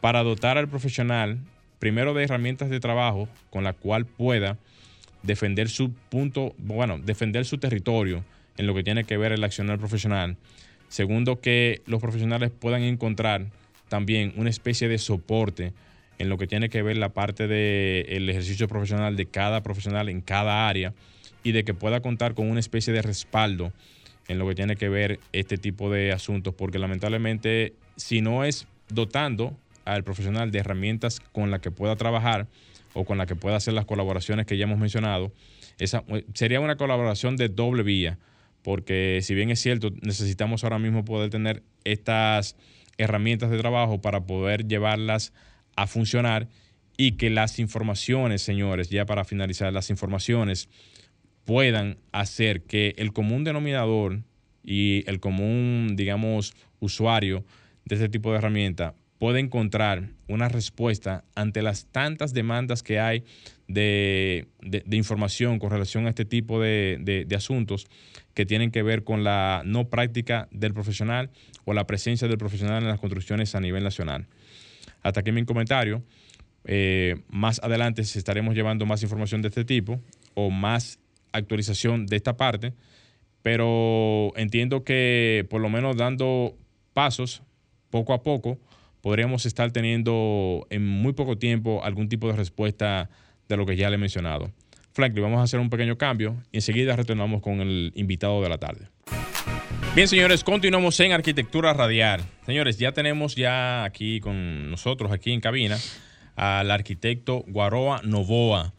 para 0.00 0.22
dotar 0.22 0.58
al 0.58 0.68
profesional 0.68 1.38
primero 1.78 2.14
de 2.14 2.24
herramientas 2.24 2.70
de 2.70 2.80
trabajo 2.80 3.28
con 3.50 3.64
la 3.64 3.72
cual 3.72 4.06
pueda 4.06 4.58
defender 5.22 5.68
su 5.68 5.92
punto, 5.92 6.54
bueno, 6.58 6.98
defender 6.98 7.44
su 7.44 7.58
territorio 7.58 8.24
en 8.56 8.66
lo 8.66 8.74
que 8.74 8.82
tiene 8.82 9.04
que 9.04 9.16
ver 9.16 9.32
el 9.32 9.42
accionar 9.44 9.78
profesional. 9.78 10.36
Segundo, 10.88 11.40
que 11.40 11.80
los 11.86 12.00
profesionales 12.00 12.50
puedan 12.50 12.82
encontrar 12.82 13.46
también 13.88 14.32
una 14.36 14.50
especie 14.50 14.88
de 14.88 14.98
soporte 14.98 15.72
en 16.18 16.28
lo 16.28 16.38
que 16.38 16.46
tiene 16.46 16.68
que 16.68 16.82
ver 16.82 16.96
la 16.96 17.08
parte 17.08 17.48
del 17.48 18.28
ejercicio 18.28 18.68
profesional 18.68 19.16
de 19.16 19.26
cada 19.26 19.62
profesional 19.62 20.08
en 20.08 20.20
cada 20.20 20.68
área 20.68 20.94
y 21.42 21.52
de 21.52 21.64
que 21.64 21.74
pueda 21.74 22.00
contar 22.00 22.34
con 22.34 22.50
una 22.50 22.60
especie 22.60 22.92
de 22.92 23.02
respaldo 23.02 23.72
en 24.28 24.38
lo 24.38 24.48
que 24.48 24.54
tiene 24.54 24.76
que 24.76 24.88
ver 24.88 25.20
este 25.32 25.58
tipo 25.58 25.90
de 25.90 26.12
asuntos, 26.12 26.54
porque 26.54 26.78
lamentablemente 26.78 27.74
si 27.96 28.20
no 28.20 28.44
es 28.44 28.66
dotando 28.88 29.56
al 29.84 30.04
profesional 30.04 30.50
de 30.50 30.60
herramientas 30.60 31.20
con 31.32 31.50
las 31.50 31.60
que 31.60 31.70
pueda 31.70 31.96
trabajar 31.96 32.46
o 32.94 33.04
con 33.04 33.18
las 33.18 33.26
que 33.26 33.36
pueda 33.36 33.56
hacer 33.56 33.74
las 33.74 33.86
colaboraciones 33.86 34.46
que 34.46 34.56
ya 34.56 34.64
hemos 34.64 34.78
mencionado, 34.78 35.32
esa 35.78 36.04
sería 36.34 36.60
una 36.60 36.76
colaboración 36.76 37.36
de 37.36 37.48
doble 37.48 37.82
vía, 37.82 38.18
porque 38.62 39.20
si 39.22 39.34
bien 39.34 39.50
es 39.50 39.60
cierto, 39.60 39.90
necesitamos 40.02 40.62
ahora 40.62 40.78
mismo 40.78 41.04
poder 41.04 41.30
tener 41.30 41.62
estas 41.84 42.56
herramientas 42.98 43.50
de 43.50 43.58
trabajo 43.58 44.00
para 44.00 44.20
poder 44.20 44.66
llevarlas 44.68 45.32
a 45.74 45.86
funcionar 45.86 46.48
y 46.96 47.12
que 47.12 47.30
las 47.30 47.58
informaciones, 47.58 48.42
señores, 48.42 48.90
ya 48.90 49.06
para 49.06 49.24
finalizar, 49.24 49.72
las 49.72 49.90
informaciones 49.90 50.68
puedan 51.44 51.98
hacer 52.12 52.62
que 52.62 52.94
el 52.98 53.12
común 53.12 53.44
denominador 53.44 54.20
y 54.62 55.08
el 55.08 55.20
común, 55.20 55.94
digamos, 55.96 56.54
usuario 56.80 57.44
de 57.84 57.96
este 57.96 58.08
tipo 58.08 58.30
de 58.30 58.38
herramienta 58.38 58.94
pueda 59.18 59.38
encontrar 59.38 60.08
una 60.26 60.48
respuesta 60.48 61.24
ante 61.36 61.62
las 61.62 61.86
tantas 61.86 62.34
demandas 62.34 62.82
que 62.82 62.98
hay 62.98 63.24
de, 63.68 64.48
información 64.90 65.60
con 65.60 65.70
relación 65.70 66.06
a 66.06 66.08
este 66.08 66.24
tipo 66.24 66.60
de, 66.60 66.98
de, 67.00 67.36
asuntos 67.36 67.86
que 68.34 68.46
tienen 68.46 68.72
que 68.72 68.82
ver 68.82 69.04
con 69.04 69.22
la 69.22 69.62
no 69.64 69.88
práctica 69.88 70.48
del 70.50 70.74
profesional 70.74 71.30
o 71.64 71.72
la 71.72 71.86
presencia 71.86 72.26
del 72.26 72.38
profesional 72.38 72.82
en 72.82 72.88
las 72.88 72.98
construcciones 72.98 73.54
a 73.54 73.60
nivel 73.60 73.84
nacional. 73.84 74.26
Hasta 75.02 75.20
aquí 75.20 75.30
mi 75.30 75.44
comentario. 75.44 76.02
Eh, 76.64 77.16
más 77.28 77.60
adelante 77.62 78.02
estaremos 78.02 78.54
llevando 78.54 78.86
más 78.86 79.02
información 79.02 79.42
de 79.42 79.48
este 79.48 79.64
tipo 79.64 80.00
o 80.34 80.50
más 80.50 80.98
actualización 81.32 82.06
de 82.06 82.16
esta 82.16 82.36
parte, 82.36 82.72
pero 83.42 84.32
entiendo 84.36 84.84
que 84.84 85.46
por 85.50 85.60
lo 85.60 85.68
menos 85.68 85.96
dando 85.96 86.54
pasos 86.92 87.42
poco 87.90 88.12
a 88.14 88.22
poco 88.22 88.58
podríamos 89.00 89.46
estar 89.46 89.70
teniendo 89.72 90.66
en 90.70 90.86
muy 90.86 91.12
poco 91.12 91.36
tiempo 91.36 91.84
algún 91.84 92.08
tipo 92.08 92.28
de 92.28 92.34
respuesta 92.34 93.10
de 93.48 93.56
lo 93.56 93.66
que 93.66 93.76
ya 93.76 93.90
le 93.90 93.96
he 93.96 93.98
mencionado. 93.98 94.50
Franklin, 94.92 95.24
vamos 95.24 95.40
a 95.40 95.42
hacer 95.42 95.58
un 95.58 95.70
pequeño 95.70 95.96
cambio 95.96 96.36
y 96.52 96.58
enseguida 96.58 96.96
retornamos 96.96 97.42
con 97.42 97.60
el 97.60 97.92
invitado 97.94 98.42
de 98.42 98.48
la 98.48 98.58
tarde. 98.58 98.88
Bien, 99.94 100.08
señores, 100.08 100.44
continuamos 100.44 100.98
en 101.00 101.12
Arquitectura 101.12 101.74
Radial. 101.74 102.22
Señores, 102.46 102.78
ya 102.78 102.92
tenemos 102.92 103.34
ya 103.34 103.84
aquí 103.84 104.20
con 104.20 104.70
nosotros, 104.70 105.12
aquí 105.12 105.32
en 105.32 105.40
cabina, 105.40 105.78
al 106.34 106.70
arquitecto 106.70 107.44
Guaroa 107.46 108.00
Novoa, 108.02 108.72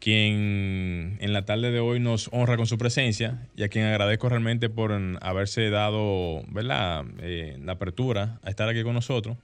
quien 0.00 1.18
en 1.20 1.32
la 1.32 1.44
tarde 1.44 1.70
de 1.70 1.78
hoy 1.78 2.00
nos 2.00 2.28
honra 2.32 2.56
con 2.56 2.66
su 2.66 2.78
presencia 2.78 3.46
y 3.54 3.62
a 3.62 3.68
quien 3.68 3.84
agradezco 3.84 4.28
realmente 4.28 4.70
por 4.70 4.92
haberse 5.20 5.68
dado 5.68 6.42
¿verdad? 6.48 7.04
Eh, 7.20 7.58
la 7.62 7.72
apertura 7.72 8.40
a 8.42 8.50
estar 8.50 8.68
aquí 8.68 8.82
con 8.82 8.94
nosotros. 8.94 9.36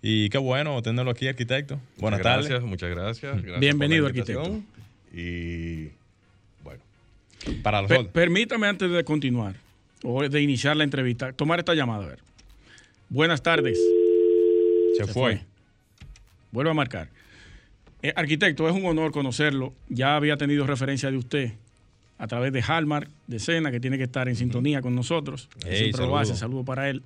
Y 0.00 0.30
qué 0.30 0.38
bueno 0.38 0.80
tenerlo 0.82 1.10
aquí, 1.10 1.28
arquitecto. 1.28 1.80
Buenas 1.98 2.22
tardes. 2.22 2.48
Gracias, 2.48 2.68
muchas 2.68 2.90
gracias. 2.90 3.36
gracias 3.36 3.60
Bienvenido, 3.60 4.06
arquitecto. 4.06 4.62
Y 5.12 5.90
bueno. 6.62 6.82
Para 7.62 7.82
los 7.82 8.08
Permítame 8.08 8.66
antes 8.66 8.90
de 8.90 9.04
continuar 9.04 9.56
o 10.04 10.26
de 10.26 10.40
iniciar 10.40 10.76
la 10.76 10.84
entrevista, 10.84 11.32
tomar 11.32 11.58
esta 11.58 11.74
llamada. 11.74 12.04
A 12.04 12.08
ver. 12.08 12.18
Buenas 13.10 13.42
tardes. 13.42 13.78
Se, 14.96 15.06
fue. 15.06 15.42
Vuelvo 16.50 16.70
a 16.70 16.74
marcar. 16.74 17.08
Eh, 18.02 18.12
arquitecto, 18.14 18.68
es 18.68 18.74
un 18.74 18.84
honor 18.86 19.10
conocerlo. 19.10 19.74
Ya 19.88 20.16
había 20.16 20.36
tenido 20.36 20.66
referencia 20.66 21.10
de 21.10 21.16
usted 21.16 21.52
a 22.18 22.26
través 22.26 22.52
de 22.52 22.62
Halmar, 22.62 23.08
de 23.26 23.38
Sena, 23.38 23.70
que 23.70 23.80
tiene 23.80 23.96
que 23.96 24.04
estar 24.04 24.28
en 24.28 24.36
sintonía 24.36 24.82
con 24.82 24.94
nosotros. 24.94 25.48
siempre 25.62 26.06
lo 26.06 26.18
hace, 26.18 26.36
saludo 26.36 26.64
para 26.64 26.90
él. 26.90 27.02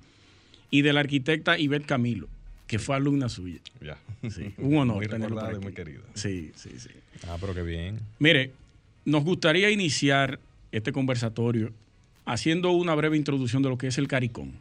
Y 0.69 0.81
de 0.81 0.93
la 0.93 1.01
arquitecta 1.01 1.57
Ivette 1.57 1.85
Camilo, 1.85 2.27
que 2.67 2.79
fue 2.79 2.95
alumna 2.95 3.29
suya. 3.29 3.59
Ya. 3.79 3.97
Sí, 4.29 4.53
un 4.57 4.77
honor 4.77 4.97
muy 4.97 5.07
tenerlo 5.07 5.61
muy 5.61 5.73
querida. 5.73 6.01
Sí, 6.15 6.51
sí, 6.55 6.71
sí. 6.77 6.89
Ah, 7.27 7.37
pero 7.39 7.53
qué 7.53 7.61
bien. 7.61 7.99
Mire, 8.19 8.51
nos 9.05 9.23
gustaría 9.23 9.69
iniciar 9.69 10.39
este 10.71 10.91
conversatorio 10.91 11.71
haciendo 12.25 12.71
una 12.71 12.95
breve 12.95 13.17
introducción 13.17 13.61
de 13.61 13.69
lo 13.69 13.77
que 13.77 13.87
es 13.87 13.97
el 13.97 14.07
CARICOM. 14.07 14.51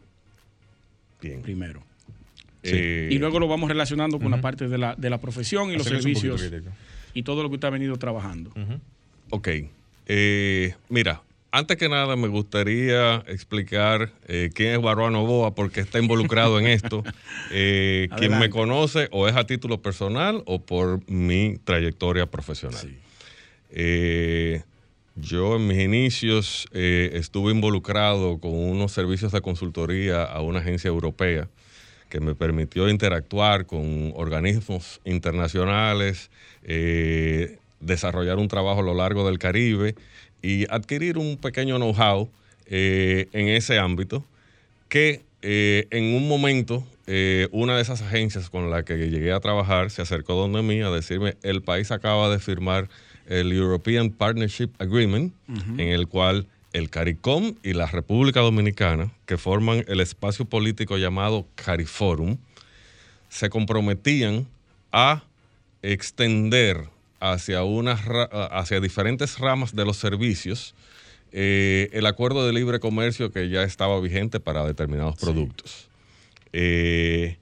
Bien. 1.23 1.41
Primero. 1.41 1.83
Eh, 2.63 3.09
y 3.11 3.19
luego 3.19 3.41
lo 3.41 3.49
vamos 3.49 3.69
relacionando 3.69 4.19
con 4.19 4.31
la 4.31 4.41
parte 4.41 4.69
de 4.69 4.79
la, 4.79 4.95
de 4.97 5.11
la 5.11 5.19
profesión 5.19 5.71
y 5.71 5.77
los 5.77 5.87
servicios 5.87 6.51
y 7.15 7.23
todo 7.23 7.43
lo 7.43 7.49
que 7.49 7.57
usted 7.57 7.69
ha 7.69 7.73
venido 7.73 7.97
trabajando. 7.97 8.53
Ok. 9.31 9.49
Eh, 10.07 10.75
mira, 10.89 11.23
antes 11.51 11.77
que 11.77 11.89
nada 11.89 12.17
me 12.17 12.29
gustaría 12.29 13.17
explicar 13.27 14.13
eh, 14.27 14.51
quién 14.55 14.75
es 14.75 14.83
Baruano 14.83 15.25
Boa 15.27 15.55
porque 15.55 15.81
está 15.81 15.99
involucrado 15.99 16.59
en 16.59 16.67
esto. 16.67 17.03
quien 17.51 18.39
me 18.39 18.51
conoce 18.51 19.09
o 19.11 19.29
es 19.29 19.37
a 19.37 19.45
título 19.45 19.83
personal 19.83 20.43
o 20.47 20.61
por 20.61 21.09
mi 21.11 21.57
trayectoria 21.65 22.27
profesional. 22.27 22.81
Sí. 22.81 22.99
Yo 25.15 25.57
en 25.57 25.67
mis 25.67 25.79
inicios 25.79 26.67
eh, 26.73 27.11
estuve 27.15 27.53
involucrado 27.53 28.39
con 28.39 28.53
unos 28.55 28.93
servicios 28.93 29.33
de 29.33 29.43
consultoría 29.43 30.25
a 30.25 30.41
una 30.41 30.61
agencia 30.61 30.89
europea 30.89 31.49
que 32.13 32.21
me 32.21 32.35
permitió 32.35 32.91
interactuar 32.91 33.65
con 33.65 34.13
organismos 34.15 35.01
internacionales, 35.07 36.31
eh, 36.63 37.57
desarrollar 37.81 38.37
un 38.37 38.49
trabajo 38.49 38.81
a 38.81 38.83
lo 38.83 38.93
largo 38.93 39.27
del 39.27 39.39
Caribe 39.39 39.95
y 40.43 40.71
adquirir 40.71 41.17
un 41.17 41.39
pequeño 41.39 41.77
know-how 41.77 42.29
eh, 42.67 43.29
en 43.33 43.49
ese 43.49 43.79
ámbito 43.79 44.27
que 44.91 45.23
en 45.41 46.15
un 46.15 46.29
momento 46.29 46.87
una 47.51 47.77
de 47.77 47.83
esas 47.83 48.03
agencias 48.03 48.51
con 48.51 48.71
la 48.71 48.85
que 48.85 48.97
llegué 49.09 49.33
a 49.33 49.41
trabajar 49.41 49.91
se 49.91 50.03
acercó 50.03 50.35
donde 50.35 50.63
mí 50.63 50.83
a 50.83 50.91
decirme, 50.91 51.35
el 51.43 51.63
país 51.63 51.91
acaba 51.91 52.29
de 52.29 52.39
firmar 52.39 52.91
el 53.27 53.53
European 53.53 54.11
Partnership 54.11 54.69
Agreement, 54.79 55.33
en 55.79 55.89
el 55.89 56.09
cual 56.09 56.47
el 56.73 56.91
CARICOM 56.91 57.57
y 57.63 57.73
la 57.73 57.87
República 57.87 58.41
Dominicana, 58.41 59.13
que 59.27 59.39
forman 59.39 59.85
el 59.89 60.01
espacio 60.01 60.45
político 60.45 60.97
llamado 60.97 61.47
CARIFORUM, 61.57 62.39
se 63.29 63.51
comprometían 63.51 64.47
a 64.93 65.25
extender 65.83 66.89
hacia, 67.21 67.63
unas, 67.65 68.01
hacia 68.51 68.81
diferentes 68.81 69.39
ramas 69.39 69.75
de 69.75 69.85
los 69.85 69.97
servicios 69.97 70.75
eh, 71.35 71.89
el 71.93 72.05
acuerdo 72.05 72.47
de 72.47 72.53
libre 72.53 72.79
comercio 72.79 73.33
que 73.33 73.49
ya 73.49 73.63
estaba 73.63 73.99
vigente 74.01 74.39
para 74.39 74.67
determinados 74.67 75.17
productos. 75.17 75.89
Eh, 76.53 77.39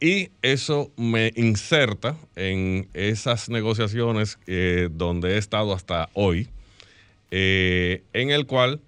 y 0.00 0.30
eso 0.40 0.90
me 0.96 1.32
inserta 1.36 2.16
en 2.34 2.88
esas 2.94 3.50
negociaciones 3.50 4.38
eh, 4.46 4.88
donde 4.90 5.34
he 5.34 5.38
estado 5.38 5.74
hasta 5.74 6.08
hoy, 6.14 6.48
eh, 7.30 8.02
en 8.12 8.30
el 8.30 8.46
cual 8.46 8.80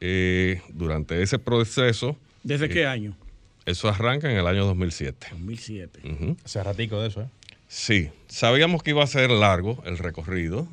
eh, 0.00 0.60
durante 0.68 1.22
ese 1.22 1.38
proceso... 1.38 2.16
¿Desde 2.42 2.68
qué 2.68 2.86
año? 2.86 3.16
Eso 3.64 3.88
arranca 3.88 4.30
en 4.30 4.36
el 4.36 4.46
año 4.46 4.64
2007. 4.66 5.28
2007. 5.32 6.00
Hace 6.44 6.62
ratico 6.62 7.00
de 7.00 7.08
eso, 7.08 7.22
¿eh? 7.22 7.26
Sí, 7.68 8.10
sabíamos 8.28 8.84
que 8.84 8.90
iba 8.90 9.02
a 9.02 9.08
ser 9.08 9.28
largo 9.28 9.82
el 9.86 9.98
recorrido, 9.98 10.68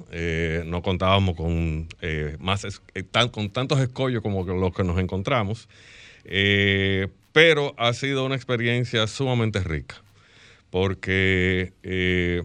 no 0.66 0.84
contábamos 0.84 1.36
con, 1.36 1.88
más, 2.38 2.82
con 3.32 3.50
tantos 3.50 3.80
escollos 3.80 4.22
como 4.22 4.46
los 4.46 4.76
que 4.76 4.84
nos 4.84 5.00
encontramos, 5.00 5.68
pero 7.34 7.74
ha 7.78 7.92
sido 7.94 8.26
una 8.26 8.36
experiencia 8.36 9.06
sumamente 9.08 9.60
rica, 9.60 9.96
porque 10.70 11.74
eh, 11.82 12.44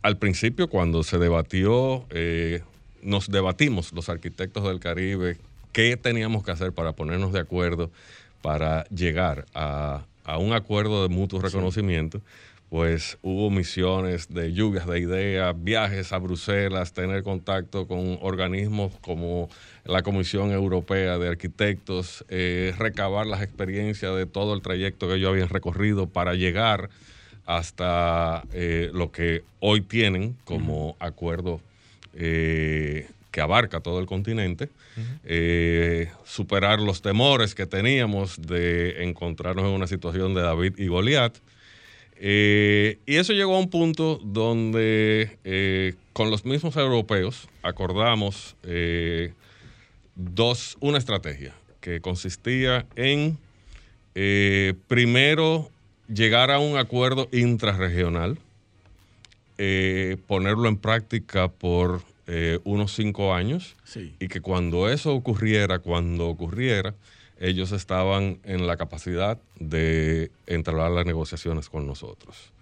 al 0.00 0.16
principio 0.16 0.68
cuando 0.68 1.02
se 1.02 1.18
debatió, 1.18 2.06
eh, 2.10 2.62
nos 3.06 3.30
debatimos 3.30 3.92
los 3.92 4.08
arquitectos 4.08 4.64
del 4.64 4.80
Caribe 4.80 5.38
qué 5.72 5.96
teníamos 5.96 6.42
que 6.42 6.50
hacer 6.50 6.72
para 6.72 6.92
ponernos 6.92 7.32
de 7.32 7.40
acuerdo 7.40 7.90
para 8.42 8.84
llegar 8.88 9.46
a, 9.54 10.04
un 10.38 10.52
acuerdo 10.52 11.02
de 11.02 11.14
mutuo 11.14 11.40
reconocimiento, 11.40 12.20
pues 12.68 13.16
hubo 13.22 13.48
misiones 13.50 14.32
de 14.32 14.52
lluvias 14.52 14.86
de 14.86 14.98
ideas, 14.98 15.54
viajes 15.62 16.12
a 16.12 16.18
Bruselas, 16.18 16.92
tener 16.92 17.22
contacto 17.22 17.86
con 17.86 18.18
organismos 18.22 18.92
como 19.02 19.48
la 19.84 20.02
Comisión 20.02 20.50
Europea 20.50 21.18
de 21.18 21.28
Arquitectos, 21.28 22.24
eh, 22.28 22.74
recabar 22.76 23.26
las 23.26 23.42
experiencias 23.42 24.16
de 24.16 24.26
todo 24.26 24.54
el 24.54 24.62
trayecto 24.62 25.06
que 25.06 25.14
ellos 25.14 25.30
habían 25.30 25.48
recorrido 25.48 26.08
para 26.08 26.34
llegar 26.34 26.90
hasta 27.44 28.42
eh, 28.52 28.90
lo 28.92 29.12
que 29.12 29.44
hoy 29.60 29.80
tienen 29.80 30.36
como 30.44 30.96
acuerdo 30.98 31.60
eh, 32.16 33.08
que 33.30 33.40
abarca 33.40 33.80
todo 33.80 34.00
el 34.00 34.06
continente, 34.06 34.70
superar 36.24 36.80
los 36.80 37.02
temores 37.02 37.54
que 37.54 37.66
teníamos 37.66 38.40
de 38.40 39.04
encontrarnos 39.04 39.66
en 39.66 39.72
una 39.72 39.86
situación 39.86 40.34
de 40.34 40.40
David 40.40 40.74
y 40.78 40.86
Goliat. 40.86 41.36
y 42.18 43.16
eso 43.16 43.34
llegó 43.34 43.56
a 43.56 43.58
un 43.58 43.68
punto 43.68 44.18
donde 44.24 45.96
con 46.14 46.30
los 46.30 46.46
mismos 46.46 46.76
europeos 46.76 47.46
acordamos 47.62 48.56
dos, 50.16 50.76
una 50.80 50.98
estrategia 50.98 51.54
que 51.80 52.00
consistía 52.00 52.86
en, 52.96 53.38
eh, 54.14 54.74
primero, 54.88 55.70
llegar 56.08 56.50
a 56.50 56.58
un 56.58 56.76
acuerdo 56.76 57.28
intrarregional, 57.32 58.38
eh, 59.58 60.16
ponerlo 60.26 60.68
en 60.68 60.76
práctica 60.76 61.48
por 61.48 62.02
eh, 62.26 62.58
unos 62.64 62.94
cinco 62.94 63.32
años 63.34 63.76
y 64.18 64.28
que 64.28 64.40
cuando 64.40 64.88
eso 64.88 65.14
ocurriera, 65.14 65.78
cuando 65.78 66.28
ocurriera, 66.28 66.94
ellos 67.38 67.72
estaban 67.72 68.38
en 68.44 68.66
la 68.66 68.76
capacidad 68.76 69.38
de 69.60 70.30
entrar 70.46 70.80
a 70.80 70.90
las 70.90 71.06
negociaciones 71.06 71.68
con 71.68 71.86
nosotros. 71.86 72.52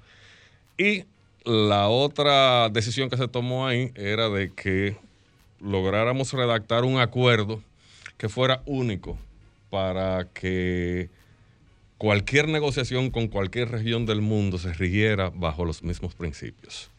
Y 0.76 1.04
la 1.44 1.88
otra 1.88 2.68
decisión 2.68 3.08
que 3.08 3.16
se 3.16 3.28
tomó 3.28 3.66
ahí 3.66 3.92
era 3.94 4.28
de 4.28 4.52
que 4.52 4.96
lográramos 5.60 6.32
redactar 6.32 6.84
un 6.84 6.98
acuerdo 6.98 7.62
que 8.18 8.28
fuera 8.28 8.62
único 8.66 9.18
para 9.70 10.28
que 10.32 11.08
cualquier 11.98 12.48
negociación 12.48 13.10
con 13.10 13.28
cualquier 13.28 13.70
región 13.70 14.06
del 14.06 14.20
mundo 14.20 14.58
se 14.58 14.72
rigiera 14.72 15.30
bajo 15.30 15.64
los 15.64 15.82
mismos 15.82 16.14
principios. 16.14 16.90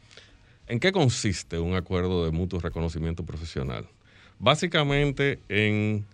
¿En 0.67 0.79
qué 0.79 0.91
consiste 0.91 1.59
un 1.59 1.75
acuerdo 1.75 2.25
de 2.25 2.31
mutuo 2.31 2.59
reconocimiento 2.59 3.23
profesional? 3.23 3.85
Básicamente 4.39 5.39
en 5.47 6.05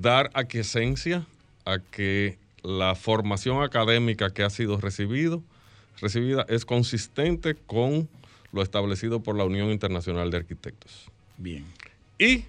dar 0.00 0.30
aquiescencia 0.34 1.26
a 1.64 1.78
que 1.78 2.38
la 2.62 2.94
formación 2.94 3.62
académica 3.62 4.30
que 4.30 4.42
ha 4.42 4.50
sido 4.50 4.80
recibido, 4.80 5.42
recibida 6.00 6.44
es 6.48 6.64
consistente 6.64 7.54
con 7.54 8.08
lo 8.52 8.62
establecido 8.62 9.20
por 9.20 9.36
la 9.36 9.44
Unión 9.44 9.70
Internacional 9.70 10.30
de 10.30 10.38
Arquitectos. 10.38 11.10
Bien. 11.38 11.64
Y 12.18 12.44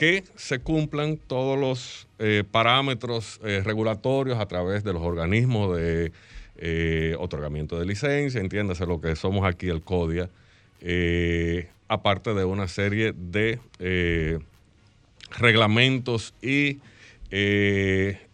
que 0.00 0.24
se 0.34 0.60
cumplan 0.60 1.18
todos 1.18 1.58
los 1.58 2.08
eh, 2.18 2.42
parámetros 2.50 3.38
eh, 3.44 3.60
regulatorios 3.62 4.38
a 4.38 4.48
través 4.48 4.82
de 4.82 4.94
los 4.94 5.02
organismos 5.02 5.76
de 5.76 6.10
eh, 6.56 7.14
otorgamiento 7.18 7.78
de 7.78 7.84
licencia, 7.84 8.40
entiéndase 8.40 8.86
lo 8.86 9.02
que 9.02 9.14
somos 9.14 9.44
aquí 9.44 9.68
el 9.68 9.82
CODIA, 9.82 10.30
aparte 11.86 12.32
de 12.32 12.46
una 12.46 12.66
serie 12.66 13.12
de 13.14 14.40
reglamentos 15.32 16.32
y 16.40 16.78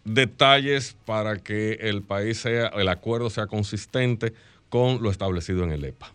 detalles 0.05 0.97
para 1.05 1.39
que 1.39 1.79
el 1.81 2.03
país 2.03 2.39
sea, 2.39 2.69
el 2.69 2.89
acuerdo 2.89 3.29
sea 3.29 3.49
consistente 3.49 4.33
con 4.69 5.03
lo 5.03 5.11
establecido 5.11 5.65
en 5.65 5.73
el 5.73 5.85
EPA. 5.85 6.13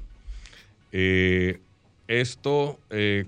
Esto 2.08 2.80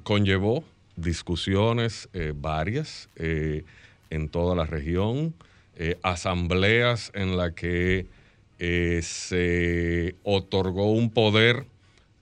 conllevó 0.04 0.64
discusiones 0.96 2.10
eh, 2.14 2.34
varias 2.36 3.10
en 3.18 4.30
toda 4.30 4.56
la 4.56 4.66
región, 4.66 5.34
asambleas 6.04 7.12
en 7.16 7.36
las 7.36 7.54
que 7.54 8.08
se 9.02 10.16
otorgó 10.24 10.92
un 10.92 11.10
poder 11.10 11.66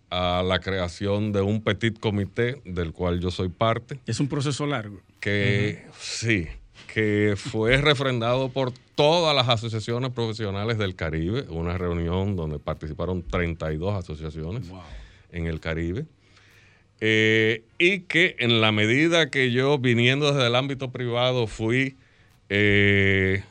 a 0.10 0.42
la 0.42 0.60
creación 0.60 1.32
de 1.34 1.42
un 1.42 1.62
petit 1.62 2.00
comité 2.00 2.62
del 2.66 2.94
cual 2.94 3.20
yo 3.20 3.30
soy 3.30 3.50
parte. 3.50 4.00
Es 4.06 4.20
un 4.20 4.28
proceso 4.28 4.66
largo. 4.66 5.02
Que 5.20 5.86
sí, 6.00 6.48
que 6.94 7.36
fue 7.36 7.78
refrendado 7.78 8.50
por 8.50 8.72
todas 8.96 9.36
las 9.36 9.50
asociaciones 9.50 10.12
profesionales 10.12 10.78
del 10.78 10.96
Caribe, 10.96 11.46
una 11.50 11.78
reunión 11.78 12.38
donde 12.38 12.58
participaron 12.58 13.22
32 13.22 13.96
asociaciones. 13.96 14.70
Wow 14.70 14.82
en 15.32 15.48
el 15.48 15.60
Caribe. 15.60 16.06
Eh, 17.02 17.64
y 17.80 18.02
que 18.02 18.36
en 18.40 18.62
la 18.62 18.72
medida 18.72 19.30
que 19.30 19.52
yo, 19.52 19.80
viniendo 19.80 20.32
desde 20.32 20.48
el 20.48 20.56
ámbito 20.56 20.92
privado, 20.92 21.48
fui 21.48 21.96
eh, 22.50 23.44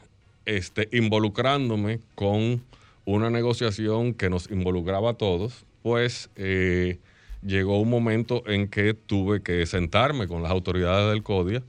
este, 0.47 0.89
involucrándome 0.93 2.01
con 2.15 2.63
una 3.05 3.31
negociación 3.31 4.15
que 4.15 4.31
nos 4.31 4.51
involucraba 4.51 5.11
a 5.11 5.15
todos, 5.15 5.65
pues 5.83 6.31
eh, 6.37 6.99
llegó 7.43 7.81
un 7.81 7.91
momento 7.91 8.43
en 8.47 8.69
que 8.69 8.95
tuve 8.95 9.43
que 9.43 9.67
sentarme 9.67 10.29
con 10.29 10.43
las 10.43 10.53
autoridades 10.53 11.11
del 11.11 11.23
CODIA, 11.23 11.63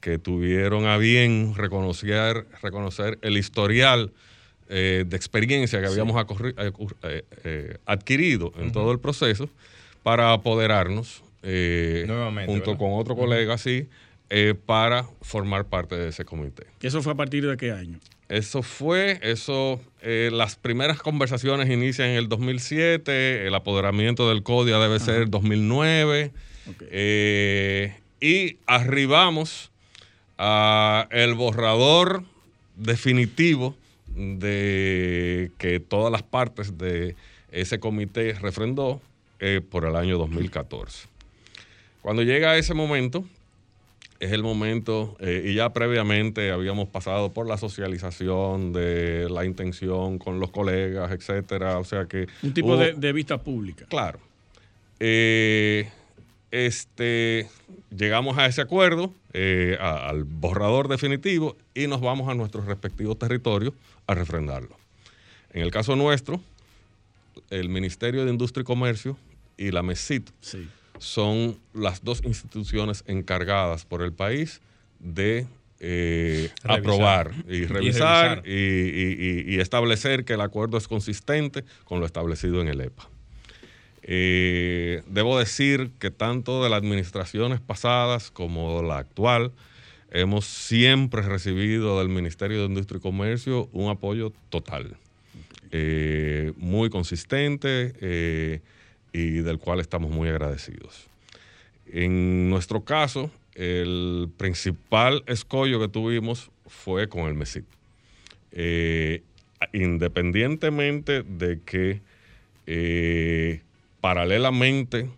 que 0.00 0.18
tuvieron 0.18 0.86
a 0.86 0.96
bien 0.96 1.54
reconocer, 1.54 2.46
reconocer 2.62 3.18
el 3.22 3.36
historial 3.36 4.12
eh, 4.68 5.04
de 5.06 5.16
experiencia 5.16 5.80
que 5.80 5.86
habíamos 5.86 6.16
eh, 7.02 7.78
adquirido 7.86 8.52
en 8.58 8.72
todo 8.72 8.92
el 8.92 8.98
proceso 8.98 9.48
para 10.02 10.32
apoderarnos 10.32 11.22
junto 12.46 12.76
con 12.76 12.92
otro 12.92 13.16
colega, 13.16 13.58
sí, 13.58 13.88
para 14.66 15.04
formar 15.22 15.66
parte 15.66 15.96
de 15.96 16.08
ese 16.08 16.24
comité. 16.24 16.66
¿Y 16.80 16.86
eso 16.86 17.02
fue 17.02 17.12
a 17.12 17.16
partir 17.16 17.46
de 17.46 17.56
qué 17.56 17.72
año? 17.72 17.98
Eso 18.28 18.62
fue, 18.62 19.18
eso, 19.22 19.80
las 20.02 20.56
primeras 20.56 21.00
conversaciones 21.00 21.70
inician 21.70 22.10
en 22.10 22.16
el 22.16 22.28
2007, 22.28 23.46
el 23.46 23.54
apoderamiento 23.54 24.28
del 24.28 24.42
CODIA 24.42 24.78
debe 24.78 25.00
ser 25.00 25.30
2009, 25.30 26.32
y 28.20 28.56
arribamos 28.66 29.70
a 30.38 31.08
el 31.10 31.34
borrador 31.34 32.22
definitivo 32.76 33.74
de 34.06 35.50
que 35.58 35.80
todas 35.80 36.10
las 36.10 36.22
partes 36.22 36.78
de 36.78 37.16
ese 37.50 37.80
comité 37.80 38.34
refrendó 38.34 39.00
eh, 39.40 39.60
por 39.68 39.84
el 39.84 39.96
año 39.96 40.18
2014. 40.18 41.08
Cuando 42.08 42.22
llega 42.22 42.56
ese 42.56 42.72
momento, 42.72 43.22
es 44.18 44.32
el 44.32 44.42
momento, 44.42 45.14
eh, 45.20 45.42
y 45.44 45.52
ya 45.52 45.74
previamente 45.74 46.50
habíamos 46.50 46.88
pasado 46.88 47.34
por 47.34 47.46
la 47.46 47.58
socialización 47.58 48.72
de 48.72 49.28
la 49.28 49.44
intención 49.44 50.16
con 50.16 50.40
los 50.40 50.50
colegas, 50.50 51.12
etcétera, 51.12 51.78
o 51.78 51.84
sea 51.84 52.06
que... 52.06 52.26
Un 52.42 52.54
tipo 52.54 52.78
de, 52.78 53.12
vista 53.12 53.42
pública. 53.42 53.84
Claro. 53.90 54.20
Eh, 55.00 55.90
este, 56.50 57.46
llegamos 57.94 58.38
a 58.38 58.46
ese 58.46 58.62
acuerdo, 58.62 59.12
al 59.78 60.24
borrador 60.24 60.88
definitivo, 60.88 61.58
y 61.74 61.88
nos 61.88 62.00
vamos 62.00 62.30
a 62.30 62.34
nuestros 62.34 62.64
respectivos 62.64 63.18
territorios 63.18 63.74
a 64.06 64.14
refrendarlo. 64.14 64.78
En 65.52 65.60
el 65.60 65.70
caso 65.70 65.94
nuestro, 65.94 66.40
el 67.50 67.68
Ministerio 67.68 68.24
de 68.24 68.30
Industria 68.30 68.62
y 68.62 68.64
Comercio 68.64 69.18
y 69.58 69.72
la 69.72 69.82
MESIT 69.82 70.30
son 71.00 71.58
las 71.74 72.04
dos 72.04 72.22
instituciones 72.24 73.04
encargadas 73.06 73.84
por 73.84 74.02
el 74.02 74.12
país 74.12 74.60
de 74.98 75.46
eh, 75.80 76.50
aprobar 76.64 77.32
y 77.48 77.64
revisar, 77.66 78.42
y, 78.44 79.60
establecer 79.60 80.24
que 80.24 80.32
el 80.32 80.40
acuerdo 80.40 80.76
es 80.76 80.88
consistente 80.88 81.64
con 81.84 82.00
lo 82.00 82.06
establecido 82.06 82.60
en 82.60 82.68
el 82.68 82.80
EPA. 82.80 83.08
Eh, 84.02 85.02
debo 85.06 85.38
decir 85.38 85.90
que 85.98 86.10
tanto 86.10 86.64
de 86.64 86.70
las 86.70 86.78
administraciones 86.78 87.60
pasadas 87.60 88.30
como 88.30 88.82
la 88.82 88.98
actual, 88.98 89.52
hemos 90.10 90.46
siempre 90.46 91.22
recibido 91.22 91.98
del 91.98 92.08
Ministerio 92.08 92.60
de 92.60 92.66
Industria 92.66 92.98
y 92.98 93.02
Comercio 93.02 93.68
un 93.72 93.90
apoyo 93.90 94.32
total, 94.48 94.96
eh, 95.70 96.52
muy 96.56 96.90
consistente 96.90 97.92
y 99.18 99.40
del 99.40 99.58
cual 99.58 99.80
estamos 99.80 100.10
muy 100.10 100.28
agradecidos. 100.28 101.06
En 101.86 102.48
nuestro 102.50 102.82
caso, 102.82 103.30
el 103.54 104.30
principal 104.36 105.24
escollo 105.26 105.80
que 105.80 105.88
tuvimos 105.88 106.50
fue 106.66 107.08
con 107.08 107.26
el 107.26 107.34
MESIT. 107.34 107.64
Eh, 108.52 109.22
independientemente 109.72 111.22
de 111.22 111.60
que 111.64 112.00
paralelamente 114.00 115.08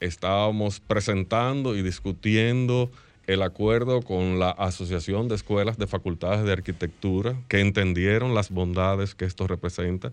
estábamos 0.00 0.80
presentando 0.80 1.76
y 1.76 1.82
discutiendo 1.82 2.90
el 3.26 3.42
acuerdo 3.42 4.02
con 4.02 4.38
la 4.38 4.50
Asociación 4.50 5.28
de 5.28 5.34
Escuelas 5.34 5.78
de 5.78 5.86
Facultades 5.86 6.44
de 6.44 6.52
Arquitectura, 6.52 7.34
que 7.48 7.60
entendieron 7.60 8.34
las 8.34 8.50
bondades 8.50 9.14
que 9.14 9.24
esto 9.24 9.46
representa, 9.46 10.12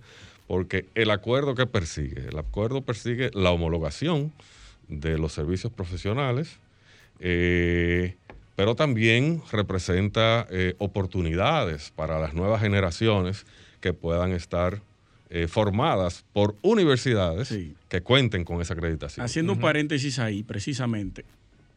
porque 0.52 0.86
el 0.96 1.12
acuerdo 1.12 1.56
que 1.56 1.66
persigue, 1.66 2.28
el 2.28 2.38
acuerdo 2.38 2.82
persigue 2.82 3.32
la 3.34 3.52
homologación 3.52 4.34
de 4.90 5.18
los 5.18 5.32
servicios 5.32 5.72
profesionales, 5.72 6.58
eh, 7.22 8.16
pero 8.58 8.76
también 8.76 9.42
representa 9.50 10.46
eh, 10.52 10.76
oportunidades 10.78 11.94
para 11.96 12.20
las 12.20 12.34
nuevas 12.34 12.60
generaciones 12.60 13.46
que 13.80 13.94
puedan 13.94 14.34
estar 14.34 14.82
eh, 15.30 15.48
formadas 15.48 16.26
por 16.34 16.58
universidades 16.64 17.58
que 17.88 18.02
cuenten 18.02 18.44
con 18.44 18.60
esa 18.60 18.74
acreditación. 18.74 19.26
Haciendo 19.26 19.54
un 19.54 19.60
paréntesis 19.62 20.20
ahí, 20.20 20.44
precisamente, 20.44 21.24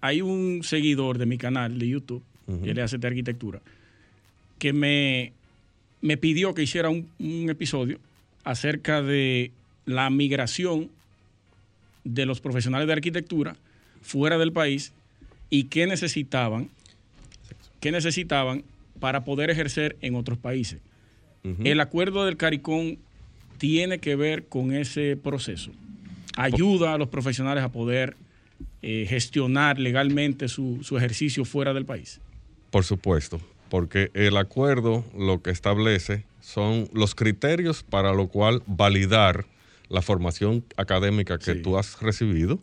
hay 0.01 0.20
un 0.20 0.64
seguidor 0.64 1.18
de 1.18 1.27
mi 1.27 1.39
canal 1.39 1.79
de 1.79 1.89
YouTube, 1.89 2.25
que 2.64 2.75
le 2.75 2.83
hace 2.83 2.99
de 2.99 3.07
arquitectura, 3.07 3.62
que 4.59 4.72
me, 4.72 5.33
me 6.01 6.16
pidió 6.16 6.55
que 6.55 6.64
hiciera 6.64 6.89
un, 6.89 7.09
un 7.20 7.49
episodio 7.51 8.01
acerca 8.45 9.03
de 9.03 9.51
la 9.86 10.09
migración 10.11 10.90
de 12.05 12.26
los 12.26 12.40
profesionales 12.40 12.86
de 12.86 12.92
arquitectura 12.92 13.57
fuera 14.03 14.38
del 14.38 14.53
país 14.53 14.92
y 15.51 15.64
qué 15.64 15.86
necesitaban, 15.86 16.68
qué 17.80 17.90
necesitaban 17.90 18.62
para 19.01 19.24
poder 19.24 19.51
ejercer 19.51 19.97
en 20.01 20.14
otros 20.14 20.38
países. 20.38 20.80
El 21.62 21.80
acuerdo 21.80 22.24
del 22.24 22.38
CARICOM 22.38 22.97
tiene 23.59 23.99
que 23.99 24.16
ver 24.16 24.47
con 24.47 24.72
ese 24.72 25.16
proceso. 25.16 25.72
Ayuda 26.36 26.95
a 26.95 26.99
los 26.99 27.09
profesionales 27.09 27.62
a 27.62 27.70
poder 27.70 28.16
eh, 28.80 29.05
gestionar 29.07 29.78
legalmente 29.78 30.49
su, 30.49 30.78
su 30.82 30.97
ejercicio 30.97 31.45
fuera 31.45 31.74
del 31.74 31.84
país. 31.84 32.20
Por 32.70 32.84
supuesto, 32.84 33.40
porque 33.68 34.11
el 34.14 34.38
acuerdo 34.38 35.05
lo 35.16 35.42
que 35.42 35.51
establece 35.51 36.24
son 36.45 36.88
los 36.92 37.14
criterios 37.14 37.82
para 37.82 38.12
lo 38.12 38.28
cual 38.28 38.62
validar 38.66 39.47
la 39.88 40.03
formación 40.03 40.62
académica 40.76 41.38
que 41.38 41.55
tú 41.55 41.78
has 41.78 42.01
recibido 42.01 42.59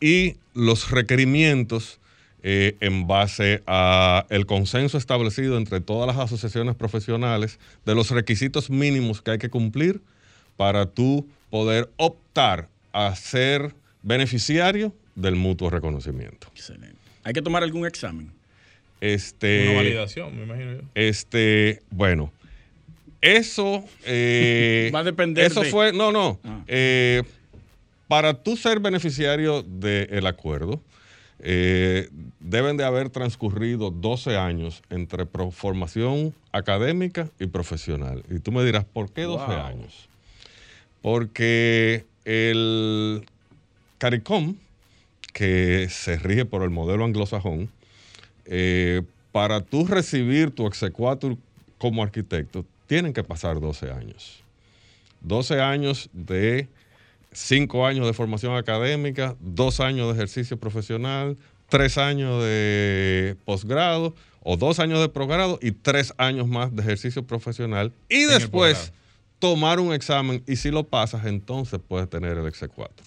y 0.00 0.36
los 0.54 0.90
requerimientos 0.90 1.98
eh, 2.42 2.76
en 2.80 3.06
base 3.06 3.62
a 3.66 4.26
el 4.28 4.46
consenso 4.46 4.98
establecido 4.98 5.56
entre 5.56 5.80
todas 5.80 6.06
las 6.06 6.18
asociaciones 6.18 6.74
profesionales 6.76 7.58
de 7.86 7.94
los 7.94 8.10
requisitos 8.10 8.70
mínimos 8.70 9.22
que 9.22 9.32
hay 9.32 9.38
que 9.38 9.48
cumplir 9.50 10.00
para 10.56 10.86
tú 10.86 11.26
poder 11.48 11.90
optar 11.96 12.68
a 12.92 13.14
ser 13.16 13.74
beneficiario 14.02 14.94
del 15.14 15.36
mutuo 15.36 15.70
reconocimiento. 15.70 16.48
Excelente. 16.54 16.96
¿Hay 17.24 17.32
que 17.32 17.42
tomar 17.42 17.62
algún 17.62 17.86
examen? 17.86 18.30
Este, 19.00 19.68
Una 19.68 19.76
validación, 19.78 20.36
me 20.36 20.44
imagino 20.44 20.72
yo. 20.74 20.80
Este, 20.94 21.82
bueno, 21.90 22.32
eso 23.20 23.84
eh, 24.04 24.90
va 24.94 25.00
a 25.00 25.04
depender. 25.04 25.44
Eso 25.44 25.62
de... 25.62 25.70
fue, 25.70 25.92
no, 25.92 26.12
no. 26.12 26.38
Ah. 26.44 26.62
Eh, 26.66 27.22
para 28.08 28.34
tú 28.34 28.56
ser 28.56 28.80
beneficiario 28.80 29.62
del 29.62 30.26
acuerdo, 30.26 30.80
eh, 31.42 32.08
deben 32.40 32.76
de 32.76 32.84
haber 32.84 33.08
transcurrido 33.08 33.90
12 33.90 34.36
años 34.36 34.82
entre 34.90 35.26
formación 35.52 36.34
académica 36.52 37.30
y 37.38 37.46
profesional. 37.46 38.24
Y 38.28 38.40
tú 38.40 38.52
me 38.52 38.64
dirás, 38.64 38.84
¿por 38.84 39.10
qué 39.12 39.22
12 39.22 39.46
wow. 39.46 39.54
años? 39.54 40.08
Porque 41.02 42.04
el 42.24 43.24
CARICOM, 43.98 44.56
que 45.32 45.88
se 45.88 46.16
rige 46.16 46.44
por 46.44 46.62
el 46.62 46.70
modelo 46.70 47.04
anglosajón, 47.04 47.70
eh, 48.44 49.02
para 49.32 49.60
tú 49.60 49.86
recibir 49.86 50.50
tu 50.50 50.66
exequatur 50.66 51.36
como 51.78 52.02
arquitecto, 52.02 52.64
tienen 52.90 53.12
que 53.12 53.22
pasar 53.22 53.60
12 53.60 53.92
años. 53.92 54.42
12 55.20 55.60
años 55.60 56.10
de 56.12 56.68
5 57.30 57.86
años 57.86 58.04
de 58.04 58.12
formación 58.12 58.56
académica, 58.56 59.36
2 59.38 59.78
años 59.78 60.08
de 60.08 60.14
ejercicio 60.14 60.58
profesional, 60.58 61.38
3 61.68 61.98
años 61.98 62.42
de 62.42 63.36
posgrado 63.44 64.16
o 64.42 64.56
2 64.56 64.80
años 64.80 64.98
de 64.98 65.08
progrado 65.08 65.60
y 65.62 65.70
3 65.70 66.14
años 66.18 66.48
más 66.48 66.74
de 66.74 66.82
ejercicio 66.82 67.24
profesional. 67.24 67.92
Y 68.08 68.22
en 68.22 68.30
después 68.30 68.92
tomar 69.38 69.78
un 69.78 69.92
examen 69.92 70.42
y 70.48 70.56
si 70.56 70.72
lo 70.72 70.82
pasas, 70.82 71.26
entonces 71.26 71.78
puedes 71.86 72.10
tener 72.10 72.38
el 72.38 72.46
exequatur. 72.48 73.06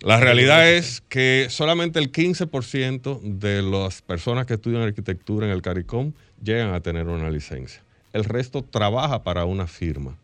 La 0.00 0.18
realidad 0.18 0.66
es 0.66 1.02
que 1.10 1.48
solamente 1.50 1.98
el 1.98 2.10
15% 2.10 3.20
de 3.20 3.60
las 3.60 4.00
personas 4.00 4.46
que 4.46 4.54
estudian 4.54 4.80
arquitectura 4.80 5.44
en 5.44 5.52
el 5.52 5.60
CARICOM 5.60 6.14
llegan 6.42 6.72
a 6.72 6.80
tener 6.80 7.06
una 7.06 7.28
licencia 7.28 7.82
el 8.12 8.24
resto 8.24 8.62
trabaja 8.62 9.22
para 9.22 9.44
una 9.44 9.66
firma 9.66 10.16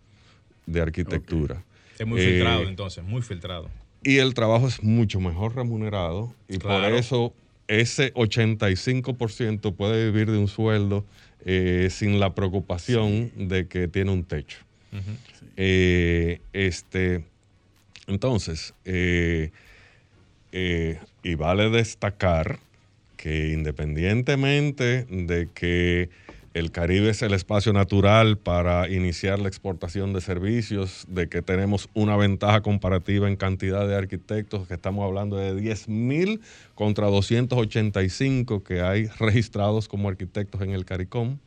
de 0.67 0.81
arquitectura. 0.81 1.57
Okay. 1.57 1.65
Es 1.99 2.07
muy 2.07 2.21
filtrado 2.21 2.63
eh, 2.63 2.69
entonces, 2.69 3.05
muy 3.05 3.23
filtrado. 3.23 3.71
Y 4.03 4.19
el 4.19 4.35
trabajo 4.35 4.69
es 4.69 4.83
mucho 4.83 5.21
mejor 5.21 5.55
remunerado 5.55 6.35
y 6.49 6.59
claro. 6.59 6.85
por 6.85 6.99
eso 6.99 7.33
ese 7.69 8.13
85% 8.15 9.75
puede 9.75 10.11
vivir 10.11 10.31
de 10.31 10.39
un 10.39 10.49
sueldo 10.49 11.05
eh, 11.45 11.89
sin 11.91 12.21
la 12.21 12.35
preocupación 12.35 13.33
sí. 13.37 13.47
de 13.47 13.69
que 13.69 13.89
tiene 13.89 14.11
un 14.11 14.25
techo. 14.25 14.59
Uh 14.93 14.97
-huh. 14.97 15.17
sí. 15.39 15.47
eh, 15.57 16.41
este, 16.53 17.25
entonces, 18.07 18.75
y 18.85 19.51
vale 21.37 21.71
destacar 21.71 22.59
que 23.17 23.53
independientemente 23.53 25.05
de 25.05 25.49
que 25.55 26.11
el 26.55 26.71
Caribe 26.71 27.11
es 27.11 27.21
el 27.23 27.35
espacio 27.35 27.73
natural 27.73 28.39
para 28.39 28.89
iniciar 28.89 29.41
la 29.41 29.49
exportación 29.49 30.13
de 30.13 30.21
servicios, 30.21 31.05
de 31.09 31.29
que 31.29 31.43
tenemos 31.43 31.91
una 31.95 32.17
ventaja 32.17 32.61
comparativa 32.63 33.29
en 33.29 33.35
cantidad 33.35 33.89
de 33.89 33.97
arquitectos, 33.97 34.69
que 34.69 34.75
estamos 34.75 35.05
hablando 35.05 35.37
de 35.37 35.57
10 35.57 35.89
mil 35.89 36.41
contra 36.77 37.09
285 37.09 38.63
que 38.63 38.83
hay 38.83 39.09
registrados 39.19 39.89
como 39.89 40.09
arquitectos 40.09 40.63
en 40.63 40.71
el 40.71 40.85
CARICOM. 40.85 41.39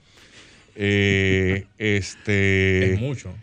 Eh, 0.75 1.65
este, 1.77 2.93
es 2.93 2.99
mucho. 2.99 3.33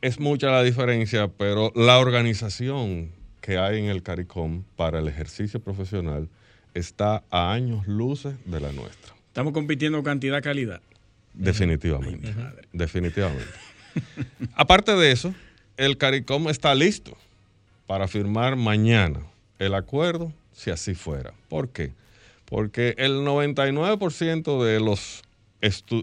Es 0.00 0.20
mucha 0.20 0.52
la 0.52 0.62
diferencia, 0.62 1.26
pero 1.26 1.72
la 1.74 1.98
organización 1.98 3.10
que 3.40 3.58
hay 3.58 3.80
en 3.80 3.86
el 3.86 4.04
CARICOM 4.04 4.62
para 4.76 5.00
el 5.00 5.08
ejercicio 5.08 5.58
profesional 5.58 6.28
está 6.74 7.24
a 7.28 7.52
años 7.52 7.88
luces 7.88 8.36
de 8.44 8.60
la 8.60 8.70
nuestra. 8.70 9.14
Estamos 9.26 9.52
compitiendo 9.52 10.00
cantidad-calidad. 10.04 10.80
Definitivamente. 11.38 12.34
Ay, 12.36 12.68
definitivamente. 12.72 13.46
Aparte 14.54 14.92
de 14.96 15.12
eso, 15.12 15.34
el 15.76 15.96
CARICOM 15.96 16.48
está 16.48 16.74
listo 16.74 17.16
para 17.86 18.08
firmar 18.08 18.56
mañana 18.56 19.20
el 19.58 19.74
acuerdo, 19.74 20.32
si 20.52 20.70
así 20.70 20.94
fuera. 20.94 21.32
¿Por 21.48 21.68
qué? 21.70 21.92
Porque 22.44 22.94
el 22.98 23.20
99% 23.20 24.64
de 24.64 24.80
los, 24.80 25.22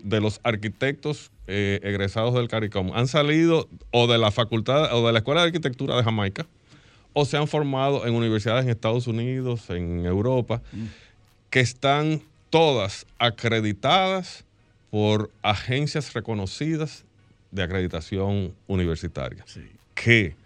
de 0.03 0.21
los 0.21 0.39
arquitectos 0.43 1.31
eh, 1.47 1.79
egresados 1.83 2.33
del 2.33 2.47
CARICOM 2.47 2.91
han 2.93 3.07
salido 3.07 3.67
o 3.91 4.07
de 4.07 4.17
la 4.17 4.31
facultad 4.31 4.95
o 4.95 5.05
de 5.05 5.13
la 5.13 5.19
Escuela 5.19 5.41
de 5.41 5.47
Arquitectura 5.47 5.97
de 5.97 6.03
Jamaica 6.03 6.47
o 7.13 7.25
se 7.25 7.37
han 7.37 7.47
formado 7.47 8.05
en 8.05 8.13
universidades 8.13 8.65
en 8.65 8.71
Estados 8.71 9.07
Unidos, 9.07 9.69
en 9.69 10.05
Europa, 10.05 10.61
mm. 10.71 10.85
que 11.49 11.61
están 11.61 12.21
todas 12.49 13.05
acreditadas 13.17 14.44
por 14.95 15.29
agencias 15.41 16.13
reconocidas 16.13 17.03
de 17.51 17.63
acreditación 17.63 18.55
universitaria. 18.65 19.43
Sí. 19.45 19.69
Que 19.93 20.37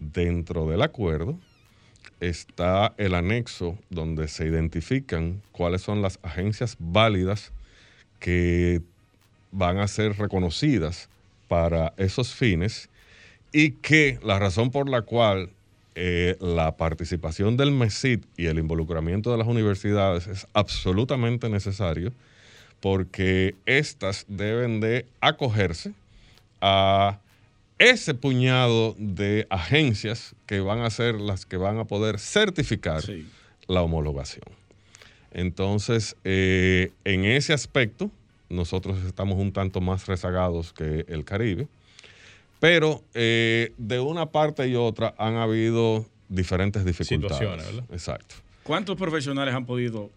dentro 0.00 0.68
del 0.68 0.82
acuerdo 0.82 1.38
está 2.18 2.94
el 2.96 3.14
anexo 3.14 3.78
donde 3.88 4.26
se 4.26 4.44
identifican 4.44 5.40
cuáles 5.52 5.82
son 5.82 6.02
las 6.02 6.18
agencias 6.24 6.74
válidas 6.80 7.52
que 8.18 8.82
van 9.52 9.78
a 9.78 9.86
ser 9.86 10.18
reconocidas 10.18 11.08
para 11.46 11.94
esos 11.96 12.34
fines 12.34 12.90
y 13.52 13.70
que 13.70 14.18
la 14.20 14.40
razón 14.40 14.72
por 14.72 14.88
la 14.88 15.02
cual 15.02 15.50
eh, 15.94 16.36
la 16.40 16.76
participación 16.76 17.56
del 17.56 17.70
MESID 17.70 18.24
y 18.36 18.46
el 18.46 18.58
involucramiento 18.58 19.30
de 19.30 19.38
las 19.38 19.46
universidades 19.46 20.26
es 20.26 20.48
absolutamente 20.54 21.48
necesario 21.48 22.12
porque 22.86 23.56
éstas 23.66 24.26
deben 24.28 24.78
de 24.78 25.06
acogerse 25.20 25.92
a 26.60 27.18
ese 27.80 28.14
puñado 28.14 28.94
de 28.96 29.48
agencias 29.50 30.36
que 30.46 30.60
van 30.60 30.82
a 30.82 30.90
ser 30.90 31.16
las 31.16 31.46
que 31.46 31.56
van 31.56 31.80
a 31.80 31.86
poder 31.86 32.20
certificar 32.20 33.02
sí. 33.02 33.26
la 33.66 33.82
homologación. 33.82 34.44
Entonces, 35.32 36.14
eh, 36.22 36.92
en 37.02 37.24
ese 37.24 37.52
aspecto, 37.52 38.08
nosotros 38.50 39.02
estamos 39.04 39.36
un 39.36 39.50
tanto 39.50 39.80
más 39.80 40.06
rezagados 40.06 40.72
que 40.72 41.06
el 41.08 41.24
Caribe, 41.24 41.66
pero 42.60 43.02
eh, 43.14 43.72
de 43.78 43.98
una 43.98 44.26
parte 44.26 44.68
y 44.68 44.76
otra 44.76 45.12
han 45.18 45.34
habido 45.34 46.06
diferentes 46.28 46.84
dificultades. 46.84 47.38
Situaciones, 47.38 47.66
¿verdad? 47.66 47.84
Exacto. 47.90 48.36
¿Cuántos 48.62 48.96
profesionales 48.96 49.56
han 49.56 49.66
podido 49.66 50.08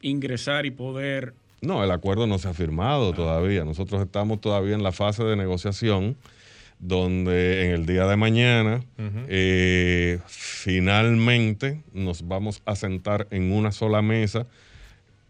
ingresar 0.00 0.64
y 0.64 0.70
poder... 0.70 1.34
No, 1.64 1.82
el 1.82 1.90
acuerdo 1.90 2.26
no 2.26 2.38
se 2.38 2.48
ha 2.48 2.54
firmado 2.54 3.12
todavía. 3.12 3.64
Nosotros 3.64 4.02
estamos 4.02 4.40
todavía 4.40 4.74
en 4.74 4.82
la 4.82 4.92
fase 4.92 5.24
de 5.24 5.36
negociación 5.36 6.16
donde 6.78 7.64
en 7.64 7.70
el 7.70 7.86
día 7.86 8.06
de 8.06 8.16
mañana 8.16 8.82
eh, 9.28 10.18
finalmente 10.26 11.82
nos 11.94 12.28
vamos 12.28 12.60
a 12.66 12.76
sentar 12.76 13.26
en 13.30 13.52
una 13.52 13.72
sola 13.72 14.02
mesa, 14.02 14.46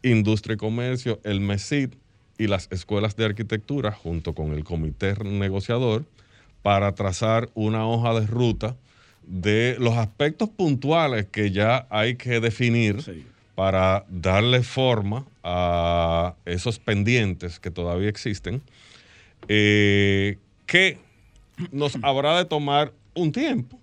industria 0.03 0.55
y 0.55 0.57
comercio, 0.57 1.21
el 1.23 1.41
MESID 1.41 1.91
y 2.39 2.49
las 2.49 2.67
escuelas 2.73 3.15
de 3.17 3.27
arquitectura 3.27 3.93
junto 3.93 4.35
con 4.35 4.53
el 4.53 4.65
comité 4.65 5.15
negociador 5.23 6.05
para 6.63 6.93
trazar 6.95 7.51
una 7.55 7.87
hoja 7.87 8.19
de 8.19 8.27
ruta 8.27 8.77
de 9.23 9.77
los 9.79 9.95
aspectos 9.95 10.49
puntuales 10.49 11.27
que 11.27 11.53
ya 11.53 11.87
hay 11.91 12.17
que 12.17 12.41
definir 12.41 12.97
para 13.55 14.05
darle 14.09 14.63
forma 14.63 15.27
a 15.43 16.35
esos 16.45 16.79
pendientes 16.79 17.61
que 17.61 17.71
todavía 17.71 18.09
existen, 18.09 18.63
eh, 19.49 20.39
que 20.67 20.99
nos 21.71 21.97
habrá 22.03 22.37
de 22.37 22.45
tomar 22.45 22.93
un 23.15 23.33
tiempo 23.33 23.79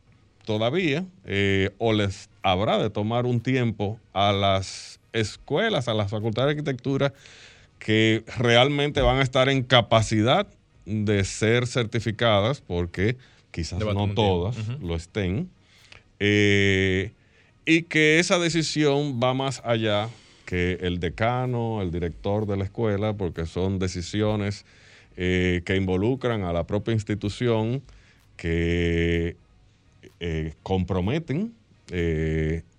todavía, 0.46 1.06
eh, 1.26 1.70
o 1.78 1.94
les 1.94 2.30
habrá 2.42 2.78
de 2.78 2.90
tomar 2.90 3.26
un 3.26 3.40
tiempo 3.40 4.00
a 4.14 4.32
las 4.32 5.00
escuelas, 5.14 5.88
a 5.88 5.94
las 5.94 6.12
facultades 6.12 6.48
de 6.48 6.60
arquitectura, 6.60 7.14
que 7.80 8.24
realmente 8.38 9.02
van 9.02 9.18
a 9.18 9.22
estar 9.22 9.50
en 9.50 9.64
capacidad 9.64 10.48
de 10.86 11.24
ser 11.24 11.68
certificadas, 11.68 12.62
porque 12.62 13.18
quizás 13.52 13.80
no 13.80 14.14
todas 14.14 14.58
lo 14.80 14.96
estén, 14.96 15.50
eh, 16.20 17.12
y 17.66 17.84
que 17.84 18.20
esa 18.20 18.39
decisión 18.39 19.20
va 19.22 19.34
más 19.34 19.62
allá 19.64 20.09
que 20.45 20.80
el 20.82 20.99
decano, 20.99 21.82
el 21.82 21.91
director 21.91 22.45
de 22.45 22.57
la 22.57 22.66
escuela, 22.66 23.14
porque 23.14 23.45
son 23.45 23.80
decisiones 23.80 24.66
eh, 25.16 25.62
que 25.66 25.76
involucran 25.76 26.43
a 26.43 26.53
la 26.53 26.66
propia 26.66 26.93
institución, 26.93 27.82
que 28.36 29.36
eh, 30.20 30.53
comprometen 30.64 31.53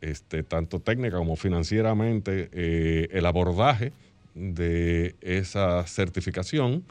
este, 0.00 0.42
tanto 0.42 0.80
técnica 0.80 1.18
como 1.18 1.36
financieramente 1.36 2.48
el 3.12 3.26
abordaje 3.26 3.92
de 4.34 5.14
esa 5.20 5.86
certificación, 5.86 6.82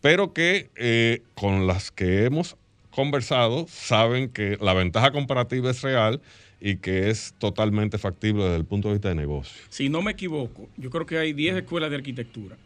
pero 0.00 0.32
que 0.32 1.22
con 1.34 1.68
las 1.68 1.92
que 1.92 2.24
hemos 2.24 2.56
conversado 2.92 3.66
saben 3.68 4.28
que 4.28 4.58
la 4.60 4.74
ventaja 4.74 5.10
comparativa 5.10 5.70
es 5.70 5.82
real 5.82 6.20
y 6.64 6.76
que 6.76 7.10
es 7.10 7.34
totalmente 7.38 7.98
factible 7.98 8.44
desde 8.44 8.56
el 8.56 8.64
punto 8.64 8.86
de 8.86 8.94
vista 8.94 9.08
de 9.08 9.16
negocio. 9.16 9.60
Si 9.68 9.88
no 9.88 10.00
me 10.00 10.12
equivoco, 10.12 10.68
yo 10.76 10.90
creo 10.90 11.04
que 11.04 11.18
hay 11.18 11.32
10 11.32 11.56
escuelas 11.56 11.90
de 11.90 11.96
arquitectura 11.96 12.56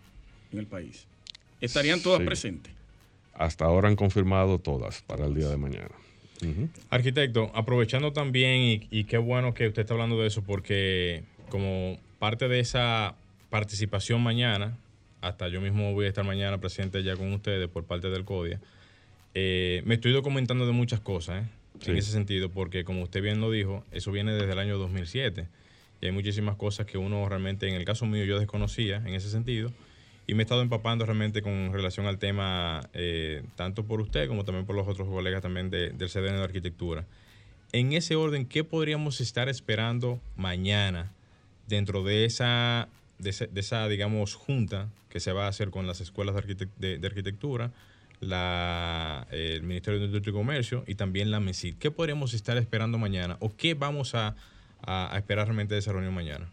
en 0.52 0.58
el 0.58 0.66
país. 0.66 1.06
¿Estarían 1.62 2.02
todas 2.02 2.20
presentes? 2.20 2.74
Hasta 3.32 3.64
ahora 3.64 3.88
han 3.88 3.96
confirmado 3.96 4.58
todas 4.58 5.00
para 5.00 5.24
el 5.24 5.34
día 5.34 5.48
de 5.48 5.56
mañana. 5.56 5.94
Arquitecto, 6.90 7.50
aprovechando 7.54 8.12
también, 8.12 8.60
y, 8.60 8.86
y, 8.90 9.04
qué 9.04 9.16
bueno 9.16 9.54
que 9.54 9.68
usted 9.68 9.80
está 9.80 9.94
hablando 9.94 10.20
de 10.20 10.26
eso, 10.26 10.42
porque 10.42 11.24
como 11.48 11.98
parte 12.18 12.48
de 12.48 12.60
esa 12.60 13.14
participación 13.48 14.22
mañana, 14.22 14.76
hasta 15.22 15.48
yo 15.48 15.62
mismo 15.62 15.94
voy 15.94 16.04
a 16.04 16.08
estar 16.08 16.24
mañana 16.24 16.58
presente 16.58 17.02
ya 17.02 17.16
con 17.16 17.32
ustedes 17.32 17.66
por 17.68 17.84
parte 17.84 18.10
del 18.10 18.26
CODIA, 18.26 18.60
eh, 19.32 19.80
me 19.86 19.94
estoy 19.94 20.12
documentando 20.12 20.66
de 20.66 20.72
muchas 20.72 21.00
cosas, 21.00 21.44
¿eh? 21.44 21.48
En 21.84 21.96
ese 21.96 22.10
sentido, 22.10 22.50
porque 22.50 22.84
como 22.84 23.02
usted 23.02 23.22
bien 23.22 23.40
lo 23.40 23.50
dijo, 23.50 23.84
eso 23.92 24.12
viene 24.12 24.32
desde 24.32 24.52
el 24.52 24.58
año 24.58 24.78
2007 24.78 25.48
y 26.00 26.06
hay 26.06 26.12
muchísimas 26.12 26.56
cosas 26.56 26.86
que 26.86 26.98
uno 26.98 27.28
realmente, 27.28 27.68
en 27.68 27.74
el 27.74 27.84
caso 27.84 28.06
mío, 28.06 28.24
yo 28.24 28.38
desconocía 28.38 28.96
en 28.98 29.14
ese 29.14 29.30
sentido 29.30 29.72
y 30.26 30.34
me 30.34 30.42
he 30.42 30.44
estado 30.44 30.62
empapando 30.62 31.06
realmente 31.06 31.40
con 31.40 31.72
relación 31.72 32.06
al 32.06 32.18
tema, 32.18 32.88
eh, 32.92 33.42
tanto 33.54 33.84
por 33.84 34.00
usted 34.00 34.28
como 34.28 34.44
también 34.44 34.66
por 34.66 34.74
los 34.74 34.88
otros 34.88 35.08
colegas 35.08 35.42
también 35.42 35.70
del 35.70 35.96
CDN 35.96 36.36
de 36.36 36.42
Arquitectura. 36.42 37.06
En 37.72 37.92
ese 37.92 38.16
orden, 38.16 38.46
¿qué 38.46 38.64
podríamos 38.64 39.20
estar 39.20 39.48
esperando 39.48 40.20
mañana 40.36 41.12
dentro 41.68 42.02
de 42.02 42.24
esa, 42.24 42.88
de 43.18 43.30
esa, 43.54 43.88
digamos, 43.88 44.34
junta 44.34 44.88
que 45.08 45.20
se 45.20 45.32
va 45.32 45.46
a 45.46 45.48
hacer 45.48 45.70
con 45.70 45.86
las 45.86 46.00
escuelas 46.00 46.34
de 46.34 47.06
arquitectura? 47.06 47.72
La, 48.20 49.26
el 49.30 49.62
Ministerio 49.62 50.00
de 50.00 50.06
Industria 50.06 50.30
y 50.30 50.34
Comercio 50.34 50.84
y 50.86 50.94
también 50.94 51.30
la 51.30 51.40
MESID. 51.40 51.76
¿Qué 51.78 51.90
podríamos 51.90 52.34
estar 52.34 52.56
esperando 52.56 52.98
mañana 52.98 53.36
o 53.40 53.54
qué 53.54 53.74
vamos 53.74 54.14
a, 54.14 54.34
esperar 55.16 55.46
realmente 55.46 55.74
de 55.74 55.80
esa 55.80 55.92
reunión 55.92 56.14
mañana? 56.14 56.48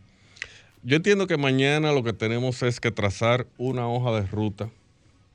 Yo 0.83 0.97
entiendo 0.97 1.27
que 1.27 1.37
mañana 1.37 1.91
lo 1.91 2.03
que 2.03 2.13
tenemos 2.13 2.63
es 2.63 2.79
que 2.79 2.91
trazar 2.91 3.47
una 3.57 3.87
hoja 3.87 4.19
de 4.19 4.27
ruta 4.27 4.69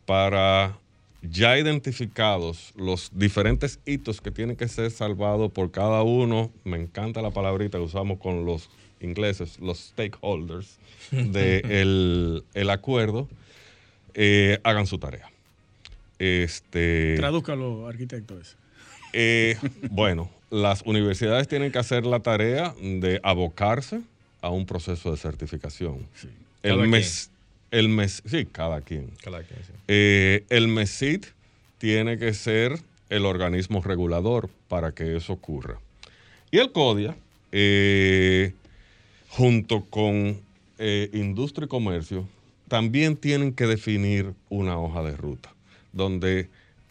para 0.04 0.76
ya 1.22 1.58
identificados 1.58 2.72
los 2.76 3.10
diferentes 3.14 3.80
hitos 3.86 4.20
que 4.20 4.30
tienen 4.30 4.56
que 4.56 4.68
ser 4.68 4.90
salvados 4.90 5.50
por 5.52 5.70
cada 5.70 6.02
uno. 6.02 6.50
Me 6.64 6.76
encanta 6.76 7.22
la 7.22 7.30
palabrita 7.30 7.78
que 7.78 7.84
usamos 7.84 8.18
con 8.18 8.44
los 8.44 8.68
ingleses, 9.00 9.58
los 9.58 9.78
stakeholders 9.78 10.78
del 11.10 12.44
el 12.54 12.70
acuerdo, 12.70 13.28
eh, 14.14 14.58
hagan 14.64 14.86
su 14.86 14.98
tarea. 14.98 15.30
Este, 16.18 17.14
Tradúcalo, 17.16 17.86
arquitecto. 17.86 18.38
Eh, 19.12 19.56
bueno, 19.90 20.30
las 20.50 20.82
universidades 20.82 21.46
tienen 21.48 21.70
que 21.70 21.78
hacer 21.78 22.04
la 22.04 22.20
tarea 22.20 22.74
de 22.80 23.20
abocarse 23.22 24.00
a 24.40 24.50
un 24.50 24.66
proceso 24.66 25.10
de 25.10 25.16
certificación. 25.16 26.06
El 26.62 26.88
mes, 26.88 27.30
el 27.70 27.88
mes, 27.88 28.22
sí, 28.26 28.46
cada 28.46 28.80
quien. 28.80 29.10
Eh, 29.86 30.44
el 30.50 30.68
MESID 30.68 31.24
tiene 31.78 32.18
que 32.18 32.34
ser 32.34 32.78
el 33.10 33.24
organismo 33.24 33.80
regulador 33.80 34.50
para 34.68 34.92
que 34.92 35.16
eso 35.16 35.32
ocurra. 35.32 35.78
Y 36.50 36.58
el 36.58 36.72
CODIA, 36.72 37.16
eh, 37.52 38.52
junto 39.28 39.84
con 39.84 40.40
Industria 41.12 41.66
y 41.66 41.68
Comercio, 41.68 42.28
también 42.68 43.16
tienen 43.16 43.52
que 43.52 43.66
definir 43.66 44.32
una 44.48 44.78
hoja 44.78 45.02
de 45.02 45.16
ruta 45.16 45.50
donde 45.92 46.48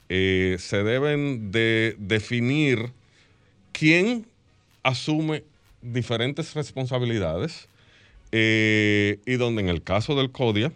eh, 0.10 0.58
se 0.60 0.84
deben 0.84 1.52
de 1.52 1.96
definir 2.00 2.92
quién 3.72 4.26
asume 4.84 5.44
diferentes 5.82 6.54
responsabilidades 6.54 7.68
eh, 8.32 9.20
y 9.26 9.36
donde 9.36 9.62
en 9.62 9.70
el 9.70 9.84
caso 9.84 10.16
del 10.16 10.32
CODIA 10.32 10.72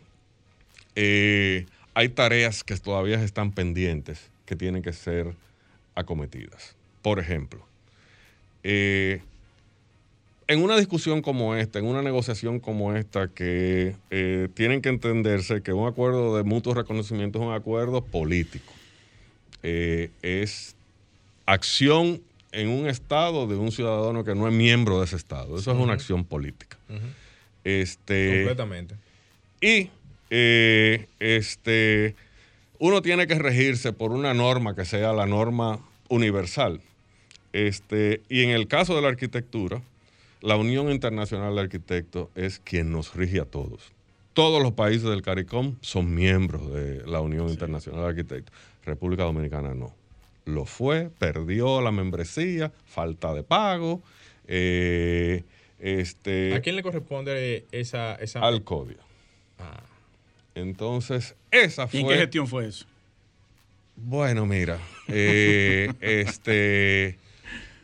eh, 0.96 1.66
hay 1.94 2.10
tareas 2.10 2.64
que 2.64 2.76
todavía 2.78 3.22
están 3.24 3.52
pendientes 3.52 4.30
que 4.46 4.56
tienen 4.56 4.82
que 4.82 4.94
ser 4.94 5.34
acometidas. 5.96 6.76
Por 7.02 7.20
ejemplo, 7.20 7.66
en 10.52 10.62
una 10.62 10.78
discusión 10.78 11.22
como 11.22 11.56
esta, 11.56 11.80
en 11.80 11.86
una 11.86 12.02
negociación 12.02 12.60
como 12.60 12.95
esta, 12.95 13.30
que 13.30 13.95
eh, 14.10 14.49
tienen 14.54 14.82
que 14.82 14.89
entenderse 14.89 15.62
que 15.62 15.72
un 15.72 15.88
acuerdo 15.88 16.36
de 16.36 16.43
mutuo 16.43 16.74
reconocimiento 16.74 17.39
es 17.39 17.45
un 17.45 17.54
acuerdo 17.54 18.04
político. 18.04 18.74
Eh, 19.64 20.10
es 20.22 20.76
acción 21.45 22.22
en 22.52 22.68
un 22.68 22.88
estado 22.88 23.47
de 23.47 23.56
un 23.56 23.72
ciudadano 23.72 24.26
que 24.26 24.36
no 24.36 24.47
es 24.47 24.54
miembro 24.54 24.99
de 24.99 25.06
ese 25.06 25.16
estado. 25.16 25.58
Eso 25.58 25.72
es 25.72 25.78
una 25.78 25.93
acción 25.93 26.26
política. 26.26 26.78
este, 27.64 28.43
Completamente. 28.43 28.95
Y 29.62 29.89
eh, 30.30 31.08
este, 31.20 32.16
uno 32.78 33.02
tiene 33.02 33.26
que 33.26 33.36
regirse 33.36 33.93
por 33.93 34.12
una 34.12 34.34
norma 34.34 34.76
que 34.76 34.84
sea 34.84 35.14
la 35.14 35.26
norma 35.26 35.80
universal. 36.10 36.82
Este, 37.54 38.22
y 38.28 38.43
en 38.43 38.49
el 38.49 38.68
caso 38.68 38.95
de 38.95 39.02
la 39.02 39.10
arquitectura, 39.10 39.82
la 40.42 40.56
Unión 40.58 40.92
Internacional 40.92 41.56
de 41.56 41.62
Arquitectos 41.62 42.30
es 42.36 42.60
quien 42.60 42.92
nos 42.92 43.16
rige 43.16 43.39
a 43.39 43.46
todos. 43.46 43.92
Todos 44.34 44.62
los 44.62 44.74
países 44.74 45.04
del 45.04 45.22
CARICOM 45.22 45.76
son 45.82 46.14
miembros 46.14 46.74
de 46.74 47.06
la 47.06 47.22
Unión 47.22 47.50
Internacional 47.50 48.02
de 48.02 48.08
Arquitectos. 48.08 48.56
República 48.86 49.24
Dominicana 49.24 49.74
no. 49.74 49.94
Lo 50.46 50.66
fue, 50.66 51.10
perdió 51.20 51.82
la 51.82 51.92
membresía, 51.92 52.72
falta 52.86 53.34
de 53.34 53.44
pago. 53.44 54.02
Eh, 54.48 55.44
este, 55.80 56.56
¿A 56.56 56.62
quién 56.62 56.76
le 56.76 56.84
corresponde 56.84 57.66
esa...? 57.72 58.16
esa... 58.16 58.39
Al 58.39 58.64
CODIA. 58.64 58.98
Ah. 59.60 59.84
Entonces, 60.56 61.36
esa 61.52 61.88
fue... 61.88 62.00
¿Y 62.00 62.04
en 62.04 62.10
qué 62.10 62.16
gestión 62.16 62.48
fue 62.48 62.68
eso? 62.68 62.86
Bueno, 63.96 64.46
mira, 64.46 64.80
eh, 65.08 65.92
este 66.02 67.20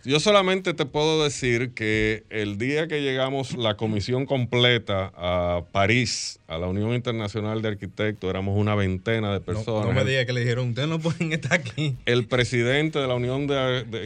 Yo 0.07 0.21
solamente 0.21 0.73
te 0.73 0.85
puedo 0.85 1.21
decir 1.21 1.73
que 1.73 2.23
el 2.29 2.57
día 2.57 2.87
que 2.87 3.01
llegamos 3.01 3.57
la 3.57 3.75
comisión 3.75 4.25
completa 4.25 5.11
a 5.17 5.63
París, 5.73 6.39
a 6.47 6.57
la 6.57 6.67
Unión 6.67 6.93
Internacional 6.93 7.61
de 7.61 7.67
Arquitectos, 7.67 8.29
éramos 8.29 8.57
una 8.57 8.73
veintena 8.73 9.33
de 9.33 9.41
personas. 9.41 9.85
No, 9.85 9.91
me 9.91 10.05
diga 10.05 10.25
que 10.25 10.31
le 10.31 10.39
dijeron, 10.39 10.69
ustedes 10.69 10.87
no 10.87 10.99
pueden 10.99 11.33
estar 11.33 11.55
aquí. 11.55 11.97
El 12.05 12.25
presidente 12.25 12.99
de 12.99 13.07
la 13.09 13.15
Unión 13.15 13.49